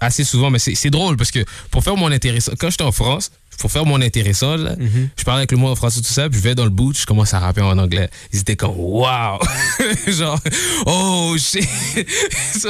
assez 0.00 0.24
souvent, 0.24 0.50
mais 0.50 0.58
c'est 0.58 0.90
drôle 0.90 1.16
parce 1.16 1.30
que 1.30 1.44
pour 1.70 1.84
faire 1.84 1.96
mon 1.96 2.10
intéressant, 2.10 2.52
quand 2.58 2.70
j'étais 2.70 2.82
en 2.84 2.92
France, 2.92 3.30
pour 3.58 3.70
faire 3.72 3.84
mon 3.84 4.00
intéressant, 4.00 4.56
là, 4.56 4.76
je 5.16 5.24
parlais 5.24 5.40
avec 5.40 5.50
le 5.52 5.58
monde 5.58 5.72
en 5.72 5.76
français, 5.76 6.00
tout 6.00 6.12
ça, 6.12 6.28
puis 6.30 6.38
je 6.38 6.44
vais 6.44 6.54
dans 6.54 6.64
le 6.64 6.70
boot, 6.70 6.96
je 6.98 7.06
commence 7.06 7.34
à 7.34 7.40
rapper 7.40 7.60
en 7.60 7.76
anglais. 7.78 8.08
Ils 8.32 8.40
étaient 8.40 8.54
comme, 8.56 8.74
wow! 8.76 9.38
Genre, 10.06 10.38
oh 10.86 11.34
shit! 11.38 11.68
so, 12.56 12.68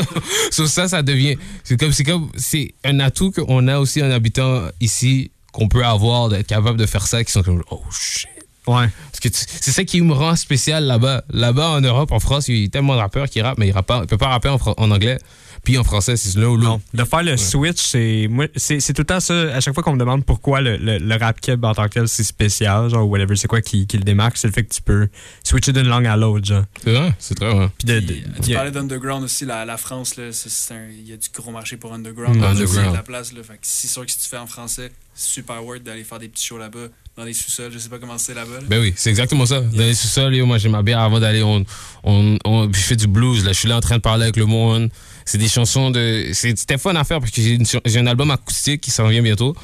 so 0.51 0.67
ça, 0.67 0.89
ça 0.89 1.03
devient. 1.03 1.37
C'est 1.65 1.79
comme, 1.79 1.93
c'est 1.93 2.05
comme, 2.05 2.31
c'est 2.37 2.75
un 2.85 3.01
atout 3.01 3.31
qu'on 3.33 3.69
a 3.69 3.79
aussi 3.79 4.03
en 4.03 4.11
habitant 4.11 4.63
ici, 4.81 5.31
qu'on 5.53 5.69
peut 5.69 5.85
avoir, 5.85 6.29
d'être 6.31 6.47
capable 6.47 6.79
de 6.79 6.87
faire 6.87 7.07
ça, 7.07 7.23
qui 7.23 7.33
sont 7.33 7.43
comme, 7.43 7.63
oh 7.71 7.83
shit! 7.91 8.29
Ouais. 8.69 8.89
Parce 9.11 9.21
que 9.21 9.29
c'est 9.33 9.73
ça 9.73 9.85
qui 9.85 10.01
me 10.01 10.13
rend 10.13 10.37
spécial 10.37 10.85
là-bas. 10.85 11.25
Là-bas, 11.31 11.71
en 11.71 11.81
Europe, 11.81 12.13
en 12.13 12.21
France, 12.21 12.49
il 12.49 12.57
y 12.63 12.65
a 12.67 12.69
tellement 12.69 12.95
de 12.95 13.01
rappeurs 13.01 13.29
qui 13.29 13.41
rappent, 13.41 13.59
mais 13.59 13.69
ils 13.69 13.75
ne 13.75 13.81
peuvent 14.05 14.19
pas 14.19 14.29
rapper 14.29 14.49
en, 14.51 14.59
en 14.77 14.91
anglais. 14.91 15.19
Puis 15.65 15.77
en 15.77 15.83
français, 15.83 16.17
c'est 16.17 16.39
là 16.39 16.49
ou 16.49 16.57
là. 16.57 16.65
Non. 16.69 16.81
De 16.95 17.05
faire 17.05 17.23
le 17.25 17.37
switch, 17.37 17.79
c'est, 17.83 18.29
moi, 18.31 18.47
c'est, 18.55 18.79
c'est 18.79 18.93
tout 18.93 19.03
le 19.03 19.07
temps 19.07 19.19
ça. 19.21 19.35
À 19.55 19.61
chaque 19.61 19.75
fois 19.75 19.83
qu'on 19.83 19.93
me 19.95 19.99
demande 19.99 20.25
pourquoi 20.25 20.61
le, 20.61 20.77
le, 20.77 20.99
le 20.99 21.17
rap 21.17 21.41
keb 21.41 21.65
en 21.65 21.75
tant 21.75 21.85
que 21.89 21.95
tel, 21.95 22.09
c'est 22.09 22.23
spécial, 22.23 22.89
genre, 22.89 23.07
whatever, 23.09 23.35
c'est 23.35 23.49
quoi 23.49 23.61
qui, 23.61 23.87
qui 23.87 23.99
le 23.99 24.05
démarque, 24.05 24.37
c'est 24.37 24.47
le 24.47 24.53
fait 24.53 24.63
que 24.63 24.73
tu 24.73 24.81
peux 24.83 25.09
switcher 25.43 25.73
d'une 25.73 25.89
langue 25.89 26.07
à 26.07 26.17
l'autre, 26.17 26.47
genre. 26.47 26.63
C'est 26.85 26.93
vrai, 26.93 27.13
c'est 27.19 27.35
très 27.35 27.53
vrai. 27.53 27.69
Puis 27.77 27.87
de, 27.89 27.95
euh, 27.95 28.21
tu 28.43 28.55
parlais 28.55 28.71
d'underground 28.71 29.25
aussi, 29.25 29.45
la, 29.47 29.65
la 29.65 29.77
France, 29.77 30.17
là, 30.17 30.31
c'est- 30.33 30.49
c'est 30.49 30.75
un- 30.75 30.89
il 30.91 31.09
y 31.09 31.13
a 31.13 31.17
du 31.17 31.29
gros 31.35 31.51
marché 31.51 31.77
pour 31.77 31.93
underground. 31.93 32.37
Mm, 32.37 32.45
underground. 32.45 32.75
Il 32.75 32.85
y 32.85 32.87
a 32.87 32.91
de 32.93 32.97
la 32.97 33.03
place, 33.03 33.33
là, 33.33 33.43
fait 33.43 33.55
que 33.55 33.59
c'est 33.63 33.89
sûr 33.89 34.07
que 34.07 34.13
si 34.13 34.19
tu 34.21 34.29
fais 34.29 34.39
en 34.39 34.47
français, 34.47 34.93
c'est 35.13 35.33
super 35.33 35.63
worth 35.65 35.83
d'aller 35.83 36.05
faire 36.05 36.21
des 36.21 36.29
petits 36.29 36.47
shows 36.47 36.59
là-bas, 36.59 36.87
dans 37.19 37.25
les 37.25 37.33
sous-sols, 37.35 37.73
je 37.73 37.79
sais 37.79 37.89
pas 37.89 37.99
comment 37.99 38.17
c'est 38.17 38.33
là-bas. 38.33 38.61
là. 38.61 38.67
Ben 38.69 38.81
oui, 38.81 38.95
c'est 38.97 39.11
exactement 39.11 39.45
ça. 39.45 39.61
Dans 39.61 39.77
les 39.79 39.95
sous-sols, 39.95 40.37
yo, 40.37 40.47
moi, 40.47 40.59
j'ai 40.59 40.69
ma 40.69 40.83
bière 40.85 41.01
avant 41.01 41.19
d'aller. 41.19 41.43
On, 41.43 41.65
on, 42.05 42.39
on- 42.45 42.73
je 42.73 42.79
fais 42.79 42.95
du 42.95 43.09
blues, 43.09 43.45
là. 43.45 43.53
Je 43.53 43.59
suis 43.59 43.69
là 43.69 43.77
en 43.77 43.81
train 43.81 43.97
de 43.97 44.03
parler 44.03 44.23
avec 44.23 44.37
le 44.37 44.47
monde. 44.47 44.89
C'est 45.25 45.39
des 45.39 45.49
chansons 45.49 45.91
de. 45.91 46.31
c'est- 46.33 46.57
C'était 46.57 46.79
fun 46.79 46.95
à 46.95 47.03
faire 47.03 47.19
parce 47.19 47.33
que 47.33 47.43
j'ai 47.43 47.99
un 47.99 48.07
album 48.07 48.31
acoustique 48.31 48.81
qui 48.83 48.93
s'en 48.93 49.09
vient 49.09 49.21
bientôt. 49.23 49.57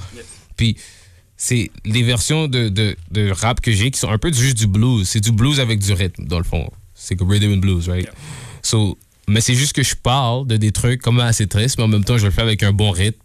Puis 0.56 0.76
c'est 1.36 1.70
les 1.84 2.02
versions 2.02 2.48
de, 2.48 2.68
de, 2.68 2.96
de 3.12 3.30
rap 3.30 3.60
que 3.60 3.70
j'ai 3.70 3.90
qui 3.92 4.00
sont 4.00 4.08
un 4.10 4.18
peu 4.18 4.32
juste 4.32 4.56
du 4.58 4.66
blues. 4.66 5.08
C'est 5.08 5.20
du 5.20 5.30
blues 5.30 5.60
avec 5.60 5.78
du 5.78 5.92
rythme, 5.92 6.24
dans 6.26 6.38
le 6.38 6.44
fond. 6.44 6.68
C'est 6.94 7.14
comme 7.14 7.30
rhythm 7.30 7.52
and 7.52 7.58
blues, 7.58 7.88
right? 7.88 8.08
So, 8.62 8.98
mais 9.28 9.40
c'est 9.40 9.54
juste 9.54 9.74
que 9.74 9.82
je 9.84 9.94
parle 9.94 10.46
de 10.48 10.56
des 10.56 10.72
trucs 10.72 11.00
comme 11.02 11.20
assez 11.20 11.46
tristes, 11.46 11.78
mais 11.78 11.84
en 11.84 11.88
même 11.88 12.04
temps, 12.04 12.18
je 12.18 12.24
le 12.26 12.32
fais 12.32 12.42
avec 12.42 12.62
un 12.64 12.72
bon 12.72 12.90
rythme. 12.90 13.18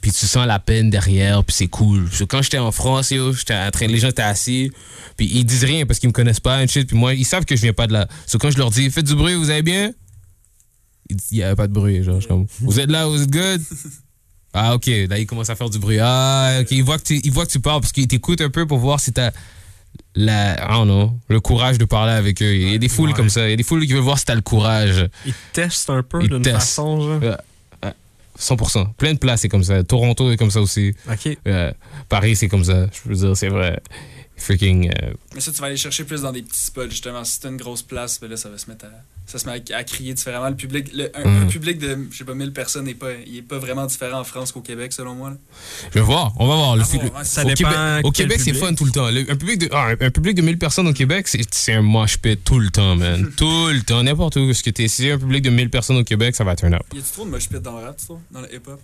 Puis 0.00 0.12
tu 0.12 0.26
sens 0.26 0.46
la 0.46 0.58
peine 0.60 0.88
derrière, 0.90 1.42
puis 1.42 1.54
c'est 1.56 1.66
cool. 1.66 2.08
So, 2.12 2.26
quand 2.26 2.40
j'étais 2.42 2.58
en 2.58 2.70
France, 2.70 3.10
yo, 3.10 3.32
j'étais 3.32 3.54
en 3.54 3.70
train, 3.70 3.86
les 3.88 3.98
gens 3.98 4.08
étaient 4.08 4.22
assis, 4.22 4.70
puis 5.16 5.28
ils 5.32 5.44
disent 5.44 5.64
rien 5.64 5.84
parce 5.86 5.98
qu'ils 5.98 6.08
me 6.08 6.12
connaissent 6.12 6.38
pas, 6.40 6.62
and 6.62 6.68
shit. 6.68 6.86
Puis 6.86 6.96
moi, 6.96 7.14
ils 7.14 7.24
savent 7.24 7.44
que 7.44 7.56
je 7.56 7.62
viens 7.62 7.72
pas 7.72 7.86
de 7.88 7.92
là. 7.92 8.06
So, 8.26 8.38
quand 8.38 8.50
je 8.50 8.58
leur 8.58 8.70
dis, 8.70 8.88
faites 8.90 9.06
du 9.06 9.14
bruit, 9.16 9.34
vous 9.34 9.50
allez 9.50 9.62
bien? 9.62 9.92
Il 11.08 11.38
y 11.38 11.42
a 11.42 11.54
pas 11.56 11.66
de 11.66 11.72
bruit. 11.72 12.02
Genre, 12.04 12.16
je 12.16 12.20
suis 12.20 12.28
comme, 12.28 12.46
vous 12.60 12.78
êtes 12.80 12.90
là, 12.90 13.06
vous 13.06 13.22
êtes 13.22 13.30
good? 13.30 13.60
Ah, 14.58 14.74
ok. 14.74 14.86
Là, 14.86 15.18
ils 15.18 15.26
commencent 15.26 15.50
à 15.50 15.54
faire 15.54 15.68
du 15.68 15.78
bruit. 15.78 15.98
Ah, 16.00 16.60
ok. 16.62 16.70
Ils 16.70 16.82
voient 16.82 16.96
que 16.96 17.02
tu, 17.02 17.20
ils 17.22 17.30
voient 17.30 17.44
que 17.44 17.50
tu 17.50 17.60
parles 17.60 17.82
parce 17.82 17.92
qu'ils 17.92 18.08
t'écoutent 18.08 18.40
un 18.40 18.48
peu 18.48 18.66
pour 18.66 18.78
voir 18.78 19.00
si 19.00 19.12
t'as 19.12 19.30
la, 20.14 20.54
I 20.54 20.68
don't 20.72 20.84
know, 20.86 21.12
le 21.28 21.40
courage 21.40 21.76
de 21.76 21.84
parler 21.84 22.12
avec 22.12 22.40
eux. 22.40 22.54
Il 22.54 22.72
y 22.72 22.74
a 22.74 22.78
des 22.78 22.88
foules 22.88 23.10
Ouais. 23.10 23.14
comme 23.14 23.28
ça. 23.28 23.46
Il 23.46 23.50
y 23.50 23.52
a 23.52 23.56
des 23.56 23.62
foules 23.62 23.84
qui 23.86 23.92
veulent 23.92 24.00
voir 24.00 24.18
si 24.18 24.24
t'as 24.24 24.34
le 24.34 24.40
courage. 24.40 25.10
ils 25.26 25.34
testent 25.52 25.90
un 25.90 26.02
peu 26.02 26.26
d'une 26.26 26.42
façon, 26.42 27.20
genre. 27.20 27.36
Ouais, 28.38 28.56
ouais. 28.56 28.56
100%. 28.56 28.94
Plein 28.96 29.14
de 29.14 29.18
places, 29.18 29.40
c'est 29.42 29.48
comme 29.48 29.64
ça. 29.64 29.82
Toronto 29.82 30.30
est 30.30 30.36
comme 30.36 30.50
ça 30.50 30.60
aussi. 30.60 30.94
OK. 31.10 31.36
Euh, 31.46 31.72
Paris, 32.08 32.36
c'est 32.36 32.48
comme 32.48 32.64
ça. 32.64 32.86
Je 32.92 33.08
veux 33.08 33.14
dire, 33.14 33.36
c'est 33.36 33.48
vrai. 33.48 33.80
Freaking. 34.36 34.90
euh, 34.90 35.12
Mais 35.34 35.40
ça, 35.40 35.50
tu 35.50 35.60
vas 35.60 35.68
aller 35.68 35.76
chercher 35.76 36.04
plus 36.04 36.20
dans 36.22 36.32
des 36.32 36.42
petits 36.42 36.60
spots, 36.60 36.90
justement. 36.90 37.24
Si 37.24 37.40
t'as 37.40 37.48
une 37.48 37.56
grosse 37.56 37.82
place, 37.82 38.20
ben 38.20 38.28
là, 38.30 38.36
ça 38.36 38.48
va 38.50 38.58
se 38.58 38.68
mettre 38.70 38.84
à, 38.84 38.88
ça 39.26 39.38
se 39.38 39.46
met 39.48 39.62
à, 39.72 39.76
à 39.78 39.82
crier 39.84 40.12
différemment. 40.12 40.48
Le 40.50 40.54
public, 40.56 40.90
le- 40.92 41.10
un, 41.16 41.24
Mm. 41.24 41.42
un 41.42 41.46
public 41.46 41.78
de, 41.78 41.98
je 42.10 42.18
sais 42.18 42.24
pas, 42.24 42.34
1000 42.34 42.52
personnes 42.52 42.84
n'est 42.84 42.94
pas, 42.94 43.12
il 43.26 43.38
est 43.38 43.42
pas 43.42 43.58
vraiment 43.58 43.86
différent 43.86 44.20
en 44.20 44.24
France 44.24 44.52
qu'au 44.52 44.60
Québec, 44.60 44.92
selon 44.92 45.14
moi. 45.14 45.30
là. 45.30 45.36
Je 45.92 45.98
vais 45.98 46.04
voir. 46.04 46.32
On 46.38 46.46
va 46.46 46.54
voir. 46.54 46.76
Le, 46.76 46.82
Ah 46.82 46.84
fi- 46.84 46.98
bon, 46.98 47.04
le- 47.04 47.10
ouais, 47.10 47.24
ça 47.24 47.42
au 47.44 47.48
dépend 47.48 47.70
Québec, 47.70 48.04
au 48.06 48.10
quel 48.10 48.28
Québec, 48.28 48.40
c'est 48.44 48.52
fun 48.54 48.74
tout 48.74 48.84
le 48.84 48.92
temps. 48.92 49.10
Le- 49.10 49.30
un, 49.30 49.36
public 49.36 49.58
de, 49.58 49.68
ah, 49.72 49.88
un 49.98 50.10
public 50.10 50.34
de 50.36 50.42
1000 50.42 50.58
personnes 50.58 50.86
au 50.86 50.92
Québec, 50.92 51.28
c'est 51.28 51.40
c'est 51.50 51.72
un 51.72 51.82
mosh 51.82 52.18
pit 52.18 52.42
tout 52.44 52.58
le 52.58 52.68
temps, 52.70 52.94
man. 52.94 53.30
tout 53.36 53.68
le 53.68 53.80
temps. 53.82 54.02
N'importe 54.02 54.36
où. 54.36 54.46
Parce 54.46 54.60
que 54.62 54.70
t'es, 54.70 54.86
si 54.88 55.02
c'est 55.02 55.12
un 55.12 55.18
public 55.18 55.42
de 55.42 55.50
1000 55.50 55.70
personnes 55.70 55.96
au 55.96 56.04
Québec, 56.04 56.36
ça 56.36 56.44
va 56.44 56.54
turn 56.54 56.74
up. 56.74 56.82
Y 56.94 56.98
a-tu 56.98 57.10
trop 57.12 57.24
de 57.24 57.30
mosh 57.30 57.48
pit 57.48 57.58
dans 57.60 57.78
le 57.78 57.84
rap, 57.86 57.96
tu 57.96 58.04
trouves, 58.04 58.20
dans 58.30 58.42
le 58.42 58.54
hip-hop? 58.54 58.80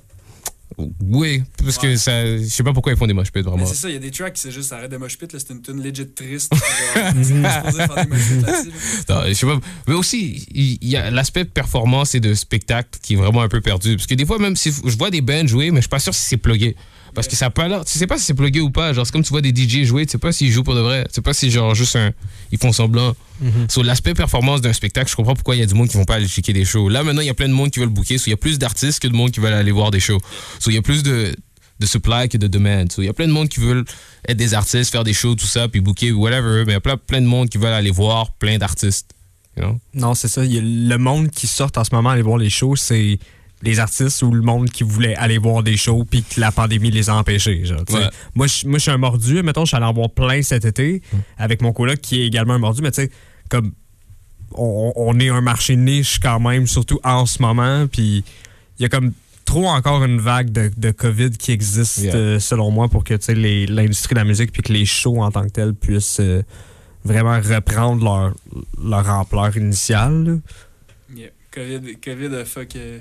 Oui, 1.00 1.42
parce 1.58 1.78
que 1.78 1.88
Ouais. 1.88 1.96
ça. 1.96 2.38
Je 2.38 2.44
sais 2.44 2.62
pas 2.62 2.72
pourquoi 2.72 2.92
ils 2.92 2.98
font 2.98 3.06
des 3.06 3.12
mosh 3.12 3.30
pits, 3.30 3.42
vraiment. 3.42 3.66
c'est 3.66 3.74
ça, 3.74 3.88
il 3.88 3.94
y 3.94 3.96
a 3.96 4.00
des 4.00 4.10
tracks, 4.10 4.36
c'est 4.36 4.50
juste 4.50 4.72
arrête 4.72 4.90
de 4.90 4.96
mosh 4.96 5.18
pit, 5.18 5.32
là, 5.32 5.38
c'est 5.38 5.52
une 5.52 5.62
tune 5.62 5.82
legit 5.82 6.06
triste. 6.08 6.52
Je 7.16 7.22
sais 9.34 9.46
pas. 9.46 9.60
Mais 9.88 9.94
aussi, 9.94 10.46
il 10.54 10.78
il 10.80 10.88
y 10.88 10.96
a 10.96 11.10
l'aspect 11.10 11.44
performance 11.44 12.14
et 12.14 12.20
de 12.20 12.34
spectacle 12.34 12.98
qui 13.02 13.14
est 13.14 13.16
vraiment 13.16 13.42
un 13.42 13.48
peu 13.48 13.60
perdu. 13.60 13.96
Parce 13.96 14.06
que 14.06 14.14
des 14.14 14.26
fois, 14.26 14.38
même 14.38 14.56
si 14.56 14.70
je 14.72 14.96
vois 14.96 15.10
des 15.10 15.20
bands 15.20 15.46
jouer, 15.46 15.70
mais 15.70 15.78
je 15.78 15.82
suis 15.82 15.88
pas 15.88 15.98
sûr 15.98 16.14
si 16.14 16.26
c'est 16.26 16.36
plugué. 16.36 16.76
Parce 17.14 17.28
que 17.28 17.36
ça 17.36 17.46
a 17.46 17.50
pas 17.50 17.68
l'air. 17.68 17.84
Tu 17.84 17.98
sais 17.98 18.06
pas 18.06 18.16
si 18.16 18.24
c'est 18.24 18.34
plugué 18.34 18.60
ou 18.60 18.70
pas. 18.70 18.92
Genre, 18.92 19.04
c'est 19.04 19.12
comme 19.12 19.22
tu 19.22 19.30
vois 19.30 19.42
des 19.42 19.54
DJ 19.54 19.84
jouer, 19.84 20.06
tu 20.06 20.12
sais 20.12 20.18
pas 20.18 20.32
s'ils 20.32 20.50
jouent 20.50 20.62
pour 20.62 20.74
de 20.74 20.80
vrai. 20.80 21.04
Tu 21.08 21.14
sais 21.14 21.20
pas 21.20 21.34
si, 21.34 21.50
genre, 21.50 21.74
juste 21.74 21.96
un. 21.96 22.12
Ils 22.52 22.58
font 22.58 22.72
semblant. 22.72 23.14
Sur 23.68 23.82
l'aspect 23.82 24.14
performance 24.14 24.60
d'un 24.60 24.72
spectacle, 24.72 25.10
je 25.10 25.16
comprends 25.16 25.34
pourquoi 25.34 25.56
il 25.56 25.58
y 25.58 25.62
a 25.62 25.66
du 25.66 25.74
monde 25.74 25.88
qui 25.88 25.96
vont 25.96 26.04
pas 26.04 26.14
aller 26.14 26.28
checker 26.28 26.52
des 26.52 26.64
shows. 26.64 26.88
Là, 26.88 27.02
maintenant, 27.02 27.22
il 27.22 27.26
y 27.26 27.30
a 27.30 27.34
plein 27.34 27.48
de 27.48 27.52
monde 27.52 27.70
qui 27.70 27.80
veulent 27.80 27.88
booker. 27.88 28.16
So, 28.16 28.24
il 28.28 28.30
y 28.30 28.34
a 28.34 28.36
plus 28.36 28.58
d'artistes 28.58 29.00
que 29.00 29.08
de 29.08 29.14
monde 29.14 29.32
qui 29.32 29.40
veulent 29.40 29.52
aller 29.52 29.72
voir 29.72 29.90
des 29.90 30.00
shows. 30.00 30.20
So, 30.60 30.70
il 30.70 30.74
y 30.74 30.78
a 30.78 30.82
plus 30.82 31.02
de, 31.02 31.34
de 31.80 31.86
supply 31.86 32.28
que 32.28 32.38
de 32.38 32.46
demand. 32.46 32.86
So, 32.90 33.02
il 33.02 33.06
y 33.06 33.08
a 33.08 33.12
plein 33.12 33.26
de 33.26 33.32
monde 33.32 33.48
qui 33.48 33.58
veulent 33.58 33.84
être 34.28 34.36
des 34.36 34.54
artistes, 34.54 34.92
faire 34.92 35.02
des 35.02 35.12
shows, 35.12 35.34
tout 35.34 35.46
ça, 35.46 35.66
puis 35.66 35.80
booker, 35.80 36.12
whatever. 36.12 36.64
Mais 36.64 36.72
il 36.72 36.74
y 36.74 36.76
a 36.76 36.80
plein, 36.80 36.96
plein 36.96 37.20
de 37.20 37.26
monde 37.26 37.48
qui 37.48 37.58
veulent 37.58 37.72
aller 37.72 37.90
voir 37.90 38.32
plein 38.34 38.58
d'artistes. 38.58 39.10
You 39.56 39.64
know? 39.64 39.80
Non, 39.92 40.14
c'est 40.14 40.28
ça. 40.28 40.44
Y 40.44 40.58
a 40.58 40.62
le 40.62 40.98
monde 40.98 41.30
qui 41.30 41.46
sort 41.48 41.72
en 41.76 41.84
ce 41.84 41.94
moment 41.94 42.10
aller 42.10 42.22
voir 42.22 42.38
les 42.38 42.48
shows, 42.48 42.76
c'est 42.76 43.18
les 43.62 43.78
artistes 43.80 44.22
ou 44.22 44.32
le 44.32 44.42
monde 44.42 44.68
qui 44.70 44.82
voulait 44.82 45.14
aller 45.16 45.38
voir 45.38 45.62
des 45.62 45.76
shows 45.76 46.04
puis 46.04 46.22
que 46.24 46.40
la 46.40 46.50
pandémie 46.52 46.90
les 46.90 47.08
a 47.08 47.14
empêchés. 47.16 47.64
Genre. 47.64 47.82
Ouais. 47.90 48.08
Moi, 48.34 48.46
je 48.48 48.66
moi, 48.66 48.78
je 48.78 48.82
suis 48.82 48.90
un 48.90 48.98
mordu. 48.98 49.42
Mettons, 49.42 49.62
je 49.64 49.68
suis 49.68 49.76
allé 49.76 49.86
en 49.86 49.92
voir 49.92 50.10
plein 50.10 50.42
cet 50.42 50.64
été 50.64 51.00
avec 51.38 51.62
mon 51.62 51.72
coloc 51.72 52.00
qui 52.00 52.20
est 52.22 52.26
également 52.26 52.54
un 52.54 52.58
mordu. 52.58 52.82
Mais 52.82 52.90
tu 52.90 53.02
sais, 53.02 53.10
comme 53.48 53.72
on, 54.54 54.92
on 54.96 55.18
est 55.20 55.28
un 55.28 55.40
marché 55.40 55.76
niche 55.76 56.18
quand 56.18 56.40
même, 56.40 56.66
surtout 56.66 56.98
en 57.04 57.24
ce 57.26 57.40
moment. 57.40 57.86
Puis 57.86 58.24
il 58.78 58.82
y 58.82 58.84
a 58.84 58.88
comme 58.88 59.12
trop 59.44 59.68
encore 59.68 60.02
une 60.04 60.20
vague 60.20 60.50
de, 60.50 60.70
de 60.76 60.90
COVID 60.90 61.30
qui 61.30 61.52
existe, 61.52 61.98
Yeah. 61.98 62.14
euh, 62.14 62.38
selon 62.40 62.70
moi, 62.70 62.88
pour 62.88 63.04
que 63.04 63.14
tu 63.14 63.24
sais, 63.26 63.34
les- 63.34 63.66
l'industrie 63.66 64.14
de 64.14 64.18
la 64.20 64.24
musique 64.24 64.50
puis 64.52 64.62
que 64.62 64.72
les 64.72 64.86
shows 64.86 65.20
en 65.22 65.30
tant 65.30 65.42
que 65.44 65.50
tels 65.50 65.74
puissent 65.74 66.20
euh, 66.20 66.42
vraiment 67.04 67.34
reprendre 67.40 68.02
leur, 68.04 68.34
leur 68.82 69.08
ampleur 69.10 69.56
initiale. 69.56 70.40
Yeah. 71.14 71.30
COVID, 71.52 71.96
COVID 72.02 72.34
a, 72.36 72.44
fuck, 72.44 72.76
euh, 72.76 72.98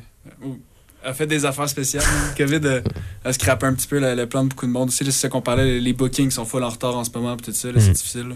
a 1.04 1.14
fait 1.14 1.26
des 1.28 1.46
affaires 1.46 1.68
spéciales. 1.70 2.04
hein. 2.06 2.34
COVID 2.38 2.60
a, 2.68 3.28
a 3.30 3.34
scrappé 3.34 3.66
un 3.66 3.74
petit 3.74 3.88
peu 3.88 4.00
le, 4.00 4.14
le 4.16 4.28
plan 4.28 4.44
de 4.44 4.50
beaucoup 4.50 4.68
de 4.68 4.72
monde 4.72 4.90
aussi. 4.90 5.04
C'est 5.06 5.12
ça 5.12 5.30
qu'on 5.30 5.42
parlait, 5.42 5.80
les- 5.80 5.94
bookings 5.94 6.30
sont 6.32 6.46
full 6.46 6.64
en 6.64 6.70
retard 6.70 6.96
en 6.96 7.04
ce 7.04 7.10
moment, 7.14 7.36
tout 7.38 7.52
ça, 7.52 7.70
c'est 7.74 7.74
Mhm. 7.88 7.94
difficile. 7.94 8.28
là. 8.30 8.36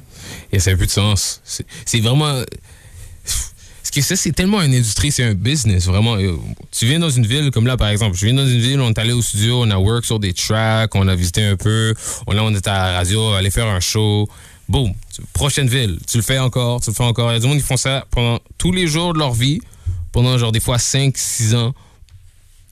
Et 0.52 0.60
ça 0.60 0.72
n'a 0.72 0.78
plus 0.78 0.88
de 0.88 0.92
sens. 0.92 1.42
C'est 1.86 2.00
vraiment. 2.00 2.42
Ce 3.84 3.92
que 3.92 4.02
c'est, 4.02 4.16
c'est 4.16 4.32
tellement 4.32 4.62
une 4.62 4.74
industrie, 4.74 5.12
c'est 5.12 5.24
un 5.24 5.36
business, 5.36 5.86
vraiment. 5.86 6.16
Euh, 6.18 6.36
Tu 6.72 6.86
viens 6.88 7.00
dans 7.00 7.10
une 7.12 7.26
ville, 7.26 7.52
comme 7.52 7.68
là, 7.68 7.78
par 7.78 7.90
exemple, 7.90 8.18
je 8.18 8.26
viens 8.26 8.34
dans 8.36 8.48
une 8.48 8.60
ville, 8.60 8.82
on 8.82 8.90
est 8.90 8.98
allé 9.00 9.14
au 9.14 9.22
studio, 9.22 9.62
on 9.62 9.70
a 9.70 9.78
work 9.78 10.04
sur 10.04 10.20
des 10.20 10.34
tracks, 10.34 10.94
on 10.96 11.08
a 11.08 11.16
visité 11.16 11.46
un 11.46 11.56
peu, 11.56 11.94
on, 12.28 12.34
là, 12.34 12.44
on 12.44 12.54
était 12.54 12.70
à 12.70 12.92
la 12.92 12.98
radio, 12.98 13.34
aller 13.34 13.52
faire 13.52 13.68
un 13.68 13.80
show. 13.80 14.28
Boum, 14.68 14.92
prochaine 15.34 15.68
ville, 15.70 16.00
tu 16.10 16.18
le 16.18 16.24
fais 16.24 16.40
encore, 16.40 16.82
tu 16.82 16.90
le 16.90 16.96
fais 16.96 17.04
encore. 17.04 17.30
Il 17.32 17.36
y 17.36 17.38
a 17.38 17.40
du 17.40 17.46
monde 17.48 17.58
qui 17.58 17.64
font 17.64 17.78
ça 17.78 18.06
pendant 18.10 18.40
tous 18.58 18.72
les 18.72 18.88
jours 18.88 19.14
de 19.14 19.20
leur 19.20 19.32
vie, 19.34 19.62
pendant 20.16 20.38
genre 20.38 20.54
des 20.54 20.62
fois 20.62 20.80
5, 20.80 21.14
6 21.18 21.56
ans, 21.56 21.74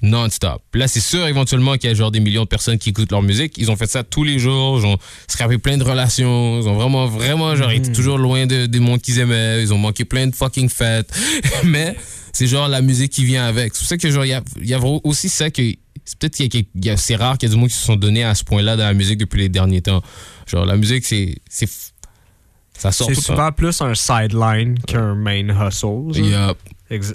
non-stop. 0.02 0.62
Là, 0.76 0.88
c'est 0.88 1.02
sûr 1.02 1.28
éventuellement 1.28 1.74
qu'il 1.74 1.90
y 1.90 1.92
a 1.92 1.94
genre 1.94 2.10
des 2.10 2.22
millions 2.22 2.44
de 2.44 2.48
personnes 2.48 2.78
qui 2.78 2.92
écoutent 2.92 3.12
leur 3.12 3.22
musique. 3.22 3.58
Ils 3.58 3.70
ont 3.70 3.76
fait 3.76 3.86
ça 3.90 4.02
tous 4.02 4.24
les 4.24 4.40
jours. 4.40 4.80
Ils 4.80 4.86
ont 4.86 4.98
scrapé 5.28 5.58
plein 5.58 5.78
de 5.78 5.84
relations. 5.84 6.62
Ils 6.62 6.70
ont 6.70 6.76
vraiment, 6.76 7.06
vraiment, 7.06 7.54
genre, 7.58 7.72
été 7.72 7.92
toujours 7.92 8.18
loin 8.18 8.46
de, 8.46 8.66
des 8.66 8.80
mondes 8.80 9.02
qu'ils 9.02 9.20
aimaient. 9.20 9.62
Ils 9.62 9.74
ont 9.74 9.78
manqué 9.78 10.06
plein 10.06 10.28
de 10.28 10.34
fucking 10.34 10.70
fêtes. 10.70 11.14
Mais 11.66 11.98
c'est 12.32 12.48
genre 12.48 12.70
la 12.70 12.82
musique 12.82 13.12
qui 13.12 13.26
vient 13.26 13.46
avec. 13.46 13.76
C'est 13.76 13.80
pour 13.80 13.90
ça 13.90 13.98
que, 13.98 14.10
genre, 14.10 14.24
il 14.24 14.30
y 14.30 14.34
a, 14.34 14.42
y 14.62 14.74
a 14.74 14.80
aussi 15.04 15.28
ça 15.28 15.52
que. 15.52 15.62
C'est 16.06 16.20
peut-être 16.20 16.36
qu'il 16.36 16.66
y 16.76 16.90
a, 16.90 16.96
c'est 16.96 17.18
rare 17.18 17.38
qu'il 17.38 17.50
y 17.50 17.52
a 17.52 17.56
du 17.56 17.60
monde 17.60 17.70
qui 17.70 17.76
se 17.76 17.86
sont 17.86 17.98
donnés 17.98 18.24
à 18.24 18.36
ce 18.36 18.46
point-là 18.46 18.78
dans 18.78 18.86
la 18.86 18.94
musique 18.94 19.18
depuis 19.18 19.42
les 19.42 19.50
derniers 19.50 19.82
temps. 19.82 20.02
Genre, 20.48 20.66
la 20.66 20.78
musique, 20.78 21.04
c'est. 21.06 21.36
c'est 21.50 21.70
ça 22.78 22.92
sort 22.92 23.08
C'est 23.08 23.16
temps. 23.16 23.22
souvent 23.22 23.52
plus 23.52 23.82
un 23.82 23.94
sideline 23.96 24.80
qu'un 24.80 25.14
main 25.16 25.48
hustle. 25.50 26.12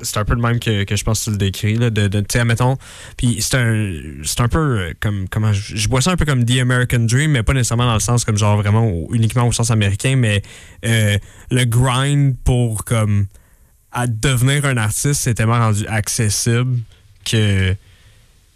C'est 0.02 0.16
un 0.18 0.24
peu 0.24 0.34
le 0.34 0.40
même 0.40 0.58
que, 0.58 0.84
que 0.84 0.96
je 0.96 1.04
pense 1.04 1.20
que 1.20 1.24
tu 1.24 1.30
le 1.30 1.36
décris. 1.36 1.74
Là, 1.76 1.90
de, 1.90 2.08
de, 2.08 2.20
tu 2.20 2.26
sais, 2.32 2.40
admettons, 2.40 2.76
puis 3.16 3.38
c'est 3.40 3.56
un, 3.56 3.92
c'est 4.24 4.40
un 4.40 4.48
peu 4.48 4.58
euh, 4.58 4.92
comme, 5.00 5.28
comment, 5.28 5.52
je, 5.52 5.88
vois 5.88 6.00
ça 6.00 6.12
un 6.12 6.16
peu 6.16 6.24
comme 6.24 6.44
The 6.44 6.58
American 6.58 7.00
Dream, 7.00 7.32
mais 7.32 7.42
pas 7.42 7.52
nécessairement 7.52 7.86
dans 7.86 7.94
le 7.94 8.00
sens 8.00 8.24
comme 8.24 8.36
genre 8.36 8.56
vraiment 8.56 8.90
uniquement 9.12 9.46
au 9.46 9.52
sens 9.52 9.70
américain, 9.70 10.16
mais 10.16 10.42
euh, 10.84 11.18
le 11.50 11.64
grind 11.64 12.36
pour 12.44 12.84
comme 12.84 13.26
à 13.92 14.06
devenir 14.06 14.64
un 14.64 14.76
artiste, 14.76 15.22
c'est 15.22 15.34
tellement 15.34 15.58
rendu 15.58 15.86
accessible 15.86 16.78
que 17.24 17.74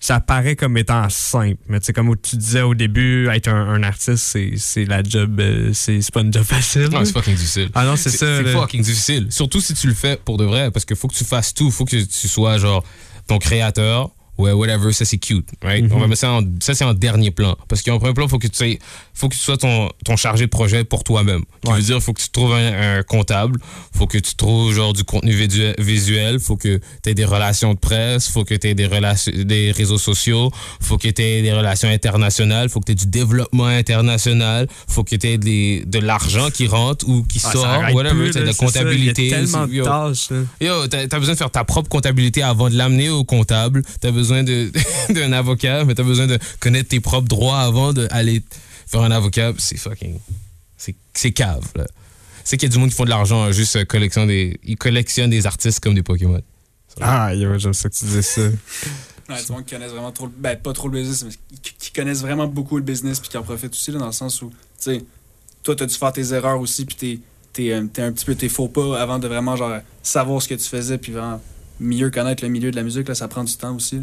ça 0.02 0.18
paraît 0.18 0.56
comme 0.56 0.76
étant 0.76 1.08
simple. 1.08 1.62
Mais 1.68 1.78
tu 1.78 1.86
sais, 1.86 1.92
comme 1.92 2.12
tu 2.20 2.36
disais 2.36 2.62
au 2.62 2.74
début, 2.74 3.28
être 3.28 3.46
un, 3.46 3.68
un 3.68 3.82
artiste, 3.84 4.24
c'est, 4.24 4.54
c'est 4.56 4.84
la 4.84 5.00
job, 5.00 5.38
euh, 5.38 5.70
c'est, 5.72 6.00
pas 6.12 6.22
une 6.22 6.32
job 6.32 6.42
facile. 6.42 6.88
Ouais, 6.88 7.04
c'est 7.04 7.12
fucking 7.12 7.36
difficile. 7.36 7.70
ah 7.72 7.84
non, 7.84 7.94
c'est 7.94 8.10
ça. 8.10 8.42
C'est 8.42 8.52
fucking 8.52 8.82
difficile. 8.82 9.28
Surtout 9.30 9.60
si 9.60 9.74
tu 9.74 9.86
le 9.86 9.94
fais 9.94 10.16
pour 10.16 10.38
de 10.38 10.44
vrai, 10.44 10.72
parce 10.72 10.84
qu'il 10.84 10.96
faut 10.96 11.06
que 11.06 11.14
tu 11.14 11.24
fasses 11.24 11.54
tout. 11.54 11.70
faut 11.70 11.84
que 11.84 11.96
tu 11.96 12.28
sois 12.28 12.58
genre 12.58 12.82
ton 13.28 13.38
créateur. 13.38 14.10
Ouais, 14.38 14.52
whatever, 14.52 14.92
ça 14.92 15.04
c'est 15.04 15.18
cute, 15.18 15.46
right? 15.62 15.84
Mhm. 15.84 15.92
On 15.92 15.98
va 16.00 16.06
mettre 16.06 16.20
ça 16.20 16.32
en, 16.32 16.40
ça 16.60 16.74
c'est 16.74 16.84
en 16.84 16.94
dernier 16.94 17.30
plan. 17.30 17.54
Parce 17.68 17.82
qu'en 17.82 17.98
premier 17.98 18.14
plan, 18.14 18.28
faut 18.28 18.38
que 18.38 18.46
tu 18.48 18.56
sais, 18.56 18.78
faut 19.12 19.28
que 19.28 19.34
tu 19.34 19.40
sois 19.40 19.58
ton, 19.58 19.90
ton 20.04 20.16
chargé 20.16 20.46
de 20.46 20.50
projet 20.50 20.84
pour 20.84 21.04
toi-même. 21.04 21.42
Qui 21.62 21.70
Ouais. 21.70 21.76
veut 21.76 21.82
dire, 21.82 22.02
faut 22.02 22.12
que 22.14 22.20
tu 22.22 22.30
trouves 22.30 22.54
un, 22.54 22.98
un 22.98 23.02
comptable, 23.02 23.60
faut 23.94 24.06
que 24.06 24.16
tu 24.18 24.34
trouves 24.34 24.72
genre 24.74 24.94
du 24.94 25.04
contenu 25.04 25.32
visu- 25.32 25.74
visuel, 25.78 26.40
faut 26.40 26.56
que 26.56 26.80
tu 27.02 27.10
aies 27.10 27.14
des 27.14 27.26
relations 27.26 27.74
de 27.74 27.78
presse, 27.78 28.28
faut 28.28 28.44
que 28.44 28.54
tu 28.54 28.68
aies 28.68 28.74
des 28.74 28.86
relations, 28.86 29.32
des 29.36 29.70
réseaux 29.70 29.98
sociaux, 29.98 30.50
faut 30.80 30.96
que 30.96 31.08
tu 31.08 31.22
aies 31.22 31.42
des 31.42 31.52
relations 31.52 31.88
internationales, 31.90 32.68
faut 32.70 32.80
que 32.80 32.86
tu 32.86 32.92
aies 32.92 32.96
du 32.96 33.06
développement 33.06 33.66
international, 33.66 34.66
faut 34.88 35.04
que 35.04 35.14
tu 35.14 35.26
aies 35.28 35.38
des, 35.38 35.84
de 35.86 35.98
l'argent 35.98 36.48
qui 36.50 36.66
rentre 36.66 37.06
ou 37.06 37.22
qui 37.24 37.38
Ah, 37.44 37.48
ça 37.48 37.52
sort, 37.52 37.82
whatever, 37.94 38.32
là, 38.32 38.40
de 38.46 38.52
ça, 38.52 38.64
comptabilité. 38.64 39.24
Il 39.26 39.28
y 39.30 39.34
a 39.34 39.36
tellement 39.40 39.66
de 39.66 39.82
tâches. 39.82 40.30
là. 40.30 40.38
Yo, 40.60 40.86
t'as 40.88 41.02
as 41.02 41.18
besoin 41.18 41.34
de 41.34 41.38
faire 41.38 41.50
ta 41.50 41.64
propre 41.64 41.90
comptabilité 41.90 42.42
avant 42.42 42.70
de 42.70 42.76
l'amener 42.76 43.10
au 43.10 43.24
comptable. 43.24 43.82
T'as 44.00 44.10
besoin 44.10 44.31
de- 44.42 44.72
d'un 45.12 45.32
avocat, 45.32 45.84
mais 45.84 45.94
t'as 45.94 46.02
besoin 46.02 46.26
de 46.26 46.38
connaître 46.60 46.88
tes 46.88 47.00
propres 47.00 47.28
droits 47.28 47.60
avant 47.60 47.92
d'aller 47.92 48.42
faire 48.86 49.02
un 49.02 49.10
avocat. 49.10 49.52
C'est 49.58 49.76
fucking. 49.76 50.18
C'est 50.78 50.94
c'est 51.12 51.32
cave, 51.32 51.66
là. 51.76 51.86
C'est 52.44 52.56
qu'il 52.56 52.68
y 52.68 52.72
a 52.72 52.74
du 52.74 52.78
monde 52.78 52.88
qui 52.90 52.96
font 52.96 53.04
de 53.04 53.10
l'argent 53.10 53.42
en 53.42 53.52
juste 53.52 53.76
euh, 53.76 53.84
collection 53.84 54.26
des. 54.26 54.58
Ils 54.64 54.76
collectionnent 54.76 55.30
des 55.30 55.46
artistes 55.46 55.80
comme 55.80 55.94
des 55.94 56.02
Pokémon. 56.02 56.40
Ah, 57.00 57.34
yo, 57.34 57.58
j'aime 57.58 57.74
ça 57.74 57.88
que 57.88 57.94
tu 57.94 58.04
dises 58.06 58.26
ça. 58.26 58.42
Ouais, 59.28 59.42
du 59.42 59.52
monde 59.52 59.64
qui 59.64 59.74
connaissent 59.74 59.92
vraiment 59.92 60.10
trop 60.10 60.26
le, 60.26 60.32
ben, 60.36 60.58
pas 60.58 60.72
trop 60.72 60.88
le 60.88 60.98
business, 60.98 61.24
mais 61.24 61.56
qui, 61.62 61.72
qui 61.78 61.92
connaissent 61.92 62.20
vraiment 62.22 62.48
beaucoup 62.48 62.76
le 62.76 62.82
business 62.82 63.20
puis 63.20 63.30
qui 63.30 63.38
en 63.38 63.42
profitent 63.44 63.72
aussi, 63.72 63.92
là, 63.92 63.98
dans 64.00 64.06
le 64.06 64.12
sens 64.12 64.42
où, 64.42 64.50
tu 64.50 64.56
sais, 64.78 65.04
toi, 65.62 65.76
t'as 65.76 65.86
dû 65.86 65.94
faire 65.94 66.12
tes 66.12 66.34
erreurs 66.34 66.60
aussi 66.60 66.84
puis 66.84 66.96
t'es, 66.96 67.18
t'es, 67.52 67.72
euh, 67.72 67.86
t'es 67.90 68.02
un 68.02 68.12
petit 68.12 68.24
peu 68.24 68.34
tes 68.34 68.48
faux 68.48 68.66
pas 68.66 69.00
avant 69.00 69.20
de 69.20 69.28
vraiment, 69.28 69.54
genre, 69.54 69.78
savoir 70.02 70.42
ce 70.42 70.48
que 70.48 70.54
tu 70.54 70.68
faisais 70.68 70.98
puis 70.98 71.12
vraiment 71.12 71.40
mieux 71.82 72.10
connaître 72.10 72.42
le 72.42 72.48
milieu 72.48 72.70
de 72.70 72.76
la 72.76 72.82
musique, 72.82 73.08
là, 73.08 73.14
ça 73.14 73.28
prend 73.28 73.44
du 73.44 73.54
temps 73.56 73.74
aussi. 73.76 73.96
là. 73.96 74.02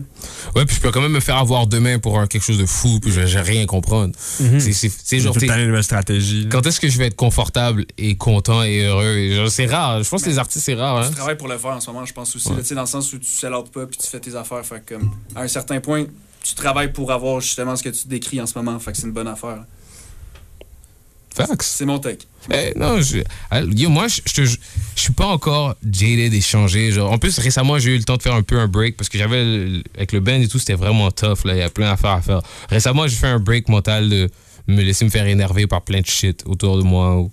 Ouais, 0.56 0.66
puis 0.66 0.76
je 0.76 0.82
peux 0.82 0.92
quand 0.92 1.02
même 1.02 1.12
me 1.12 1.20
faire 1.20 1.38
avoir 1.38 1.66
demain 1.68 1.98
pour 2.00 2.20
un- 2.20 2.28
quelque 2.28 2.44
chose 2.44 2.58
de 2.60 2.66
fou, 2.66 3.00
puis 3.02 3.12
je 3.12 3.26
je 3.26 3.34
vais 3.36 3.42
rien 3.42 3.66
comprendre. 3.66 4.14
C'est- 4.18 4.60
C'est 4.60 4.74
c'est 4.74 4.92
C'est 5.04 5.20
genre. 5.20 5.34
tout 5.34 5.40
le 5.46 5.82
stratégie. 5.82 6.44
là. 6.44 6.50
Quand 6.52 6.66
est-ce 6.68 6.80
que 6.80 6.88
je 6.90 6.98
vais 6.98 7.08
être 7.08 7.16
confortable 7.16 7.86
et 7.98 8.16
content 8.16 8.64
et 8.64 8.84
heureux? 8.84 9.48
C'est 9.50 9.66
rare. 9.66 10.04
Je 10.04 10.10
pense 10.10 10.24
que 10.24 10.30
les 10.30 10.38
artistes, 10.40 10.66
c'est 10.66 10.76
rare. 10.76 10.98
Hein? 11.00 11.08
Tu 11.10 11.16
travailles 11.16 11.38
pour 11.38 11.48
le 11.48 11.58
faire 11.58 11.72
en 11.72 11.80
ce 11.80 11.90
moment, 11.92 12.06
je 12.06 12.14
pense 12.14 12.36
aussi, 12.36 12.50
là, 12.50 12.56
tu 12.60 12.66
sais, 12.66 12.76
dans 12.76 12.82
le 12.82 12.88
sens 12.88 13.12
où 13.14 13.18
tu 13.20 13.26
sell 13.28 13.54
out 13.54 13.72
pas 13.72 13.86
puis 13.88 13.98
tu 13.98 14.08
fais 14.08 14.20
tes 14.20 14.36
affaires. 14.36 14.66
Fait 14.66 14.84
que, 14.86 14.96
comme, 14.96 15.12
à 15.36 15.42
un 15.42 15.48
certain 15.48 15.80
point, 15.80 16.06
tu 16.44 16.56
travailles 16.56 16.92
pour 16.94 17.12
avoir 17.12 17.40
justement 17.42 17.76
ce 17.76 17.84
que 17.84 17.90
tu 17.90 18.08
décris 18.08 18.40
en 18.42 18.46
ce 18.46 18.58
moment. 18.58 18.78
Fait 18.80 18.92
que 18.92 18.98
c'est 18.98 19.08
une 19.08 19.14
bonne 19.14 19.28
affaire. 19.28 19.66
Facts. 21.34 21.62
C'est 21.64 21.86
mon 21.86 22.00
take. 22.00 22.26
Eh, 22.52 22.74
non, 22.78 23.02
je, 23.02 23.20
yo, 23.76 23.90
moi, 23.90 24.08
je, 24.08 24.22
je, 24.44 24.56
suis 24.96 25.14
pas 25.14 25.28
encore 25.28 25.76
jaded 25.90 26.34
et 26.34 26.42
changé. 26.42 26.92
Genre. 26.92 27.12
En 27.12 27.18
plus, 27.18 27.38
récemment, 27.38 27.78
j'ai 27.80 27.96
eu 27.96 27.98
le 27.98 28.04
temps 28.04 28.18
de 28.18 28.22
faire 28.22 28.34
un 28.34 28.42
peu 28.42 28.60
un 28.60 28.68
break 28.68 28.98
parce 28.98 29.10
que 29.10 29.18
j'avais, 29.18 29.82
avec 29.96 30.12
le 30.12 30.20
band 30.20 30.42
et 30.42 30.48
tout, 30.48 30.60
c'était 30.60 30.74
vraiment 30.74 31.12
tough. 31.12 31.46
Là. 31.46 31.56
Il 31.56 31.60
y 31.60 31.62
a 31.62 31.70
plein 31.70 31.90
d'affaires 31.92 32.12
à 32.12 32.22
faire. 32.22 32.42
Récemment, 32.70 33.08
j'ai 33.08 33.16
fait 33.16 33.28
un 33.28 33.40
break 33.40 33.70
mental 33.70 34.10
de 34.10 34.30
me 34.68 34.82
laisser 34.82 35.06
me 35.06 35.10
faire 35.10 35.28
énerver 35.28 35.68
par 35.68 35.82
plein 35.82 36.02
de 36.02 36.06
shit 36.06 36.44
autour 36.46 36.78
de 36.78 36.84
moi. 36.84 37.18
ou- 37.18 37.32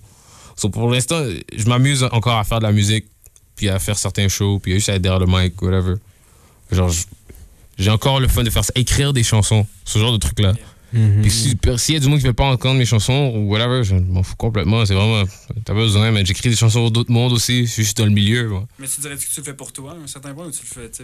So, 0.55 0.69
pour 0.69 0.89
l'instant, 0.89 1.23
je 1.55 1.65
m'amuse 1.67 2.03
encore 2.03 2.37
à 2.37 2.43
faire 2.43 2.59
de 2.59 2.63
la 2.65 2.71
musique, 2.71 3.05
puis 3.55 3.69
à 3.69 3.79
faire 3.79 3.97
certains 3.97 4.27
shows, 4.27 4.59
puis 4.59 4.73
juste 4.73 4.89
à 4.89 4.95
être 4.95 5.01
derrière 5.01 5.19
le 5.19 5.27
mic, 5.27 5.59
whatever. 5.61 5.95
Genre, 6.71 6.91
j'ai 7.77 7.91
encore 7.91 8.19
le 8.19 8.27
fun 8.27 8.43
de 8.43 8.49
faire 8.49 8.65
ça. 8.65 8.73
Écrire 8.75 9.13
des 9.13 9.23
chansons, 9.23 9.65
ce 9.85 9.99
genre 9.99 10.11
de 10.11 10.17
truc-là. 10.17 10.53
Mhm. 10.97 11.21
Puis 11.21 11.31
si- 11.31 11.57
s'il 11.77 11.93
y 11.93 11.97
a 11.97 11.99
du 11.99 12.07
monde 12.07 12.19
qui 12.19 12.25
veut 12.25 12.33
pas 12.33 12.45
entendre 12.45 12.77
mes 12.79 12.85
chansons 12.85 13.31
ou 13.35 13.49
whatever, 13.51 13.83
je 13.83 13.95
m'en 13.95 14.23
fous 14.23 14.35
complètement. 14.35 14.85
C'est 14.85 14.93
vraiment. 14.95 15.23
T'as 15.65 15.73
pas 15.73 15.79
besoin, 15.79 16.11
mais 16.11 16.25
j'écris 16.25 16.49
des 16.49 16.55
chansons 16.55 16.79
pour 16.81 16.91
d'autres 16.91 17.11
mondes 17.11 17.33
aussi. 17.33 17.65
Je 17.65 17.71
suis 17.71 17.83
juste 17.83 17.97
dans 17.97 18.05
le 18.05 18.11
milieu. 18.11 18.47
moi. 18.49 18.67
Mais 18.79 18.87
tu 18.87 19.01
dirais 19.01 19.15
que 19.15 19.21
tu 19.21 19.27
le 19.37 19.43
fais 19.43 19.53
pour 19.53 19.71
toi 19.71 19.91
à 19.91 20.03
un 20.03 20.07
certain 20.07 20.33
point 20.33 20.47
ou 20.47 20.51
tu 20.51 20.61
le 20.61 20.67
fais, 20.81 20.89
tu 20.89 21.03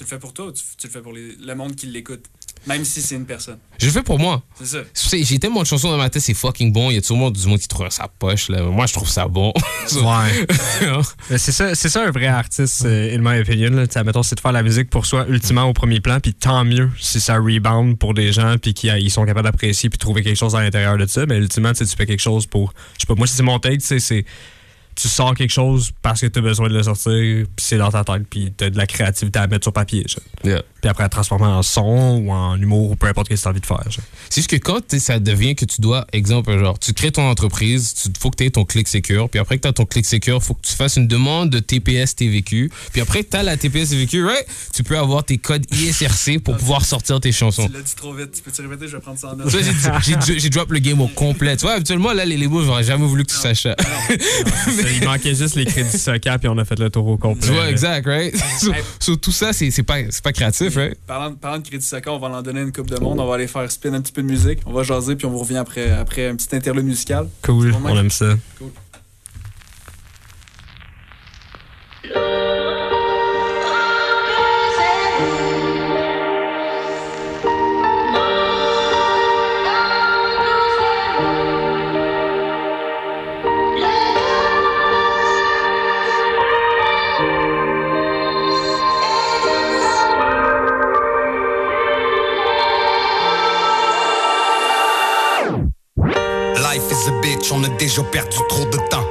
le 0.00 0.06
fais 0.06 0.18
pour 0.18 0.32
toi 0.32 0.46
ou 0.46 0.52
tu, 0.52 0.62
tu 0.78 0.86
le 0.86 0.92
fais 0.92 1.00
pour 1.02 1.12
les- 1.12 1.36
le 1.36 1.54
monde 1.54 1.74
qui 1.76 1.86
l'écoute? 1.86 2.24
Même 2.66 2.84
si 2.84 3.02
c'est 3.02 3.16
une 3.16 3.26
personne. 3.26 3.58
Je 3.78 3.86
le 3.86 3.92
fais 3.92 4.02
pour 4.02 4.18
moi. 4.18 4.42
C'est 4.56 4.66
ça. 4.66 4.78
Tu 4.82 5.08
sais, 5.08 5.24
J'ai 5.24 5.38
tellement 5.38 5.62
de 5.62 5.66
chansons 5.66 5.90
dans 5.90 5.96
ma 5.96 6.08
tête, 6.08 6.22
c'est 6.22 6.34
fucking 6.34 6.72
bon. 6.72 6.90
Il 6.90 6.94
y 6.94 6.98
a 6.98 7.02
toujours 7.02 7.30
du 7.32 7.46
monde 7.46 7.58
qui 7.58 7.66
trouve 7.66 7.88
ça 7.90 8.08
poche. 8.18 8.48
Là. 8.48 8.62
Moi, 8.62 8.86
je 8.86 8.92
trouve 8.92 9.08
ça 9.08 9.26
bon. 9.26 9.52
Ouais. 9.92 10.46
Mais 11.30 11.38
c'est 11.38 11.50
ça, 11.50 11.74
c'est 11.74 11.88
ça 11.88 12.06
un 12.06 12.12
vrai 12.12 12.28
artiste, 12.28 12.84
euh, 12.84 13.16
in 13.16 13.18
my 13.18 13.40
opinion. 13.40 13.70
Là. 13.70 14.02
Mettons, 14.04 14.22
c'est 14.22 14.36
de 14.36 14.40
faire 14.40 14.52
la 14.52 14.62
musique 14.62 14.90
pour 14.90 15.06
soi, 15.06 15.26
ultimement 15.28 15.64
au 15.64 15.72
premier 15.72 16.00
plan, 16.00 16.20
puis 16.20 16.34
tant 16.34 16.64
mieux 16.64 16.88
si 17.00 17.20
ça 17.20 17.36
rebound 17.36 17.98
pour 17.98 18.14
des 18.14 18.32
gens, 18.32 18.56
puis 18.62 18.74
qu'ils 18.74 18.96
ils 18.98 19.10
sont 19.10 19.26
capables 19.26 19.46
d'apprécier, 19.46 19.90
puis 19.90 19.98
trouver 19.98 20.22
quelque 20.22 20.38
chose 20.38 20.54
à 20.54 20.62
l'intérieur 20.62 20.96
de 20.96 21.06
ça. 21.06 21.26
Mais 21.26 21.36
ultimement, 21.36 21.72
tu 21.72 21.78
sais, 21.78 21.86
tu 21.86 21.96
fais 21.96 22.06
quelque 22.06 22.20
chose 22.20 22.46
pour. 22.46 22.72
Je 22.94 23.00
sais 23.00 23.06
pas, 23.06 23.14
moi, 23.16 23.26
si 23.26 23.34
c'est 23.34 23.42
mon 23.42 23.58
take, 23.58 23.78
tu 23.78 23.86
sais, 23.86 23.98
c'est. 23.98 24.24
Tu 24.94 25.08
sors 25.08 25.34
quelque 25.34 25.50
chose 25.52 25.90
parce 26.02 26.20
que 26.20 26.26
tu 26.26 26.38
as 26.38 26.42
besoin 26.42 26.68
de 26.68 26.74
le 26.74 26.82
sortir, 26.82 27.12
puis 27.12 27.46
c'est 27.58 27.78
dans 27.78 27.90
ta 27.90 28.04
tête, 28.04 28.22
puis 28.28 28.52
tu 28.56 28.64
as 28.64 28.70
de 28.70 28.76
la 28.76 28.86
créativité 28.86 29.38
à 29.38 29.46
mettre 29.46 29.64
sur 29.64 29.72
papier. 29.72 30.04
Yeah. 30.44 30.62
Puis 30.80 30.90
après, 30.90 31.04
à 31.04 31.08
transformer 31.08 31.46
en 31.46 31.62
son 31.62 32.20
ou 32.24 32.32
en 32.32 32.56
humour 32.60 32.90
ou 32.90 32.96
peu 32.96 33.06
importe 33.06 33.28
ce 33.28 33.34
que 33.34 33.40
tu 33.40 33.46
as 33.46 33.50
envie 33.50 33.60
de 33.60 33.66
faire. 33.66 33.82
C'est 34.28 34.40
juste 34.40 34.50
que 34.50 34.56
quand 34.56 34.80
ça 34.98 35.18
devient 35.20 35.54
que 35.54 35.64
tu 35.64 35.80
dois, 35.80 36.06
exemple, 36.12 36.58
genre, 36.58 36.78
tu 36.78 36.92
crées 36.92 37.12
ton 37.12 37.22
entreprise, 37.28 37.94
il 38.06 38.12
faut 38.18 38.30
que 38.30 38.36
tu 38.36 38.44
aies 38.44 38.50
ton 38.50 38.64
clic 38.64 38.88
secure, 38.88 39.28
puis 39.30 39.38
après 39.38 39.56
que 39.56 39.62
tu 39.62 39.68
as 39.68 39.72
ton 39.72 39.84
clic 39.86 40.04
secure, 40.04 40.42
faut 40.42 40.54
que 40.54 40.66
tu 40.66 40.74
fasses 40.74 40.96
une 40.96 41.06
demande 41.06 41.50
de 41.50 41.60
TPS 41.60 42.16
TVQ, 42.16 42.70
puis 42.92 43.00
après 43.00 43.22
que 43.22 43.30
tu 43.30 43.36
as 43.36 43.42
la 43.42 43.56
TPS 43.56 43.90
TVQ, 43.90 44.24
right, 44.24 44.46
tu 44.74 44.82
peux 44.82 44.98
avoir 44.98 45.24
tes 45.24 45.38
codes 45.38 45.64
ISRC 45.72 46.40
pour 46.42 46.56
pouvoir 46.56 46.84
sortir 46.84 47.20
tes 47.20 47.32
chansons. 47.32 47.66
Tu 47.66 47.72
l'as 47.72 47.82
dit 47.82 47.94
trop 47.94 48.12
vite. 48.12 48.32
Tu 48.32 48.42
peux-tu 48.42 48.62
répéter? 48.62 48.88
Je 48.88 48.96
vais 48.96 49.02
prendre 49.02 49.18
ça 49.18 49.28
en 49.32 49.36
note. 49.36 49.48
J'ai- 49.50 50.50
drop 50.50 50.70
le 50.70 50.80
game 50.80 51.00
au 51.00 51.08
complet. 51.08 51.56
Tu 51.56 51.62
vois, 51.62 51.74
habituellement, 51.74 52.12
là, 52.12 52.24
les 52.24 52.36
labels, 52.36 52.64
j'aurais 52.64 52.84
jamais 52.84 53.06
voulu 53.06 53.24
que 53.24 53.30
tu 53.30 53.36
saches 53.38 53.62
ça. 53.62 53.76
Il 55.00 55.04
manquait 55.04 55.34
juste 55.34 55.54
les 55.54 55.64
crédits 55.64 55.98
soccer, 55.98 56.38
puis 56.38 56.48
on 56.48 56.58
a 56.58 56.64
fait 56.64 56.78
le 56.78 56.90
tour 56.90 57.06
au 57.06 57.16
complet. 57.16 57.46
Tu 57.46 57.52
vois, 57.52 57.68
exact, 57.68 58.06
right? 58.06 58.36
So, 58.58 58.72
so, 59.00 59.16
tout 59.16 59.32
ça, 59.32 59.52
c'est 59.52 59.70
c'est 59.70 59.82
pas, 59.82 59.98
c'est 60.10 60.22
pas 60.22 60.32
créatif, 60.32 60.76
right? 60.76 60.98
Parlant, 61.06 61.34
parlant 61.34 61.58
de 61.58 61.66
Crédit 61.66 61.84
Soccer, 61.84 62.12
on 62.12 62.18
va 62.18 62.28
en 62.28 62.42
donner 62.42 62.60
une 62.60 62.72
coupe 62.72 62.90
de 62.90 62.98
monde. 63.00 63.20
On 63.20 63.26
va 63.26 63.34
aller 63.34 63.46
faire 63.46 63.70
spin 63.70 63.92
un 63.94 64.00
petit 64.00 64.12
peu 64.12 64.22
de 64.22 64.28
musique. 64.28 64.60
On 64.66 64.72
va 64.72 64.82
jaser, 64.82 65.16
puis 65.16 65.26
on 65.26 65.30
vous 65.30 65.38
revient 65.38 65.56
après, 65.56 65.90
après 65.90 66.28
un 66.28 66.36
petit 66.36 66.54
interlude 66.54 66.84
musical. 66.84 67.28
Cool, 67.42 67.74
on 67.84 67.96
aime 67.98 68.10
ça. 68.10 68.36
Yeah. 68.60 68.70
Perdu 98.12 98.38
trop 98.48 98.66
de 98.66 98.76
temps. 98.90 99.01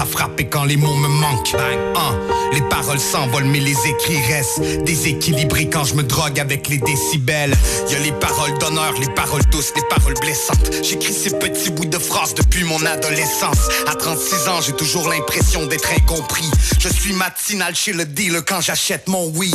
À 0.00 0.06
frapper 0.06 0.46
quand 0.46 0.64
les 0.64 0.76
mots 0.76 0.94
me 0.94 1.08
manquent. 1.08 1.52
Bang. 1.94 2.30
Les 2.52 2.62
paroles 2.62 2.98
s'envolent, 2.98 3.44
mais 3.44 3.60
les 3.60 3.76
écrits 3.86 4.20
restent 4.28 4.60
déséquilibrés 4.84 5.68
quand 5.68 5.84
je 5.84 5.94
me 5.94 6.02
drogue 6.02 6.40
avec 6.40 6.68
les 6.68 6.78
décibels. 6.78 7.54
Y 7.88 7.94
a 7.94 7.98
les 8.00 8.12
paroles 8.12 8.58
d'honneur, 8.58 8.94
les 8.98 9.08
paroles 9.14 9.44
douces, 9.52 9.72
les 9.76 9.82
paroles 9.88 10.14
blessantes. 10.20 10.70
J'écris 10.82 11.12
ces 11.12 11.30
petits 11.30 11.70
bouts 11.70 11.84
de 11.84 11.98
phrases 11.98 12.34
depuis 12.34 12.64
mon 12.64 12.84
adolescence. 12.84 13.68
À 13.86 13.94
36 13.94 14.48
ans, 14.48 14.60
j'ai 14.66 14.72
toujours 14.72 15.08
l'impression 15.08 15.66
d'être 15.66 15.90
incompris. 15.92 16.50
Je 16.78 16.88
suis 16.88 17.12
matinal 17.12 17.74
chez 17.76 17.92
le 17.92 18.04
dealer 18.04 18.42
quand 18.44 18.60
j'achète 18.60 19.06
mon 19.08 19.30
oui. 19.36 19.52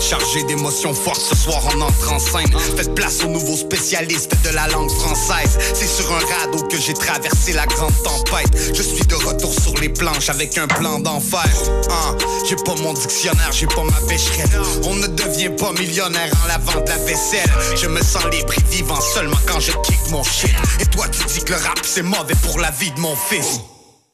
Chargé 0.00 0.42
d'émotions 0.44 0.94
fortes 0.94 1.20
ce 1.20 1.36
soir 1.36 1.62
en 1.66 1.80
entrant 1.80 2.16
en 2.16 2.18
scène. 2.18 2.52
Faites 2.76 2.94
place 2.94 3.22
au 3.24 3.28
nouveau 3.28 3.56
spécialiste 3.56 4.32
de 4.44 4.50
la 4.50 4.66
langue 4.68 4.90
française. 4.90 5.58
C'est 5.74 5.86
sur 5.86 6.10
un 6.12 6.18
radeau 6.18 6.66
que 6.66 6.78
j'ai 6.78 6.94
traversé 6.94 7.52
la 7.52 7.66
grande 7.66 7.94
tempête. 8.02 8.74
Je 8.74 8.82
suis 8.82 9.04
de 9.06 9.14
retour 9.14 9.52
sur 9.52 9.74
planches 9.88 10.28
avec 10.28 10.56
un 10.58 10.66
plan 10.66 10.98
d'enfer. 10.98 11.48
Hein, 11.90 12.16
J'ai 12.48 12.56
pas 12.56 12.74
mon 12.82 12.92
dictionnaire, 12.92 13.50
j'ai 13.52 13.66
pas 13.66 13.84
ma 13.84 14.06
pêcherette. 14.08 14.50
On 14.84 14.94
ne 14.94 15.06
devient 15.06 15.50
pas 15.50 15.72
millionnaire 15.72 16.30
en 16.44 16.48
lavant 16.48 16.80
de 16.80 16.88
la 16.88 16.98
vaisselle. 16.98 17.50
Je 17.76 17.86
me 17.86 18.00
sens 18.02 18.24
libre 18.32 18.52
et 18.56 18.74
vivant 18.74 19.00
seulement 19.00 19.38
quand 19.46 19.60
je 19.60 19.72
kick 19.84 20.10
mon 20.10 20.22
shit. 20.22 20.50
Et 20.80 20.86
toi, 20.86 21.06
tu 21.08 21.24
dis 21.24 21.44
que 21.44 21.52
le 21.52 21.58
rap 21.58 21.80
c'est 21.82 22.02
mauvais 22.02 22.34
pour 22.42 22.58
la 22.58 22.70
vie 22.70 22.90
de 22.92 23.00
mon 23.00 23.14
fils. 23.16 23.60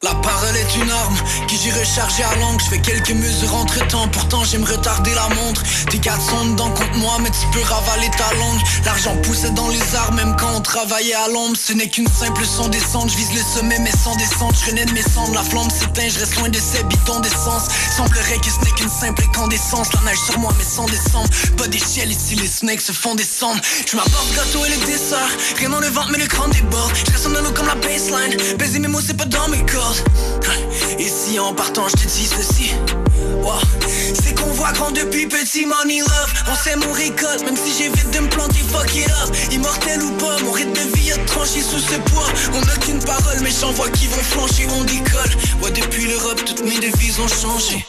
La 0.05 0.15
parole 0.15 0.57
est 0.57 0.77
une 0.77 0.89
arme 0.89 1.17
qui 1.49 1.57
j'ai 1.57 1.73
rechargé 1.73 2.23
à 2.23 2.37
langue. 2.37 2.61
Je 2.61 2.67
fais 2.67 2.81
quelques 2.81 3.11
mesures 3.11 3.53
entre 3.57 3.85
temps, 3.89 4.07
pourtant 4.07 4.45
j'aime 4.45 4.63
retarder 4.63 5.13
la 5.13 5.29
montre. 5.35 5.61
Tes 5.91 5.99
quatre 5.99 6.23
sont 6.23 6.45
dedans 6.45 6.71
contre 6.71 6.97
moi, 6.99 7.17
mais 7.21 7.31
tu 7.31 7.45
peux 7.53 7.65
ravaler 7.65 8.09
ta 8.17 8.33
langue. 8.35 8.61
L'argent 8.85 9.17
poussait 9.25 9.51
dans 9.51 9.67
les 9.69 9.97
arbres, 9.97 10.15
même 10.15 10.37
quand 10.39 10.55
on 10.55 10.61
travaillait 10.61 11.15
à 11.15 11.27
l'ombre. 11.27 11.57
Ce 11.57 11.73
n'est 11.73 11.89
qu'une 11.89 12.07
simple 12.07 12.45
son 12.45 12.69
descente. 12.69 13.11
Je 13.11 13.17
vise 13.17 13.33
le 13.35 13.43
sommet, 13.43 13.81
mais 13.81 13.91
sans 13.91 14.15
descente. 14.15 14.55
Je 14.61 14.71
renais 14.71 14.85
de 14.85 14.93
mes 14.93 15.03
cendres, 15.03 15.35
la 15.35 15.43
flamme 15.43 15.69
s'éteint, 15.69 16.09
je 16.09 16.21
reste 16.21 16.37
loin 16.37 16.49
de 16.49 16.61
ces 16.61 16.85
bitons 16.85 17.19
d'essence. 17.19 17.67
Semblerait 17.97 18.39
que 18.39 18.53
ce 18.53 18.65
n'est 18.65 18.75
qu'une 18.77 18.91
simple 18.91 19.25
incandescence. 19.25 19.93
La 19.95 20.13
neige 20.13 20.21
sur 20.25 20.39
moi, 20.39 20.53
mais 20.57 20.65
sans 20.65 20.87
descendre. 20.87 21.29
Pas 21.57 21.67
d'échelle 21.67 22.13
ici, 22.13 22.37
les 22.37 22.47
snakes 22.47 22.83
se 22.83 22.93
font 22.93 23.17
descendre. 23.17 23.61
Je 23.85 23.97
m'apporte 23.97 24.33
gâteau 24.37 24.65
et 24.65 24.69
le 24.69 24.87
dessert. 24.87 25.29
Rien 25.57 25.71
dans 25.71 25.81
le 25.81 25.89
ventre, 25.89 26.11
mais 26.13 26.19
le 26.19 26.27
crâne 26.29 26.53
déborde. 26.53 26.93
Je 26.95 27.11
reste 27.11 27.27
en 27.27 27.53
comme 27.53 27.67
la 27.67 27.75
baseline. 27.75 28.37
Baiser 28.59 28.79
mes 28.79 28.87
mots, 28.87 29.01
c'est 29.05 29.17
pas 29.17 29.25
dans 29.25 29.49
mes 29.49 29.65
cordes. 29.89 30.99
Et 30.99 31.09
si 31.09 31.39
en 31.39 31.55
partant, 31.55 31.89
je 31.89 31.95
te 32.03 32.09
dis 32.09 32.27
ceci. 32.27 32.75
C'est 34.15 34.35
qu'on 34.35 34.51
voit 34.53 34.73
grand 34.73 34.91
depuis 34.91 35.27
petit 35.27 35.65
money 35.65 36.01
love. 36.01 36.33
On 36.51 36.55
sait 36.55 36.77
mon 36.77 36.93
récolte 36.93 37.45
même 37.45 37.57
si 37.57 37.73
j'évite 37.77 38.11
de 38.11 38.21
me 38.21 38.29
planter 38.29 38.61
fuck 38.71 38.95
it 38.95 39.09
up. 39.09 39.35
Immortel 39.51 40.03
ou 40.03 40.11
pas 40.13 40.39
mon 40.45 40.53
rythme 40.53 40.73
de 40.73 40.97
vie 40.97 41.13
a 41.13 41.19
tranché 41.25 41.63
sous 41.63 41.79
ce 41.79 41.95
poids. 42.11 42.27
On 42.53 42.61
n'a 42.61 42.77
qu'une 42.77 43.03
parole 43.03 43.39
mais 43.43 43.51
j'en 43.51 43.73
vois 43.73 43.89
qui 43.91 44.07
vont 44.07 44.23
flancher 44.23 44.67
on 44.79 44.85
décolle. 44.85 45.35
Ouais 45.63 45.71
depuis 45.71 46.07
l'Europe 46.07 46.43
toutes 46.45 46.63
mes 46.63 46.79
devises 46.79 47.19
ont 47.21 47.29
changé 47.29 47.85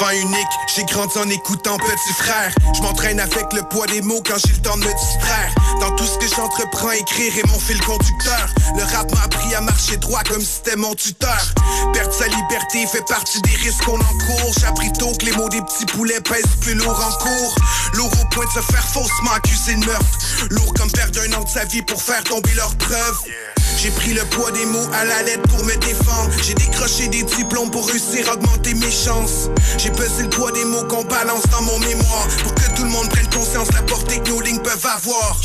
Enfant 0.00 0.12
unique, 0.12 0.46
j'ai 0.76 0.84
grandi 0.84 1.18
en 1.18 1.28
écoutant 1.28 1.76
petit 1.76 2.12
frère. 2.16 2.52
Je 2.72 2.82
m'entraîne 2.82 3.18
avec 3.18 3.52
le 3.52 3.62
poids 3.62 3.86
des 3.86 4.00
mots 4.00 4.22
quand 4.24 4.36
j'ai 4.46 4.52
le 4.52 4.62
temps 4.62 4.76
de 4.76 4.84
me 4.84 4.92
distraire. 4.92 5.54
Dans 5.80 5.90
tout 5.96 6.04
ce 6.04 6.18
que 6.18 6.28
j'entreprends, 6.36 6.92
écrire 6.92 7.36
est 7.36 7.46
mon 7.48 7.58
fil 7.58 7.80
conducteur. 7.80 8.46
Le 8.76 8.84
rap 8.84 9.10
m'a 9.12 9.22
appris 9.22 9.52
à 9.56 9.60
marcher 9.60 9.96
droit 9.96 10.22
comme 10.22 10.40
si 10.40 10.60
c'était 10.62 10.76
mon 10.76 10.94
tuteur. 10.94 11.40
Perdre 11.92 12.12
sa 12.12 12.28
liberté 12.28 12.86
fait 12.86 13.04
partie 13.08 13.40
des 13.42 13.56
risques 13.56 13.82
qu'on 13.84 13.98
encourt. 13.98 14.52
J'ai 14.60 14.66
appris 14.66 14.92
tôt 14.92 15.12
que 15.18 15.26
les 15.26 15.32
mots 15.32 15.48
des 15.48 15.62
petits 15.62 15.86
poulets 15.86 16.20
pèsent 16.20 16.44
plus 16.60 16.74
lourd 16.74 17.00
en 17.04 17.24
cours. 17.24 17.54
Lourd 17.94 18.12
au 18.22 18.24
point 18.26 18.46
de 18.46 18.50
se 18.50 18.72
faire 18.72 18.86
faussement 18.86 19.32
accuser 19.34 19.74
de 19.74 19.84
meurtre. 19.84 20.18
Lourd 20.50 20.74
comme 20.74 20.92
perdre 20.92 21.18
un 21.22 21.32
an 21.32 21.42
de 21.42 21.48
sa 21.48 21.64
vie 21.64 21.82
pour 21.82 22.00
faire 22.00 22.22
tomber 22.22 22.54
leurs 22.54 22.76
preuves. 22.76 23.18
J'ai 23.80 23.92
pris 23.92 24.12
le 24.12 24.24
poids 24.24 24.50
des 24.50 24.66
mots 24.66 24.88
à 24.92 25.04
la 25.04 25.22
lettre 25.22 25.48
pour 25.48 25.64
me 25.64 25.72
défendre. 25.76 26.30
J'ai 26.42 26.54
décroché 26.54 27.06
des 27.06 27.22
diplômes 27.22 27.70
pour 27.70 27.86
réussir 27.86 28.28
à 28.28 28.34
augmenter 28.34 28.74
mes 28.74 28.90
chances. 28.90 29.50
J'ai 29.76 29.90
pesé 29.90 30.24
le 30.24 30.30
poids 30.30 30.50
des 30.50 30.64
mots 30.64 30.82
qu'on 30.88 31.04
balance 31.04 31.44
dans 31.52 31.62
mon 31.62 31.78
mémoire 31.78 32.26
pour 32.42 32.54
que 32.54 32.74
tout 32.74 32.82
le 32.82 32.90
monde 32.90 33.08
prenne 33.08 33.28
conscience 33.28 33.68
la 33.72 33.82
portée 33.82 34.18
que 34.18 34.30
nos 34.30 34.40
lignes 34.40 34.58
peuvent 34.58 34.84
avoir. 34.84 35.38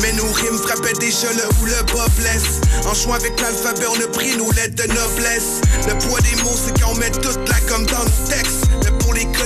Mais 0.00 0.12
nos 0.14 0.32
rimes 0.32 0.58
frappaient 0.66 0.98
déjà 0.98 1.30
le 1.34 1.42
où 1.60 1.66
le 1.66 1.82
bas 1.92 2.08
blesse. 2.16 2.62
En 2.86 2.94
jouant 2.94 3.14
avec 3.16 3.38
l'alphabet, 3.38 3.86
on 3.86 4.02
a 4.02 4.08
pris 4.08 4.34
nos 4.38 4.50
lettres 4.52 4.76
de 4.76 4.88
noblesse. 4.88 5.60
Le 5.86 5.98
poids 6.08 6.20
des 6.20 6.42
mots, 6.42 6.56
c'est 6.56 6.80
quand 6.80 6.92
on 6.92 6.94
met 6.94 7.10
toute 7.10 7.48
là 7.50 7.56
comme 7.68 7.84
dans 7.84 7.98
nos 7.98 8.28
textes. 8.30 8.63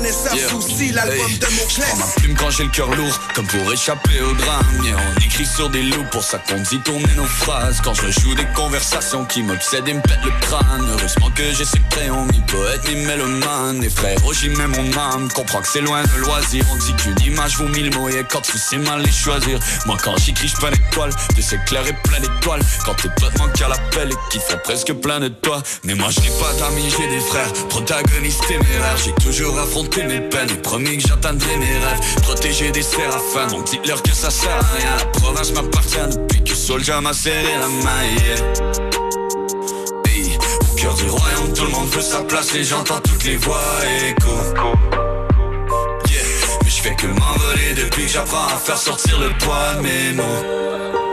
Les 0.09 0.15
connaisseurs, 0.15 0.35
Yeah. 0.35 0.55
aussi 0.55 0.93
l'album 0.93 1.27
Hey, 1.29 1.39
de 1.39 1.47
mon 1.47 1.69
Je 1.69 1.81
prends 1.81 1.97
ma 1.97 2.07
plume 2.17 2.35
quand 2.37 2.51
j'ai 2.51 2.65
le 2.65 2.71
cœur 2.71 2.89
lourd, 2.95 3.21
comme 3.35 3.47
pour 3.47 3.73
échapper 3.73 4.21
au 4.23 4.33
drame. 4.33 4.67
Yeah, 4.85 4.97
on 4.97 5.21
écrit 5.21 5.45
sur 5.47 5.69
des 5.69 5.83
loups, 5.83 6.05
pour 6.11 6.23
ça 6.23 6.39
qu'on 6.39 6.61
dit 6.61 6.79
tourner 6.81 7.13
nos 7.17 7.25
phrases. 7.27 7.81
Quand 7.85 7.93
je 7.95 8.11
joue 8.21 8.35
des 8.35 8.47
conversations 8.55 9.25
qui 9.27 9.43
m'obsèdent 9.43 9.89
et 9.89 9.93
me 9.95 10.01
pètent 10.01 10.25
le 10.25 10.31
crâne. 10.41 10.89
Heureusement 10.93 11.31
que 11.35 11.43
j'ai 11.53 11.65
ce 11.65 11.77
crayon, 11.91 12.25
ni 12.33 12.41
poète, 12.47 12.81
ni 12.89 12.95
mélomane. 13.05 13.83
Et 13.85 13.91
frère, 13.91 14.17
j'y 14.33 14.49
mets 14.49 14.67
mon 14.67 14.97
âme, 14.97 15.29
comprends 15.35 15.61
que 15.61 15.69
c'est 15.69 15.81
loin 15.83 16.03
de 16.03 16.21
loisir. 16.21 16.65
On 16.73 16.77
dit 16.77 16.95
qu'une 16.95 17.21
image 17.33 17.57
vaut 17.59 17.69
mille 17.69 17.95
mots, 17.95 18.09
et 18.09 18.25
quand 18.31 18.41
tu 18.41 18.57
sais 18.57 18.79
mal 18.79 19.03
les 19.03 19.13
choisir. 19.13 19.59
Moi, 19.87 19.97
quand 20.03 20.17
j'écris, 20.17 20.49
je 20.49 20.57
pas 20.57 20.71
d'étoiles, 20.71 21.13
de 21.37 21.43
c'est 21.43 21.63
clair 21.67 21.87
et 21.87 21.93
plein 22.09 22.21
d'étoiles. 22.21 22.63
Quand 22.85 22.95
tes 22.95 23.11
potes 23.21 23.37
manquent 23.39 23.61
à 23.61 23.69
l'appel 23.69 24.11
et 24.13 24.17
qu'ils 24.33 24.41
font 24.41 24.59
presque 24.65 24.93
plein 24.95 25.21
de 25.21 25.29
toi. 25.29 25.63
Mais 25.85 25.95
moi, 25.95 26.09
je 26.11 26.21
n'ai 26.21 26.31
pas 26.41 26.53
d'amis, 26.59 26.91
j'ai 26.99 27.09
des 27.09 27.21
frères, 27.21 27.53
protagonistes 27.69 28.47
téméraires. 28.47 28.97
J'ai 29.05 29.13
toujours 29.25 29.59
affronté 29.59 29.98
mes 30.05 30.21
peines, 30.21 30.57
promis 30.63 30.99
que 30.99 31.09
j'atteindrai 31.09 31.57
mes 31.57 31.67
rêves. 31.67 32.23
Protégé 32.23 32.71
des 32.71 32.83
séraphins, 32.83 33.47
donc 33.49 33.65
dites-leur 33.67 34.03
que 34.03 34.13
ça 34.13 34.31
sert 34.31 34.51
à 34.51 34.77
rien. 34.77 34.97
La 34.99 35.07
province 35.07 35.53
m'appartient 35.53 36.17
depuis 36.17 36.45
que 36.45 36.55
Soldier 36.55 37.01
m'a 37.03 37.13
serré 37.13 37.55
la 37.61 37.69
main. 37.69 38.03
au 40.71 40.75
cœur 40.75 40.95
du 40.95 41.09
royaume, 41.09 41.53
tout 41.55 41.65
le 41.65 41.71
monde 41.71 41.89
veut 41.89 42.03
sa 42.03 42.23
place 42.23 42.55
et 42.55 42.65
j'entends 42.65 43.01
toutes 43.01 43.25
les 43.25 43.37
voix 43.37 43.61
écho. 44.09 44.37
Yeah, 46.11 46.23
mais 46.63 46.71
je 46.71 46.81
fais 46.83 46.95
que 46.95 47.07
m'envoler 47.07 47.75
depuis 47.77 48.05
que 48.05 48.13
j'apprends 48.13 48.47
à 48.47 48.59
faire 48.59 48.79
sortir 48.79 49.19
le 49.21 49.31
poids 49.39 49.75
de 49.77 49.81
mes 49.83 50.13
mots. 50.13 51.08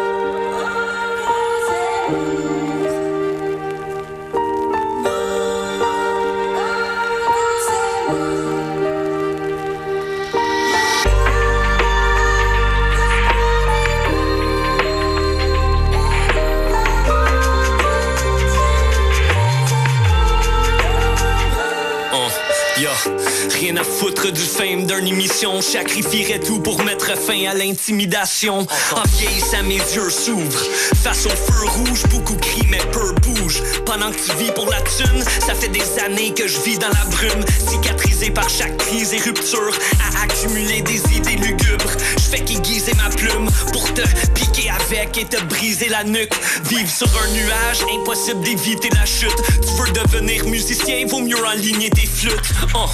Rien 23.76 23.82
à 23.82 23.84
foutre 23.84 24.32
du 24.32 24.39
fame 24.39 24.86
d'une 24.86 25.07
émission. 25.07 25.59
Sacrifierais 25.59 26.39
tout 26.39 26.61
pour 26.61 26.82
mettre 26.86 27.17
fin 27.17 27.45
à 27.49 27.53
l'intimidation. 27.53 28.65
En 28.95 29.03
vieillissant, 29.17 29.63
mes 29.63 29.76
yeux 29.76 30.09
s'ouvrent. 30.09 30.65
Face 31.03 31.26
au 31.26 31.30
feu 31.30 31.65
rouge, 31.65 32.03
beaucoup 32.09 32.38
crient, 32.38 32.67
mais 32.69 32.80
peu 32.93 33.11
bougent. 33.21 33.61
Pendant 33.86 34.11
que 34.11 34.15
tu 34.15 34.32
vis 34.38 34.51
pour 34.51 34.69
la 34.69 34.80
thune, 34.80 35.21
ça 35.45 35.53
fait 35.53 35.67
des 35.67 35.99
années 35.99 36.34
que 36.34 36.47
je 36.47 36.57
vis 36.61 36.80
dans 36.80 36.88
la 36.88 37.03
brume. 37.11 37.43
Cicatrisé 37.67 38.32
par 38.32 38.47
chaque 38.47 38.78
crise 38.78 39.13
et 39.13 39.17
rupture. 39.17 39.78
À 39.99 40.23
accumuler 40.23 40.82
des 40.82 41.01
idées 41.13 41.36
lugubres. 41.36 41.91
Je 42.36 42.40
fais 42.40 42.46
qu'aiguiser 42.46 42.94
ma 42.96 43.10
plume 43.10 43.50
pour 43.72 43.94
te 43.94 44.02
piquer 44.34 44.70
avec 44.70 45.18
et 45.18 45.26
te 45.26 45.42
briser 45.46 45.88
la 45.88 46.04
nuque. 46.04 46.34
Vivre 46.66 46.90
sur 46.90 47.08
un 47.22 47.28
nuage, 47.30 47.80
impossible 47.94 48.42
d'éviter 48.44 48.90
la 48.90 49.06
chute. 49.06 49.36
Tu 49.62 49.82
veux 49.82 49.92
devenir 49.92 50.46
musicien, 50.46 51.06
vaut 51.08 51.22
mieux 51.22 51.46
aligner 51.46 51.90
tes 51.90 52.06
flûtes. 52.06 52.42
Oh, 52.74 52.90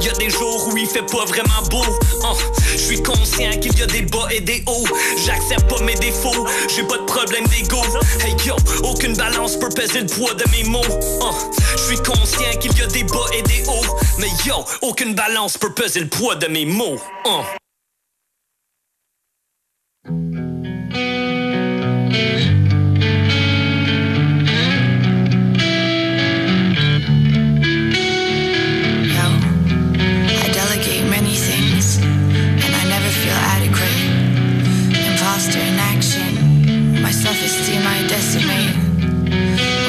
y 0.00 0.08
a 0.08 0.12
des 0.12 0.30
jours 0.30 0.68
où 0.68 0.76
il 0.76 0.86
fait 0.86 1.02
pas 1.02 1.24
vraiment 1.26 1.62
beau. 1.70 1.84
Oh, 2.22 2.36
je 2.72 2.78
suis 2.78 3.02
conscient 3.02 3.50
qu'il 3.60 3.78
y 3.78 3.82
a 3.82 3.86
des 3.86 4.02
bas 4.02 4.28
et 4.30 4.40
des 4.40 4.62
hauts. 4.66 4.86
J'accepte 5.24 5.68
pas 5.68 5.82
mes 5.82 5.96
défauts, 5.96 6.46
j'ai 6.74 6.84
pas 6.84 6.98
de 6.98 7.04
problème 7.04 7.46
d'ego. 7.48 7.82
Hey 8.24 8.34
yo, 8.46 8.56
aucune 8.84 9.14
balance 9.14 9.56
peut 9.58 9.68
peser 9.68 10.00
le 10.00 10.06
poids 10.06 10.34
de 10.34 10.44
mes 10.50 10.64
mots. 10.64 10.98
Oh, 11.20 11.34
je 11.72 11.82
suis 11.82 12.02
conscient 12.02 12.58
qu'il 12.58 12.76
y 12.78 12.82
a 12.82 12.86
des 12.86 13.04
bas 13.04 13.26
et 13.34 13.42
des 13.42 13.64
hauts. 13.68 13.96
Mais 14.18 14.30
yo, 14.46 14.64
aucune 14.80 15.14
balance 15.14 15.58
peut 15.58 15.74
peser 15.74 16.00
le 16.00 16.08
poids 16.08 16.36
de 16.36 16.46
mes 16.46 16.64
mots. 16.64 16.98
Oh. 17.26 17.42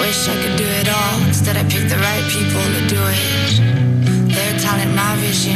Wish 0.10 0.28
I 0.28 0.42
could 0.42 0.58
do 0.58 0.66
it 0.66 0.90
all. 0.90 1.22
Instead, 1.30 1.56
I 1.56 1.62
pick 1.70 1.86
the 1.86 2.02
right 2.02 2.26
people 2.34 2.66
to 2.66 2.82
do 2.90 2.98
it. 2.98 3.62
Their 4.34 4.58
talent, 4.58 4.90
my 4.98 5.14
vision. 5.22 5.54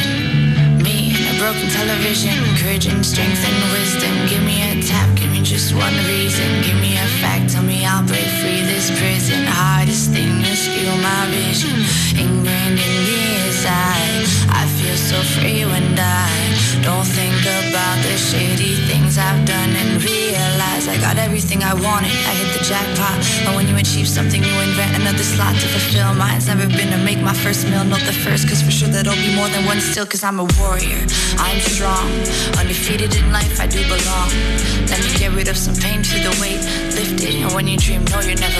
Me 0.78 1.10
a 1.26 1.34
broken 1.42 1.74
television. 1.74 2.38
Courage 2.62 2.86
and 2.86 3.02
strength 3.04 3.42
and 3.50 3.60
wisdom. 3.74 4.14
Give 4.30 4.46
me 4.46 4.62
a 4.62 4.78
tap, 4.86 5.10
give 5.18 5.32
me 5.34 5.42
just 5.42 5.74
one 5.74 5.98
reason. 6.06 6.46
Give 6.62 6.78
me 6.86 6.94
a 7.02 7.08
fact, 7.18 7.50
tell 7.50 7.66
me 7.66 7.82
I'll 7.84 8.06
break 8.06 8.30
free 8.46 8.62
this 8.62 8.94
prison. 8.94 9.42
Hardest 9.50 10.14
thing 10.14 10.46
is 10.46 10.60
steal 10.70 10.98
my 11.02 11.26
vision. 11.34 11.74
Ingrained 12.14 12.78
in 12.78 12.96
the 13.10 13.22
inside. 13.42 14.22
I 14.54 14.70
feel 14.78 14.98
so 15.02 15.18
free 15.34 15.66
when 15.66 15.98
I 15.98 16.30
don't 16.86 17.10
think 17.10 17.42
about 17.42 17.98
the 18.06 18.16
shady 18.22 18.78
things 18.86 19.18
I've 19.18 19.42
done 19.50 19.74
and 19.82 19.98
I 20.88 20.98
got 21.00 21.18
everything 21.18 21.64
I 21.64 21.74
wanted. 21.74 22.12
I 22.12 22.34
hit 22.36 22.60
the 22.60 22.64
jackpot. 22.64 23.18
But 23.46 23.56
when 23.56 23.68
you 23.68 23.76
achieve 23.78 24.08
something, 24.08 24.44
you 24.44 24.54
invent 24.62 24.96
another 25.00 25.24
slot 25.24 25.56
to 25.56 25.68
fulfill. 25.68 26.14
Mine's 26.14 26.48
never 26.48 26.68
been 26.68 26.92
to 26.92 26.98
make 26.98 27.20
my 27.20 27.34
first 27.34 27.66
meal, 27.70 27.84
not 27.84 28.02
the 28.02 28.14
first, 28.14 28.48
cause 28.48 28.62
for 28.62 28.72
sure 28.72 28.90
that'll 28.90 29.16
be 29.16 29.34
more 29.36 29.48
than 29.50 29.66
one 29.66 29.80
still, 29.80 30.06
cause 30.06 30.24
I'm 30.24 30.40
a 30.40 30.48
warrior. 30.60 31.02
I'm 31.40 31.60
strong, 31.62 32.12
undefeated 32.60 33.16
in 33.16 33.32
life, 33.32 33.60
I 33.60 33.68
do 33.68 33.82
belong. 33.88 34.30
Let 34.92 35.00
me 35.02 35.10
get 35.18 35.32
rid 35.32 35.48
of 35.48 35.58
some 35.58 35.76
pain, 35.76 36.04
feel 36.04 36.30
the 36.30 36.36
weight 36.44 36.62
lifted. 36.94 37.36
And 37.42 37.52
when 37.56 37.68
you 37.68 37.78
dream, 37.78 38.04
know 38.12 38.20
you're 38.20 38.38
never 38.38 38.53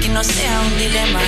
que 0.00 0.08
no 0.08 0.22
sea 0.22 0.48
un 0.60 0.70
dilema. 0.78 1.20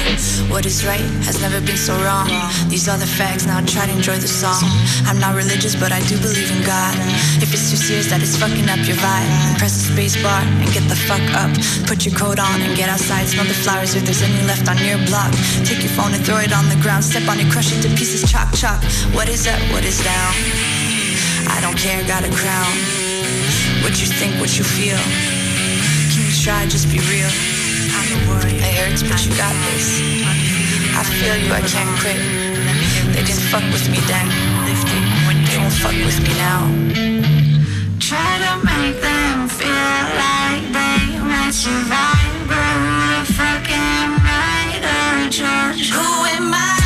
What 0.51 0.67
is 0.67 0.85
right 0.85 1.05
has 1.27 1.41
never 1.41 1.61
been 1.61 1.77
so 1.77 1.95
wrong. 2.03 2.29
These 2.69 2.89
are 2.89 2.99
the 2.99 3.07
facts, 3.07 3.47
now 3.47 3.61
try 3.65 3.87
to 3.87 3.93
enjoy 3.93 4.19
the 4.19 4.29
song. 4.29 4.63
I'm 5.07 5.19
not 5.19 5.35
religious, 5.35 5.75
but 5.75 5.93
I 5.93 6.01
do 6.09 6.19
believe 6.19 6.51
in 6.51 6.63
God. 6.65 6.95
If 7.43 7.53
it's 7.53 7.71
too 7.71 7.77
serious 7.77 8.11
that 8.11 8.23
it's 8.23 8.37
fucking 8.37 8.69
up 8.69 8.81
your 8.87 8.97
vibe, 8.99 9.31
press 9.59 9.75
the 9.77 9.93
space 9.95 10.17
bar 10.23 10.43
and 10.43 10.69
get 10.73 10.85
the 10.89 10.99
fuck 11.09 11.23
up. 11.37 11.51
Put 11.87 12.05
your 12.07 12.15
coat 12.15 12.39
on 12.39 12.61
and 12.61 12.77
get 12.77 12.89
outside, 12.89 13.27
smell 13.29 13.47
the 13.47 13.55
flowers 13.55 13.95
if 13.95 14.05
there's 14.05 14.23
any 14.23 14.43
left 14.47 14.69
on 14.69 14.79
your 14.83 14.99
block. 15.07 15.31
Take 15.65 15.83
your 15.83 15.93
phone 15.95 16.13
and 16.15 16.23
throw 16.25 16.39
it 16.39 16.53
on 16.53 16.69
the 16.69 16.79
ground, 16.83 17.05
step 17.05 17.29
on 17.29 17.39
it, 17.39 17.51
crush 17.51 17.71
it 17.73 17.83
to 17.83 17.91
pieces, 17.95 18.25
chop 18.31 18.51
chop. 18.55 18.83
What 19.15 19.29
is 19.29 19.47
up, 19.47 19.61
what 19.71 19.85
is 19.85 20.03
down? 20.03 20.33
I 21.49 21.61
don't 21.61 21.77
care, 21.77 22.03
got 22.07 22.25
a 22.25 22.33
crown. 22.33 22.75
What 23.85 23.95
you 24.01 24.09
think, 24.09 24.41
what 24.41 24.57
you 24.59 24.65
feel. 24.65 25.01
Can 26.13 26.27
you 26.27 26.35
try, 26.35 26.67
just 26.67 26.91
be 26.91 26.99
real? 27.11 27.58
It 28.01 28.75
hurts, 28.79 29.03
but 29.03 29.19
you 29.25 29.33
got 29.37 29.55
this. 29.67 30.01
I 30.95 31.03
feel 31.05 31.37
you, 31.37 31.53
I 31.53 31.63
can't 31.63 31.93
quit. 32.01 32.21
They 33.15 33.25
didn't 33.25 33.47
fuck 33.51 33.65
with 33.73 33.89
me 33.91 33.99
then. 34.07 34.29
They 35.49 35.59
won't 35.59 35.73
fuck 35.73 35.93
with 35.93 36.21
me 36.23 36.33
now. 36.39 36.61
Try 37.99 38.31
to 38.45 38.53
make 38.65 39.01
them 39.01 39.49
feel 39.49 40.03
like 40.25 40.65
they 40.79 41.19
might 41.19 41.53
survive, 41.53 42.49
but 42.49 42.75
who 42.83 42.95
the 43.15 43.33
fuck 43.37 43.71
am 43.71 44.19
I 44.23 44.79
to 44.85 45.31
judge? 45.31 45.91
Who 45.91 46.25
am 46.37 46.55
I? 46.55 46.78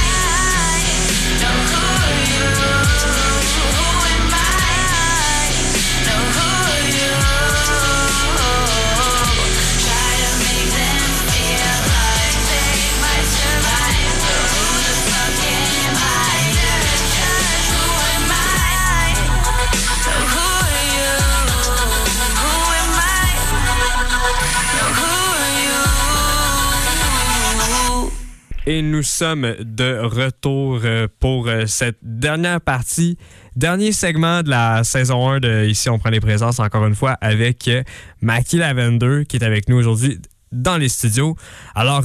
Et 28.65 28.81
nous 28.81 29.03
sommes 29.03 29.57
de 29.59 29.99
retour 29.99 30.83
euh, 30.85 31.09
pour 31.19 31.49
euh, 31.49 31.67
cette 31.67 31.99
dernière 32.01 32.61
partie, 32.61 33.19
dernier 33.57 33.91
segment 33.91 34.45
de 34.45 34.51
la 34.51 34.85
saison 34.85 35.29
1 35.29 35.41
de 35.41 35.67
Ici 35.67 35.91
on 35.91 35.99
prend 35.99 36.11
les 36.11 36.21
présences 36.21 36.61
encore 36.61 36.87
une 36.87 36.95
fois 36.95 37.17
avec 37.21 37.67
euh, 37.67 37.83
Mackie 38.21 38.59
Lavender 38.59 39.25
qui 39.29 39.39
est 39.39 39.45
avec 39.45 39.69
nous 39.69 39.77
aujourd'hui 39.77 40.21
dans 40.53 40.77
les 40.77 40.89
studios. 40.89 41.35
Alors 41.75 42.05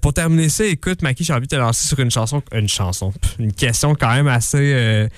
pour 0.00 0.14
terminer 0.14 0.48
ça, 0.48 0.64
écoute 0.64 1.02
Mackie, 1.02 1.24
j'ai 1.24 1.34
envie 1.34 1.48
de 1.48 1.56
te 1.56 1.56
lancer 1.56 1.86
sur 1.86 1.98
une 1.98 2.12
chanson, 2.12 2.42
une 2.52 2.68
chanson, 2.68 3.12
une 3.38 3.52
question 3.52 3.94
quand 3.94 4.14
même 4.14 4.28
assez 4.28 5.08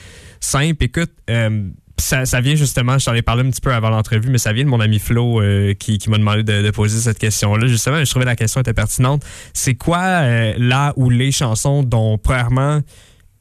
simple. 0.41 0.83
Écoute, 0.85 1.13
euh, 1.29 1.69
ça, 2.01 2.41
vient 2.41 2.55
justement, 2.55 2.99
je 2.99 3.05
t'en 3.05 3.15
ai 3.15 3.23
parlé 3.23 3.47
un 3.47 3.51
petit 3.51 3.61
peu 3.61 3.73
avant 3.73 3.91
l'entrevue, 3.91 4.31
mais 4.31 4.39
ça 4.39 4.53
vient 4.53 4.65
de 4.65 4.69
mon 4.69 4.81
ami 4.81 4.99
Flo 4.99 5.41
euh, 5.41 5.75
qui, 5.75 5.99
m'a 6.09 6.19
demandé 6.19 6.43
de, 6.43 6.63
de 6.63 6.71
poser 6.71 6.99
cette 6.99 7.19
question-là. 7.19 7.67
Justement, 7.67 8.05
je 8.05 8.11
trouvais 8.11 8.25
la 8.25 8.37
question 8.37 8.61
était 8.61 8.75
pertinente. 8.75 9.25
C'est 9.55 9.75
quoi 9.75 9.99
euh, 9.99 10.55
là 10.59 10.93
ou 10.97 11.11
les 11.11 11.33
chansons 11.33 11.83
dont, 11.83 12.19
premièrement, 12.19 12.81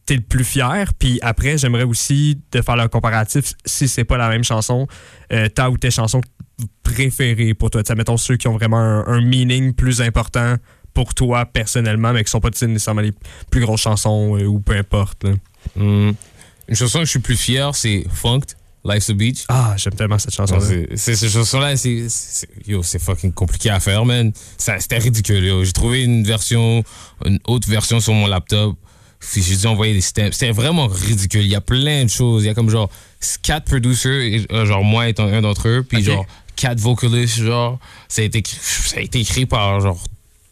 t'es 0.10 0.16
le 0.16 0.22
plus 0.22 0.43
fier? 0.43 0.91
Puis 0.97 1.20
après, 1.22 1.57
j'aimerais 1.57 1.84
aussi 1.84 2.41
te 2.49 2.62
faire 2.62 2.76
le 2.76 2.88
comparatif, 2.88 3.53
si 3.66 3.88
c'est 3.88 4.03
pas 4.03 4.18
la 4.18 4.30
même 4.30 4.43
chanson, 4.43 4.88
euh, 5.32 5.47
ta 5.49 5.70
ou 5.70 5.78
tes 5.78 5.91
chansons 5.91 6.22
préférées 6.84 7.53
pour 7.53 7.70
toi? 7.70 7.84
T'sais, 7.84 7.95
mettons 7.95 8.18
ceux 8.18 8.36
qui 8.36 8.47
ont 8.47 8.53
vraiment 8.53 9.07
un, 9.07 9.22
meaning 9.22 9.74
plus 9.74 10.01
important 10.01 10.55
pour 10.95 11.14
toi 11.14 11.45
personnellement, 11.45 12.12
mais 12.12 12.24
qui 12.24 12.32
sont 12.32 12.39
pas 12.39 12.49
nécessairement 12.49 13.01
les 13.01 13.14
plus 13.51 13.62
grosses 13.62 13.82
chansons 13.82 14.36
euh, 14.36 14.45
ou 14.45 14.60
peu 14.60 14.76
importe. 14.76 15.24
là. 15.24 15.32
Hmm. 15.76 16.14
Une 16.70 16.76
chanson 16.76 16.99
que 16.99 17.05
je 17.05 17.09
suis 17.09 17.20
plus 17.20 17.36
fier, 17.38 17.74
c'est 17.76 18.05
Funked, 18.13 18.55
Life's 18.86 19.09
a 19.09 19.13
Beach. 19.13 19.43
Ah, 19.49 19.74
j'aime 19.76 19.93
tellement 19.95 20.17
cette 20.20 20.34
chanson-là. 20.36 20.65
C'est 20.95 21.15
cette 21.15 21.32
chanson-là, 21.32 21.76
c'est 21.76 22.05
c'est- 22.07 22.47
yo, 22.67 22.82
c'est 22.84 22.99
fucking 23.01 23.34
compliqué 23.34 23.70
à 23.72 23.80
faire, 23.80 24.05
man. 24.05 24.32
C'était 24.57 24.99
ridicule, 24.99 25.43
yo. 25.43 25.63
J'ai 25.65 25.74
trouvé 25.74 26.03
une 26.03 26.24
version, 26.24 26.84
une 27.26 27.39
autre 27.47 27.67
version 27.70 27.99
sur 27.99 28.13
mon 28.13 28.28
laptop. 28.28 28.78
J'ai 29.36 29.57
dû 29.57 29.67
envoyer 29.67 29.93
des 29.93 29.99
stems. 30.01 30.32
C'était 30.32 30.51
vraiment 30.51 30.88
ridicule. 30.88 31.41
Il 31.41 31.47
y 31.47 31.55
a 31.55 31.59
plein 31.61 32.05
de 32.05 32.09
choses. 32.09 32.43
Il 32.43 32.47
y 32.47 32.49
a 32.49 32.53
comme 32.53 32.70
genre 32.70 32.89
quatre 33.41 33.65
producers, 33.65 34.22
et, 34.22 34.45
euh, 34.53 34.65
genre 34.65 34.84
moi 34.84 35.09
étant 35.09 35.26
un 35.26 35.41
d'entre 35.41 35.67
eux, 35.67 35.84
puis 35.88 35.97
genre 36.03 36.26
quatre 36.55 36.80
vocalistes, 36.80 37.39
genre. 37.41 37.80
Ça 38.07 38.22
a 38.22 38.26
été, 38.26 38.38
écrit- 38.39 38.57
ça 38.61 38.97
a 38.97 39.01
été 39.01 39.20
écrit 39.20 39.45
par 39.45 39.82
genre 39.82 40.01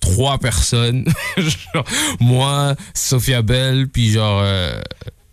trois 0.02 0.38
personnes. 0.38 1.06
genre, 1.38 1.86
moi, 2.20 2.76
Sophia 2.94 3.42
Bell, 3.42 3.88
puis 3.88 4.12
genre. 4.12 4.42
euh, 4.44 4.82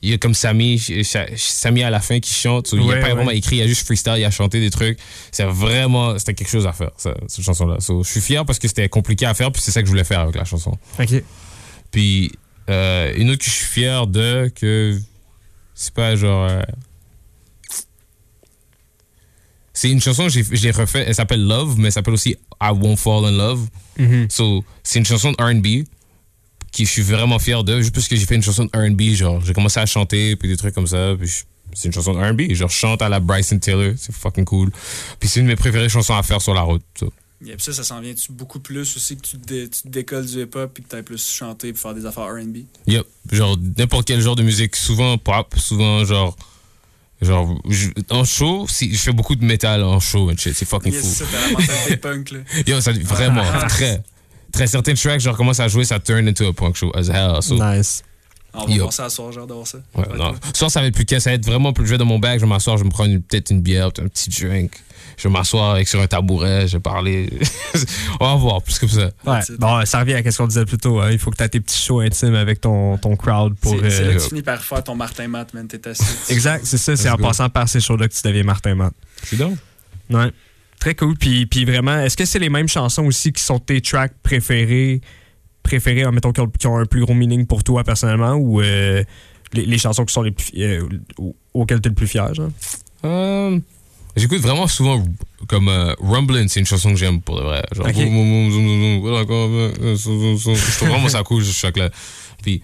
il 0.05 0.11
y 0.11 0.15
a 0.15 0.19
comme 0.19 0.35
Samy, 0.35 0.79
à 1.83 1.91
la 1.91 2.01
fin 2.01 2.21
qui 2.21 2.33
chante. 2.33 2.71
Il 2.73 2.81
Ouais, 2.81 2.97
a 2.97 3.01
pas 3.01 3.07
ouais. 3.09 3.15
vraiment 3.15 3.31
écrit, 3.31 3.57
il 3.57 3.63
a 3.63 3.67
juste 3.67 3.85
freestyle, 3.87 4.15
il 4.19 4.25
a 4.25 4.31
chanté 4.31 4.61
des 4.61 4.71
trucs. 4.71 4.99
C'est 5.33 5.45
vraiment, 5.45 6.19
c'était 6.19 6.35
quelque 6.35 6.51
chose 6.51 6.67
à 6.67 6.73
faire, 6.73 6.91
ça, 6.97 7.15
cette 7.27 7.45
chanson-là. 7.45 7.81
So, 7.81 8.03
je 8.05 8.11
suis 8.11 8.21
fier 8.21 8.45
parce 8.45 8.59
que 8.59 8.69
c'était 8.69 8.89
compliqué 8.89 9.27
à 9.27 9.35
faire, 9.35 9.51
puis 9.51 9.63
c'est 9.63 9.71
ça 9.71 9.81
que 9.81 9.87
je 9.87 9.91
voulais 9.91 10.05
faire 10.05 10.21
avec 10.21 10.35
la 10.37 10.45
chanson. 10.45 10.77
OK. 11.01 11.23
Puis 11.91 12.33
euh, 12.71 13.13
une 13.17 13.31
autre 13.31 13.39
que 13.39 13.45
je 13.51 13.51
suis 13.57 13.67
fier 13.67 14.07
de, 14.07 14.51
que 14.55 14.99
c'est 15.75 15.93
pas 15.95 16.15
genre. 16.17 16.49
euh, 16.51 16.63
c'est 19.73 19.91
une 19.91 20.01
chanson 20.01 20.29
que 20.29 20.31
j'ai- 20.31 20.71
refait, 20.71 21.05
elle 21.07 21.15
s'appelle 21.15 21.45
Love, 21.45 21.75
mais 21.79 21.87
elle 21.87 21.93
s'appelle 21.93 22.15
aussi 22.15 22.37
I 22.63 22.71
Won't 22.71 22.97
Fall 22.97 23.25
in 23.27 23.33
Love. 23.33 23.69
So, 24.29 24.65
c'est 24.83 24.99
une 25.01 25.05
chanson 25.05 25.33
de 25.33 25.37
RB 25.43 25.87
qui 26.75 26.85
je 26.87 26.91
suis 26.91 27.03
vraiment 27.03 27.39
fier 27.39 27.63
de, 27.65 27.81
juste 27.81 27.95
parce 27.95 28.09
que 28.09 28.17
j'ai 28.17 28.27
fait 28.27 28.35
une 28.35 28.43
chanson 28.43 28.65
de 28.67 28.71
RB, 28.77 29.15
genre, 29.17 29.41
j'ai 29.45 29.53
commencé 29.53 29.79
à 29.81 29.87
chanter, 29.87 30.37
puis 30.37 30.49
des 30.49 30.57
trucs 30.57 30.75
comme 30.75 30.87
ça, 30.89 31.15
puis 31.19 31.31
c'est 31.73 31.87
une 31.89 31.95
chanson 31.95 32.13
de 32.15 32.19
RB, 32.19 32.53
genre, 32.53 32.69
je 32.69 32.75
chante 32.77 33.01
à 33.01 33.09
la 33.09 33.21
Bryson 33.21 33.59
Taylor, 33.59 33.93
c'est 33.97 34.15
fucking 34.15 34.45
cool. 34.45 34.71
Puis 35.21 35.29
c'est 35.29 35.41
une 35.41 35.47
de 35.47 35.51
mes 35.53 35.57
préférées 35.57 35.89
chansons 35.89 36.15
à 36.15 36.23
faire 36.23 36.43
sur 36.43 36.53
la 36.53 36.63
route. 36.63 36.83
Et 37.47 37.51
puis 37.57 37.61
ça, 37.61 37.73
ça 37.73 37.85
s'en 37.85 38.01
vient-tu 38.01 38.33
beaucoup 38.33 38.59
plus 38.59 38.97
aussi 38.97 39.17
que 39.17 39.23
tu 39.23 39.37
te, 39.39 39.47
dé- 39.47 39.69
tu 39.69 39.83
te 39.83 39.89
décolles 39.89 40.25
du 40.27 40.43
hip-hop 40.43 40.71
puis 40.75 40.83
que 40.83 40.97
tu 40.97 41.03
plus 41.03 41.29
chanter 41.31 41.73
puis 41.73 41.81
faire 41.83 41.95
des 41.95 42.07
affaires 42.07 42.25
R&B? 42.25 42.59
Yep. 42.87 43.07
Genre, 43.33 43.57
n'importe 43.79 44.07
quel 44.07 44.21
genre 44.21 44.35
de 44.37 44.43
musique, 44.43 44.75
souvent 44.77 45.17
pop, 45.19 45.55
souvent 45.59 46.05
genre. 46.05 46.37
Genre, 47.23 47.57
je- 47.69 47.91
en 48.11 48.25
show, 48.25 48.67
si, 48.69 48.93
je 48.95 48.99
fais 48.99 49.13
beaucoup 49.13 49.37
de 49.37 49.45
métal 49.45 49.83
en 49.85 50.01
show 50.01 50.31
and 50.31 50.37
shit, 50.37 50.55
c'est 50.55 50.65
fucking 50.67 50.93
Yes, 50.93 51.03
fou. 51.03 51.09
ça, 51.09 51.25
t'as 51.31 51.41
la 51.41 51.53
mentalité 51.53 51.97
punk, 51.99 52.31
là. 52.33 52.39
Yo, 52.67 52.81
ça, 52.81 52.93
vraiment, 52.93 53.45
très. 53.69 54.03
Très 54.55 54.67
certains 54.67 54.95
tracks, 54.95 55.21
genre, 55.21 55.37
commence 55.37 55.61
à 55.61 55.69
jouer, 55.69 55.85
ça 55.85 55.99
turn 56.01 56.27
into 56.29 56.47
a 56.47 56.53
punk 56.53 56.77
show 56.77 56.91
as 56.97 57.09
hell. 57.11 57.43
So, 57.43 57.55
Nice. 57.57 58.03
On 58.57 58.67
va 58.67 58.73
Yo. 58.73 58.89
ça 58.93 59.07
à 59.07 59.11
soir, 59.11 59.33
genre 59.33 59.49
d'avoir 59.49 59.67
ça. 59.67 59.79
Ouais, 59.97 60.05
non. 60.17 60.33
Soit 60.55 60.71
ça 60.71 60.81
va 60.81 60.87
être 60.87 60.95
plus 60.95 61.05
que 61.05 61.19
ça 61.19 61.31
va 61.31 61.35
être 61.35 61.45
vraiment 61.45 61.73
plus. 61.73 61.87
Je 61.87 61.91
vais 61.91 61.99
dans 61.99 62.05
mon 62.05 62.21
bag, 62.21 62.39
je 62.39 62.45
vais 62.45 62.49
m'asseoir, 62.49 62.77
je 62.77 62.85
vais 62.85 62.89
me 62.89 62.93
prendre 62.93 63.11
une- 63.11 63.21
peut-être 63.21 63.51
une 63.51 63.61
bière, 63.61 63.91
peut-être 63.93 64.07
un 64.07 64.09
petit 64.09 64.31
drink. 64.31 64.71
Je 65.17 65.27
vais 65.27 65.33
m'asseoir 65.33 65.73
avec 65.73 65.89
sur 65.89 66.01
un 66.01 66.07
tabouret, 66.07 66.69
je 66.69 66.77
vais 66.77 66.81
parler. 66.81 67.29
On 68.21 68.27
va 68.27 68.35
voir, 68.37 68.63
plus 68.63 68.79
comme 68.79 68.89
ça. 68.89 69.11
Ouais. 69.27 69.41
Bon, 69.59 69.85
ça 69.85 69.99
revient 70.01 70.15
à 70.15 70.31
ce 70.31 70.39
qu'on 70.39 70.47
disait 70.47 70.65
plus 70.67 70.79
tôt. 70.79 71.01
hein. 71.01 71.11
Il 71.11 71.19
faut 71.19 71.33
que 71.33 71.37
tu 71.37 71.43
aies 71.43 71.49
tes 71.49 71.59
petits 71.61 71.83
shows 71.85 71.99
intimes 71.99 72.37
avec 72.37 72.61
ton, 72.61 72.97
ton 72.97 73.17
crowd 73.17 73.55
pour. 73.61 73.73
C'est 73.81 73.91
c'est 73.91 74.03
là 74.03 74.09
euh, 74.11 74.15
que 74.15 74.23
tu 74.23 74.29
finis 74.29 74.43
par 74.43 74.63
faire 74.63 74.85
ton 74.85 74.95
Martin 74.95 75.27
Matt, 75.27 75.53
man. 75.53 75.67
T'es 75.67 75.89
assis. 75.89 76.05
Exact, 76.29 76.65
c'est 76.65 76.79
ça. 76.79 76.95
C'est 76.97 77.11
en 77.11 77.17
go. 77.17 77.25
passant 77.25 77.49
par 77.49 77.69
ces 77.69 77.81
shows-là 77.81 78.07
que 78.07 78.15
tu 78.15 78.23
deviens 78.25 78.45
Martin 78.45 78.77
Matt. 78.77 78.93
Suis 79.25 79.37
donc. 79.37 79.57
Ouais. 80.11 80.31
Très 80.85 80.95
cool. 80.95 81.17
Puis, 81.17 81.47
puis 81.47 81.65
vraiment, 81.65 81.99
est-ce 82.01 82.15
que 82.15 82.27
c'est 82.27 82.39
les 82.39 82.51
mêmes 82.51 82.69
chansons 82.69 83.07
aussi 83.07 83.33
qui 83.33 83.43
sont 83.43 83.59
tes 83.59 83.81
tracks 83.81 84.13
préférés, 84.23 85.01
préférés, 85.63 86.05
mettons, 86.13 86.31
qui 86.31 86.43
ont, 86.43 86.47
qui 86.47 86.67
ont 86.67 86.77
un 86.77 86.85
plus 86.85 87.01
gros 87.01 87.15
meaning 87.15 87.47
pour 87.47 87.65
toi 87.65 87.83
personnellement, 87.85 88.35
ou 88.35 88.61
euh, 88.61 89.03
les, 89.55 89.65
les 89.65 89.79
chansons 89.79 90.05
qui 90.05 90.13
sont 90.13 90.21
les 90.21 90.33
plus, 90.33 90.51
euh, 90.59 90.87
au- 91.17 91.35
auxquelles 91.55 91.81
tu 91.81 91.87
es 91.87 91.89
le 91.89 91.95
plus 91.95 92.07
fier, 92.07 92.35
genre? 92.35 92.51
Euh, 93.03 93.59
J'écoute 94.15 94.41
vraiment 94.41 94.67
souvent 94.67 95.03
comme 95.49 95.71
euh, 95.71 95.95
Rumblin', 96.01 96.49
c'est 96.49 96.61
une 96.61 96.67
chanson 96.67 96.91
que 96.91 96.97
j'aime 96.97 97.23
pour 97.23 97.39
de 97.39 97.45
vrai. 97.45 97.63
Genre, 97.73 97.89
je 97.89 97.93
trouve 100.77 100.89
vraiment 100.91 101.09
ça 101.09 101.23
cool, 101.23 101.43
ce 101.43 101.59
track-là. 101.63 101.89
Puis, 102.43 102.63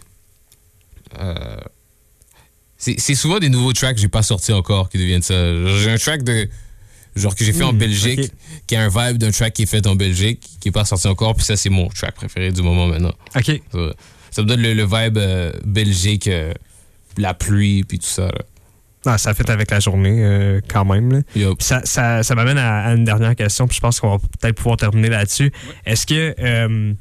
c'est 2.77 3.14
souvent 3.14 3.39
des 3.39 3.49
nouveaux 3.49 3.73
tracks 3.73 3.95
que 3.95 4.01
j'ai 4.03 4.09
pas 4.09 4.23
sortis 4.23 4.53
encore 4.53 4.91
qui 4.91 4.99
deviennent 4.99 5.23
ça. 5.23 5.35
J'ai 5.79 5.91
un 5.91 5.97
track 5.97 6.23
de 6.23 6.51
genre 7.17 7.35
que 7.35 7.45
j'ai 7.45 7.53
fait 7.53 7.65
en 7.65 7.73
Hmm, 7.73 7.79
Belgique, 7.79 8.33
qui 8.67 8.77
a 8.77 8.83
un 8.85 8.89
vibe 8.89 9.19
d'un 9.19 9.31
track 9.31 9.53
qui 9.55 9.63
est 9.63 9.67
fait 9.67 9.87
en 9.87 9.97
Belgique, 9.97 10.41
qui 10.61 10.69
est 10.69 10.73
pas 10.73 10.85
sorti 10.85 11.07
encore, 11.09 11.35
puis 11.35 11.45
ça 11.45 11.57
c'est 11.57 11.71
mon 11.71 11.89
track 11.89 12.15
préféré 12.15 12.53
du 12.53 12.63
moment 12.63 12.87
maintenant. 12.87 13.13
OK. 13.37 13.61
Ça, 13.73 13.79
ça 14.31 14.43
me 14.43 14.47
donne 14.47 14.63
le, 14.63 14.75
le 14.75 14.85
vibe 14.85 15.19
euh, 15.19 15.53
Belgique, 15.65 16.29
euh, 16.29 16.53
la 17.19 17.35
pluie, 17.35 17.83
puis 17.85 17.99
tout 17.99 18.07
ça. 18.07 18.27
là. 18.27 18.43
Ah, 19.07 19.17
ça 19.19 19.33
fait 19.33 19.49
avec 19.49 19.71
la 19.71 19.81
journée 19.81 20.23
euh, 20.23 20.61
quand 20.69 20.85
même. 20.85 21.11
Là. 21.11 21.21
Ça, 21.59 21.81
ça, 21.85 22.23
ça 22.23 22.35
m'amène 22.35 22.59
à, 22.59 22.85
à 22.85 22.93
une 22.95 23.05
dernière 23.05 23.35
question, 23.35 23.67
puis 23.67 23.77
je 23.77 23.81
pense 23.81 23.99
qu'on 23.99 24.11
va 24.11 24.19
peut-être 24.19 24.57
pouvoir 24.57 24.77
terminer 24.77 25.09
là-dessus. 25.09 25.51
Est-ce 25.87 26.07
que 26.07 26.35
euh, 26.39 26.93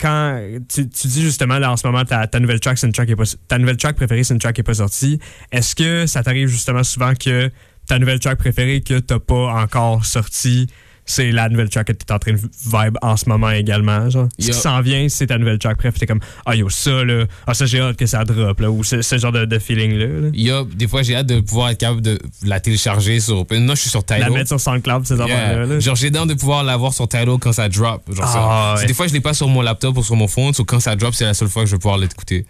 quand 0.00 0.40
tu, 0.68 0.88
tu 0.88 1.06
dis 1.06 1.22
justement 1.22 1.60
là 1.60 1.70
en 1.70 1.76
ce 1.76 1.86
moment 1.86 2.04
ta, 2.04 2.26
ta 2.26 2.40
nouvelle 2.40 2.58
track, 2.58 2.76
c'est 2.76 2.88
une 2.88 2.92
track 2.92 3.06
qui 3.06 3.12
est 3.12 3.16
pas, 3.16 3.22
ta 3.46 3.58
nouvelle 3.58 3.76
track 3.76 3.94
préférée, 3.94 4.24
c'est 4.24 4.34
une 4.34 4.40
track 4.40 4.56
qui 4.56 4.60
n'est 4.60 4.64
pas 4.64 4.74
sortie, 4.74 5.20
est-ce 5.52 5.76
que 5.76 6.06
ça 6.06 6.24
t'arrive 6.24 6.48
justement 6.48 6.82
souvent 6.82 7.14
que 7.14 7.48
ta 7.86 7.98
nouvelle 7.98 8.20
track 8.20 8.38
préférée 8.38 8.80
que 8.80 8.98
t'as 8.98 9.18
pas 9.18 9.62
encore 9.62 10.04
sortie, 10.04 10.66
c'est 11.06 11.32
la 11.32 11.50
nouvelle 11.50 11.68
track 11.68 11.88
que 11.88 11.92
tu 11.92 11.98
es 12.08 12.12
en 12.12 12.18
train 12.18 12.32
de 12.32 12.38
vibe 12.38 12.96
en 13.02 13.18
ce 13.18 13.28
moment 13.28 13.50
également, 13.50 14.08
genre? 14.08 14.26
Ce 14.38 14.46
qui 14.46 14.54
s'en 14.54 14.80
vient, 14.80 15.06
c'est 15.10 15.26
ta 15.26 15.36
nouvelle 15.36 15.58
track 15.58 15.76
préférée, 15.76 15.98
t'es 16.00 16.06
comme 16.06 16.20
Ah 16.46 16.54
yo, 16.56 16.70
ça 16.70 17.04
là, 17.04 17.24
ah 17.46 17.52
ça 17.52 17.66
j'ai 17.66 17.78
hâte 17.80 17.98
que 17.98 18.06
ça 18.06 18.24
drop 18.24 18.58
là, 18.58 18.70
ou 18.70 18.82
ce, 18.82 19.02
ce 19.02 19.18
genre 19.18 19.30
de, 19.32 19.44
de 19.44 19.58
feeling-là. 19.58 20.06
là. 20.06 20.28
Il 20.32 20.40
y 20.42 20.50
a, 20.50 20.64
des 20.64 20.88
fois, 20.88 21.02
j'ai 21.02 21.14
hâte 21.14 21.26
de 21.26 21.40
pouvoir 21.40 21.68
être 21.68 21.78
capable 21.78 22.00
de 22.00 22.18
la 22.46 22.58
télécharger 22.58 23.20
sur. 23.20 23.44
Maintenant, 23.50 23.74
je 23.74 23.80
suis 23.82 23.90
sur 23.90 24.02
Tidal. 24.02 24.20
La 24.22 24.30
mettre 24.30 24.48
sur 24.48 24.58
SoundCloud, 24.60 25.06
ces 25.06 25.16
Yeah. 25.16 25.66
là. 25.66 25.78
Genre, 25.78 25.94
j'ai 25.94 26.06
hâte 26.16 26.26
de 26.28 26.34
pouvoir 26.34 26.64
l'avoir 26.64 26.94
sur 26.94 27.06
Tidal 27.06 27.36
quand 27.38 27.52
ça 27.52 27.68
drop. 27.68 28.02
Genre. 28.10 28.24
Ah, 28.26 28.76
ouais. 28.78 28.86
Des 28.86 28.94
fois, 28.94 29.06
je 29.06 29.12
l'ai 29.12 29.20
pas 29.20 29.34
sur 29.34 29.46
mon 29.48 29.60
laptop 29.60 29.98
ou 29.98 30.02
sur 30.02 30.16
mon 30.16 30.26
phone. 30.26 30.54
So, 30.54 30.64
quand 30.64 30.80
ça 30.80 30.96
drop, 30.96 31.12
c'est 31.14 31.26
la 31.26 31.34
seule 31.34 31.48
fois 31.48 31.64
que 31.64 31.68
je 31.68 31.74
vais 31.74 31.78
pouvoir 31.80 31.98
l'écouter. 31.98 32.46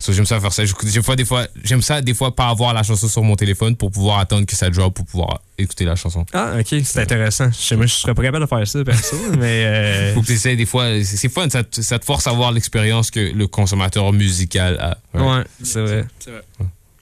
So, 0.00 0.12
j'aime 0.12 0.26
ça 0.26 0.40
faire 0.40 0.52
ça. 0.52 0.62
Des 0.64 1.02
fois, 1.02 1.16
des 1.16 1.24
fois, 1.24 1.46
j'aime 1.64 1.82
ça, 1.82 2.00
des 2.00 2.14
fois, 2.14 2.34
pas 2.34 2.48
avoir 2.48 2.72
la 2.74 2.82
chanson 2.82 3.08
sur 3.08 3.22
mon 3.22 3.34
téléphone 3.36 3.74
pour 3.76 3.90
pouvoir 3.90 4.18
attendre 4.20 4.46
que 4.46 4.54
ça 4.56 4.70
drop 4.70 4.94
pour 4.94 5.04
pouvoir 5.06 5.40
écouter 5.58 5.84
la 5.84 5.96
chanson. 5.96 6.24
Ah, 6.32 6.52
ok, 6.60 6.80
c'est 6.84 7.00
intéressant. 7.00 7.50
Je 7.50 7.56
sais 7.56 7.76
moi, 7.76 7.86
je 7.86 7.94
serais 7.94 8.14
pas 8.14 8.22
capable 8.22 8.44
de 8.44 8.48
faire 8.48 8.66
ça, 8.66 8.84
perso, 8.84 9.16
mais. 9.38 9.64
euh, 9.66 10.14
Faut 10.14 10.20
que 10.22 10.26
tu 10.26 10.32
essaies, 10.34 10.56
des 10.56 10.66
fois, 10.66 10.84
c'est 11.04 11.16
c'est 11.16 11.28
fun, 11.28 11.48
ça 11.50 11.64
te, 11.64 11.80
ça 11.80 11.98
te 11.98 12.04
force 12.04 12.26
à 12.26 12.32
voir 12.32 12.52
l'expérience 12.52 13.10
que 13.10 13.20
le 13.20 13.46
consommateur 13.48 14.12
musical 14.12 14.78
a. 14.80 14.98
ouais, 15.20 15.44
c'est 15.62 15.80
vrai. 15.80 16.04
C'est 16.20 16.30
vrai. 16.30 16.42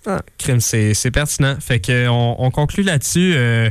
Ah, 0.09 0.23
crime, 0.39 0.61
c'est 0.61 0.95
c'est 0.95 1.11
pertinent. 1.11 1.57
Fait 1.61 1.81
que 1.81 2.09
on, 2.09 2.37
on 2.43 2.51
conclut 2.51 2.83
là-dessus. 2.85 3.35
euh, 3.37 3.71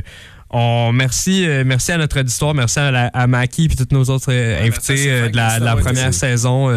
on, 0.50 0.92
merci, 0.92 1.44
euh, 1.46 1.64
merci 1.66 1.90
à 1.92 1.98
notre 1.98 2.20
auditoire, 2.20 2.54
merci 2.54 2.78
à, 2.78 2.90
la, 2.92 3.06
à 3.08 3.26
Maki 3.26 3.64
et 3.64 3.68
tous 3.74 3.88
nos 3.92 4.04
autres 4.04 4.30
euh, 4.30 4.60
Ouais, 4.60 4.68
invités 4.68 5.10
euh, 5.10 5.28
de 5.28 5.36
la, 5.36 5.58
de 5.58 5.80
première 5.80 6.14
saison. 6.14 6.68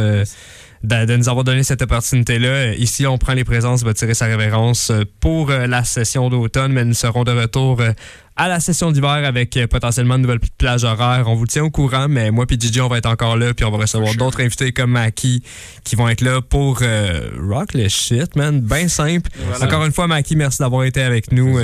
De, 0.84 1.06
de 1.06 1.16
nous 1.16 1.30
avoir 1.30 1.44
donné 1.44 1.64
cette 1.64 1.82
opportunité-là. 1.82 2.74
Ici, 2.76 3.06
on 3.06 3.18
prend 3.18 3.34
les 3.34 3.44
présences, 3.44 3.84
va 3.84 3.94
tirer 3.94 4.14
sa 4.14 4.26
révérence 4.26 4.92
euh, 4.92 5.04
pour 5.20 5.50
euh, 5.50 5.68
la 5.68 5.84
session 5.84 6.30
d'automne, 6.30 6.74
mais 6.74 6.86
nous 6.86 6.94
serons 6.94 7.24
de 7.24 7.32
retour 7.32 7.82
euh, 7.82 7.92
à 8.36 8.48
la 8.48 8.60
session 8.60 8.92
d'hiver 8.92 9.10
avec 9.10 9.60
potentiellement 9.70 10.16
une 10.16 10.22
nouvelle 10.22 10.40
plage 10.58 10.86
horaire. 10.86 11.26
On 11.28 11.36
vous 11.36 11.46
tient 11.46 11.64
au 11.66 11.70
courant, 11.70 12.08
mais 12.08 12.32
moi 12.32 12.46
puis 12.46 12.58
Gigi, 12.58 12.80
on 12.80 12.88
va 12.88 12.98
être 12.98 13.06
encore 13.10 13.36
là, 13.36 13.54
puis 13.54 13.66
on 13.66 13.72
va 13.72 13.80
recevoir 13.80 14.16
d'autres 14.16 14.42
invités 14.42 14.72
comme 14.72 14.92
Maki 14.92 15.44
qui 15.84 15.98
vont 15.98 16.08
être 16.08 16.22
là 16.22 16.42
pour 16.42 16.80
euh, 16.82 17.30
rock 17.38 17.74
le 17.74 17.90
shit, 17.90 18.38
man. 18.38 18.62
Bien 18.62 18.88
simple. 18.88 19.30
Voilà. 19.36 19.66
Encore 19.66 19.86
une 19.86 19.92
fois, 19.92 20.08
Maki, 20.08 20.38
merci 20.38 20.60
d'avoir 20.60 20.86
été 20.86 21.02
avec 21.02 21.34
nous. 21.34 21.60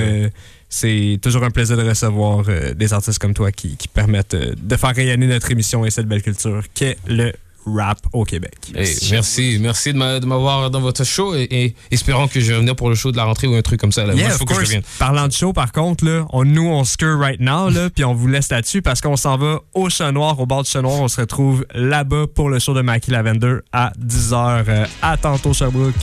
C'est 0.68 1.18
toujours 1.22 1.44
un 1.44 1.50
plaisir 1.50 1.76
de 1.76 1.88
recevoir 1.88 2.44
euh, 2.48 2.74
des 2.74 2.92
artistes 2.92 3.18
comme 3.18 3.34
toi 3.34 3.52
qui, 3.52 3.76
qui 3.76 3.86
permettent 3.88 4.34
euh, 4.34 4.52
de 4.56 4.76
faire 4.76 4.94
rayonner 4.94 5.26
notre 5.26 5.50
émission 5.50 5.86
et 5.86 5.90
cette 5.90 6.06
belle 6.06 6.22
culture 6.22 6.62
qu'est 6.74 6.96
le 7.06 7.32
rap 7.66 7.98
au 8.12 8.24
Québec. 8.24 8.54
Hey, 8.74 8.96
merci, 9.10 9.58
merci 9.60 9.92
de 9.92 9.98
m'a- 9.98 10.20
de 10.20 10.26
m'avoir 10.26 10.70
dans 10.70 10.80
votre 10.80 11.04
show 11.04 11.34
et, 11.34 11.46
et 11.50 11.74
espérons 11.90 12.28
que 12.28 12.40
je 12.40 12.52
vais 12.52 12.58
venir 12.58 12.76
pour 12.76 12.88
le 12.88 12.94
show 12.94 13.10
de 13.12 13.16
la 13.16 13.24
rentrée 13.24 13.46
ou 13.46 13.54
un 13.54 13.62
truc 13.62 13.80
comme 13.80 13.92
ça. 13.92 14.04
Là. 14.04 14.14
Yeah, 14.14 14.30
faut 14.30 14.44
que 14.44 14.52
je 14.54 14.58
course. 14.58 14.68
revienne. 14.68 14.82
Parlant 14.98 15.26
de 15.28 15.32
show, 15.32 15.52
par 15.52 15.72
contre, 15.72 16.04
là, 16.04 16.26
on, 16.32 16.44
nous, 16.44 16.66
on 16.66 16.84
scure 16.84 17.18
right 17.18 17.40
now, 17.40 17.68
là, 17.70 17.90
puis 17.90 18.04
on 18.04 18.14
vous 18.14 18.28
laisse 18.28 18.48
là-dessus 18.50 18.82
parce 18.82 19.00
qu'on 19.00 19.16
s'en 19.16 19.36
va 19.36 19.60
au 19.74 19.88
Chat 19.90 20.12
Noir, 20.12 20.38
au 20.38 20.46
bord 20.46 20.62
du 20.62 20.70
Chat 20.70 20.82
Noir. 20.82 21.00
On 21.00 21.08
se 21.08 21.20
retrouve 21.20 21.66
là-bas 21.74 22.26
pour 22.34 22.48
le 22.50 22.58
show 22.58 22.74
de 22.74 22.80
Mackie 22.82 23.10
Lavender 23.10 23.56
à 23.72 23.92
10h. 23.98 24.64
Euh, 24.68 24.86
à 25.02 25.16
tantôt, 25.16 25.52
Sherbrooke. 25.52 25.94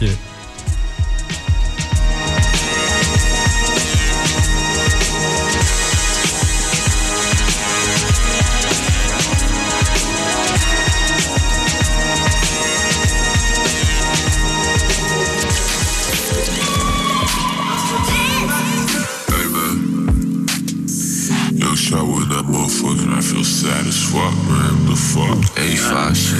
85 25.63 26.17
shit. 26.17 26.37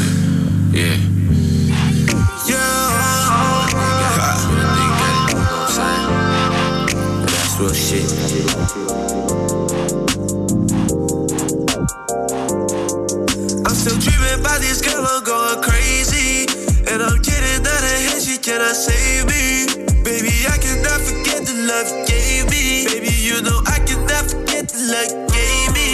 Yeah. 0.76 0.97
Yeah. 2.45 2.84
That's 7.57 7.80
shit. 7.80 8.03
I'm 13.63 13.76
still 13.76 13.97
dreaming 13.99 14.39
about 14.41 14.59
this 14.59 14.82
girl, 14.82 15.05
I'm 15.07 15.24
going 15.24 15.61
crazy. 15.63 16.45
And 16.91 17.01
I'm 17.01 17.21
getting 17.21 17.65
out 17.65 17.80
of 17.80 17.99
here, 18.03 18.19
she 18.19 18.38
cannot 18.38 18.76
save 18.76 19.26
me. 19.28 19.67
Baby, 20.03 20.34
I 20.51 20.57
cannot 20.59 20.99
forget 20.99 21.45
the 21.47 21.55
love 21.63 21.88
you 21.88 22.05
gave 22.07 22.49
me. 22.51 22.86
Baby, 22.91 23.15
you 23.15 23.41
know 23.41 23.61
I 23.67 23.80
cannot 23.88 24.30
forget 24.30 24.67
the 24.67 24.80
love 24.91 25.07
you 25.15 25.28
gave 25.32 25.74
me. 25.74 25.93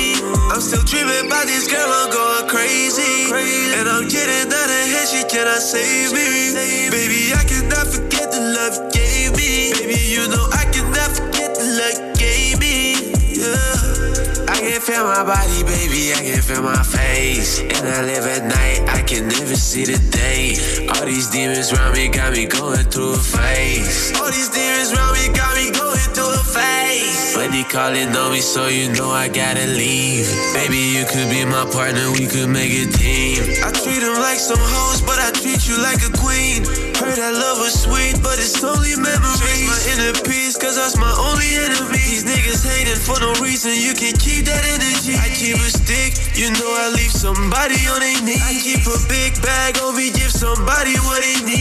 I'm 0.52 0.62
still 0.62 0.84
dreaming 0.84 1.28
about 1.28 1.46
this 1.46 1.68
girl, 1.72 1.86
I'm 1.88 2.12
going 2.12 2.50
crazy 2.50 2.59
crazy. 2.96 3.74
And 3.78 3.88
I'm 3.88 4.08
getting 4.08 4.50
out 4.50 4.70
of 4.70 4.84
hand, 4.90 5.08
she 5.08 5.24
cannot 5.24 5.62
save 5.62 6.14
me. 6.14 6.90
Baby, 6.90 7.34
I 7.34 7.44
cannot 7.46 7.88
forget 7.88 8.32
the 8.32 8.42
love 8.42 8.76
you 8.76 8.90
gave 8.90 9.32
me. 9.38 9.74
Baby, 9.74 10.00
you 10.00 10.28
know 10.28 10.46
I 10.54 10.66
cannot 10.72 11.12
forget 11.14 11.56
the 11.56 11.66
love 11.78 11.98
you 11.98 12.14
gave 12.18 12.60
me. 12.60 13.14
Yeah. 13.38 14.50
I 14.50 14.58
can 14.60 14.82
feel 14.82 15.06
my 15.06 15.24
body, 15.24 15.64
baby, 15.64 16.14
I 16.14 16.22
can 16.26 16.42
feel 16.42 16.64
my 16.64 16.84
face. 16.84 17.60
And 17.62 17.88
I 17.88 18.02
live 18.04 18.26
at 18.26 18.44
night, 18.46 18.90
I 18.90 19.02
can 19.04 19.28
never 19.28 19.56
see 19.56 19.86
the 19.86 20.00
day. 20.10 20.58
All 20.90 21.06
these 21.06 21.30
demons 21.30 21.72
round 21.72 21.96
me 21.96 22.10
got 22.10 22.34
me 22.34 22.46
going 22.46 22.86
through 22.90 23.14
a 23.14 23.18
phase. 23.18 24.12
All 24.18 24.32
these 24.32 24.50
demons 24.50 24.94
round 24.96 25.14
me 25.18 25.30
got 25.34 25.56
me 25.56 25.72
going 25.72 25.99
phase. 26.44 27.36
But 27.36 27.52
they 27.52 27.64
calling 27.64 28.16
on 28.16 28.32
me, 28.32 28.42
so 28.42 28.68
you 28.68 28.92
know 28.94 29.12
I 29.12 29.28
gotta 29.28 29.68
leave. 29.68 30.28
Baby, 30.54 30.80
you 30.98 31.06
could 31.06 31.30
be 31.30 31.46
my 31.46 31.66
partner, 31.70 32.12
we 32.12 32.28
could 32.28 32.50
make 32.50 32.72
a 32.72 32.86
team. 32.90 33.44
I 33.64 33.72
treat 33.72 34.02
them 34.02 34.18
like 34.20 34.40
some 34.40 34.60
hoes, 34.60 35.02
but 35.02 35.20
I 35.20 35.32
treat 35.32 35.68
you 35.68 35.78
like 35.82 36.02
a 36.04 36.12
queen. 36.18 36.64
Heard 37.00 37.16
that 37.16 37.34
love 37.36 37.60
was 37.64 37.76
sweet, 37.76 38.20
but 38.20 38.36
it's 38.40 38.60
only 38.64 38.96
memories. 39.00 39.40
Change 39.40 39.66
my 39.68 39.80
inner 39.96 40.16
peace, 40.28 40.58
cause 40.58 40.76
that's 40.76 40.98
my 40.98 41.12
only 41.32 41.48
enemy. 41.64 42.02
These 42.10 42.26
niggas 42.26 42.64
hating 42.66 43.00
for 43.00 43.20
no 43.20 43.32
reason, 43.40 43.72
you 43.76 43.94
can 43.94 44.16
keep 44.18 44.46
that 44.50 44.64
energy. 44.76 45.16
I 45.16 45.32
keep 45.32 45.56
a 45.56 45.70
stick, 45.72 46.18
you 46.36 46.52
know 46.52 46.72
I 46.76 46.92
leave 46.92 47.14
somebody 47.14 47.80
on 47.88 48.00
their 48.04 48.20
knees. 48.26 48.44
I 48.44 48.56
keep 48.60 48.84
a 48.84 49.00
big 49.08 49.40
bag 49.42 49.80
on 49.80 49.96
me, 49.96 50.12
give 50.12 50.32
somebody 50.32 50.96
what 51.08 51.22
they 51.22 51.40
need. 51.46 51.59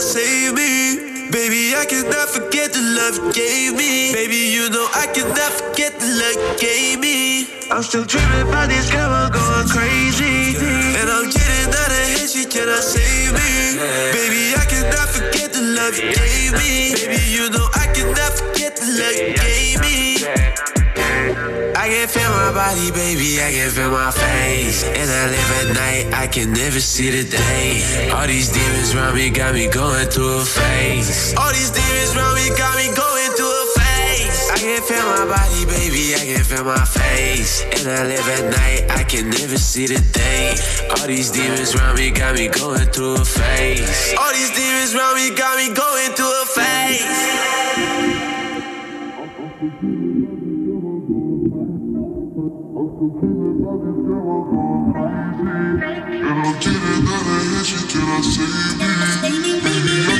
Save 0.00 0.54
me. 0.54 1.28
Baby, 1.30 1.76
I 1.76 1.84
cannot 1.84 2.28
forget 2.28 2.72
the 2.72 2.80
love 2.80 3.16
you 3.16 3.32
gave 3.32 3.76
me. 3.76 4.12
Baby, 4.12 4.50
you 4.50 4.70
know 4.70 4.88
I 4.94 5.06
cannot 5.06 5.52
forget 5.52 5.92
the 6.00 6.06
love 6.06 6.36
you 6.40 6.58
gave 6.58 6.98
me. 6.98 7.46
I'm 7.70 7.82
still 7.82 8.04
dreaming 8.04 8.48
about 8.48 8.68
this 8.68 8.90
girl, 8.90 9.28
going 9.30 9.68
crazy. 9.68 10.56
And 10.96 11.08
I'm 11.08 11.28
getting 11.30 11.70
out 11.70 11.92
of 11.92 12.06
here, 12.16 12.26
she 12.26 12.46
cannot 12.46 12.82
save 12.82 13.32
me. 13.32 13.78
Baby, 14.16 14.56
I 14.56 14.64
cannot 14.64 15.08
forget 15.08 15.52
the 15.52 15.62
love 15.62 15.94
you 15.96 16.14
gave 16.14 16.52
me. 16.56 16.94
Baby, 16.96 17.20
you 17.30 17.50
know 17.50 17.68
I 17.74 17.86
cannot 17.92 18.32
forget 18.32 18.76
the 18.76 18.86
love 18.88 19.16
you 19.20 19.34
gave 19.36 19.80
me. 19.80 20.79
I 21.20 21.88
can 21.88 22.08
feel 22.08 22.30
my 22.30 22.52
body, 22.52 22.90
baby, 22.92 23.40
I 23.40 23.52
can 23.52 23.70
feel 23.70 23.90
my 23.90 24.10
face. 24.10 24.84
And 24.84 25.08
I 25.10 25.26
live 25.28 25.50
at 25.60 25.68
night, 25.76 26.14
I 26.14 26.26
can 26.26 26.52
never 26.52 26.80
see 26.80 27.10
the 27.10 27.24
day. 27.28 28.10
All 28.10 28.26
these 28.26 28.48
demons 28.48 28.94
around 28.94 29.14
me 29.16 29.28
got 29.28 29.54
me 29.54 29.68
going 29.68 30.08
through 30.08 30.40
a 30.40 30.44
phase. 30.44 31.34
All 31.36 31.52
these 31.52 31.70
demons 31.70 32.16
around 32.16 32.36
me 32.36 32.48
got 32.56 32.76
me 32.76 32.88
going 32.96 33.30
through 33.36 33.52
a 33.52 33.66
phase. 33.76 34.48
I 34.48 34.56
can 34.60 34.80
feel 34.82 35.04
my 35.12 35.24
body, 35.28 35.64
baby, 35.68 36.14
I 36.16 36.24
can 36.24 36.44
feel 36.44 36.64
my 36.64 36.84
face. 36.84 37.64
And 37.68 37.88
I 37.88 38.04
live 38.08 38.28
at 38.28 38.44
night, 38.48 38.90
I 38.90 39.04
can 39.04 39.28
never 39.28 39.58
see 39.58 39.86
the 39.86 40.00
day. 40.12 40.56
All 40.96 41.06
these 41.06 41.30
demons 41.30 41.74
around 41.76 41.96
me 41.96 42.10
got 42.10 42.34
me 42.34 42.48
going 42.48 42.88
through 42.92 43.20
a 43.20 43.24
phase. 43.24 44.14
All 44.18 44.32
these 44.32 44.52
demons 44.56 44.94
around 44.94 45.16
me 45.16 45.36
got 45.36 45.56
me 45.60 45.68
going 45.74 46.12
through 46.16 46.32
a 46.32 46.46
phase. 46.48 47.30
And 53.22 53.28
I'm 56.24 56.54
getting 56.58 57.04
out 57.06 57.20
of 57.20 57.42
here, 57.50 57.64
she 57.64 57.76
cannot 57.86 58.24
save 58.24 58.48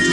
me. 0.05 0.10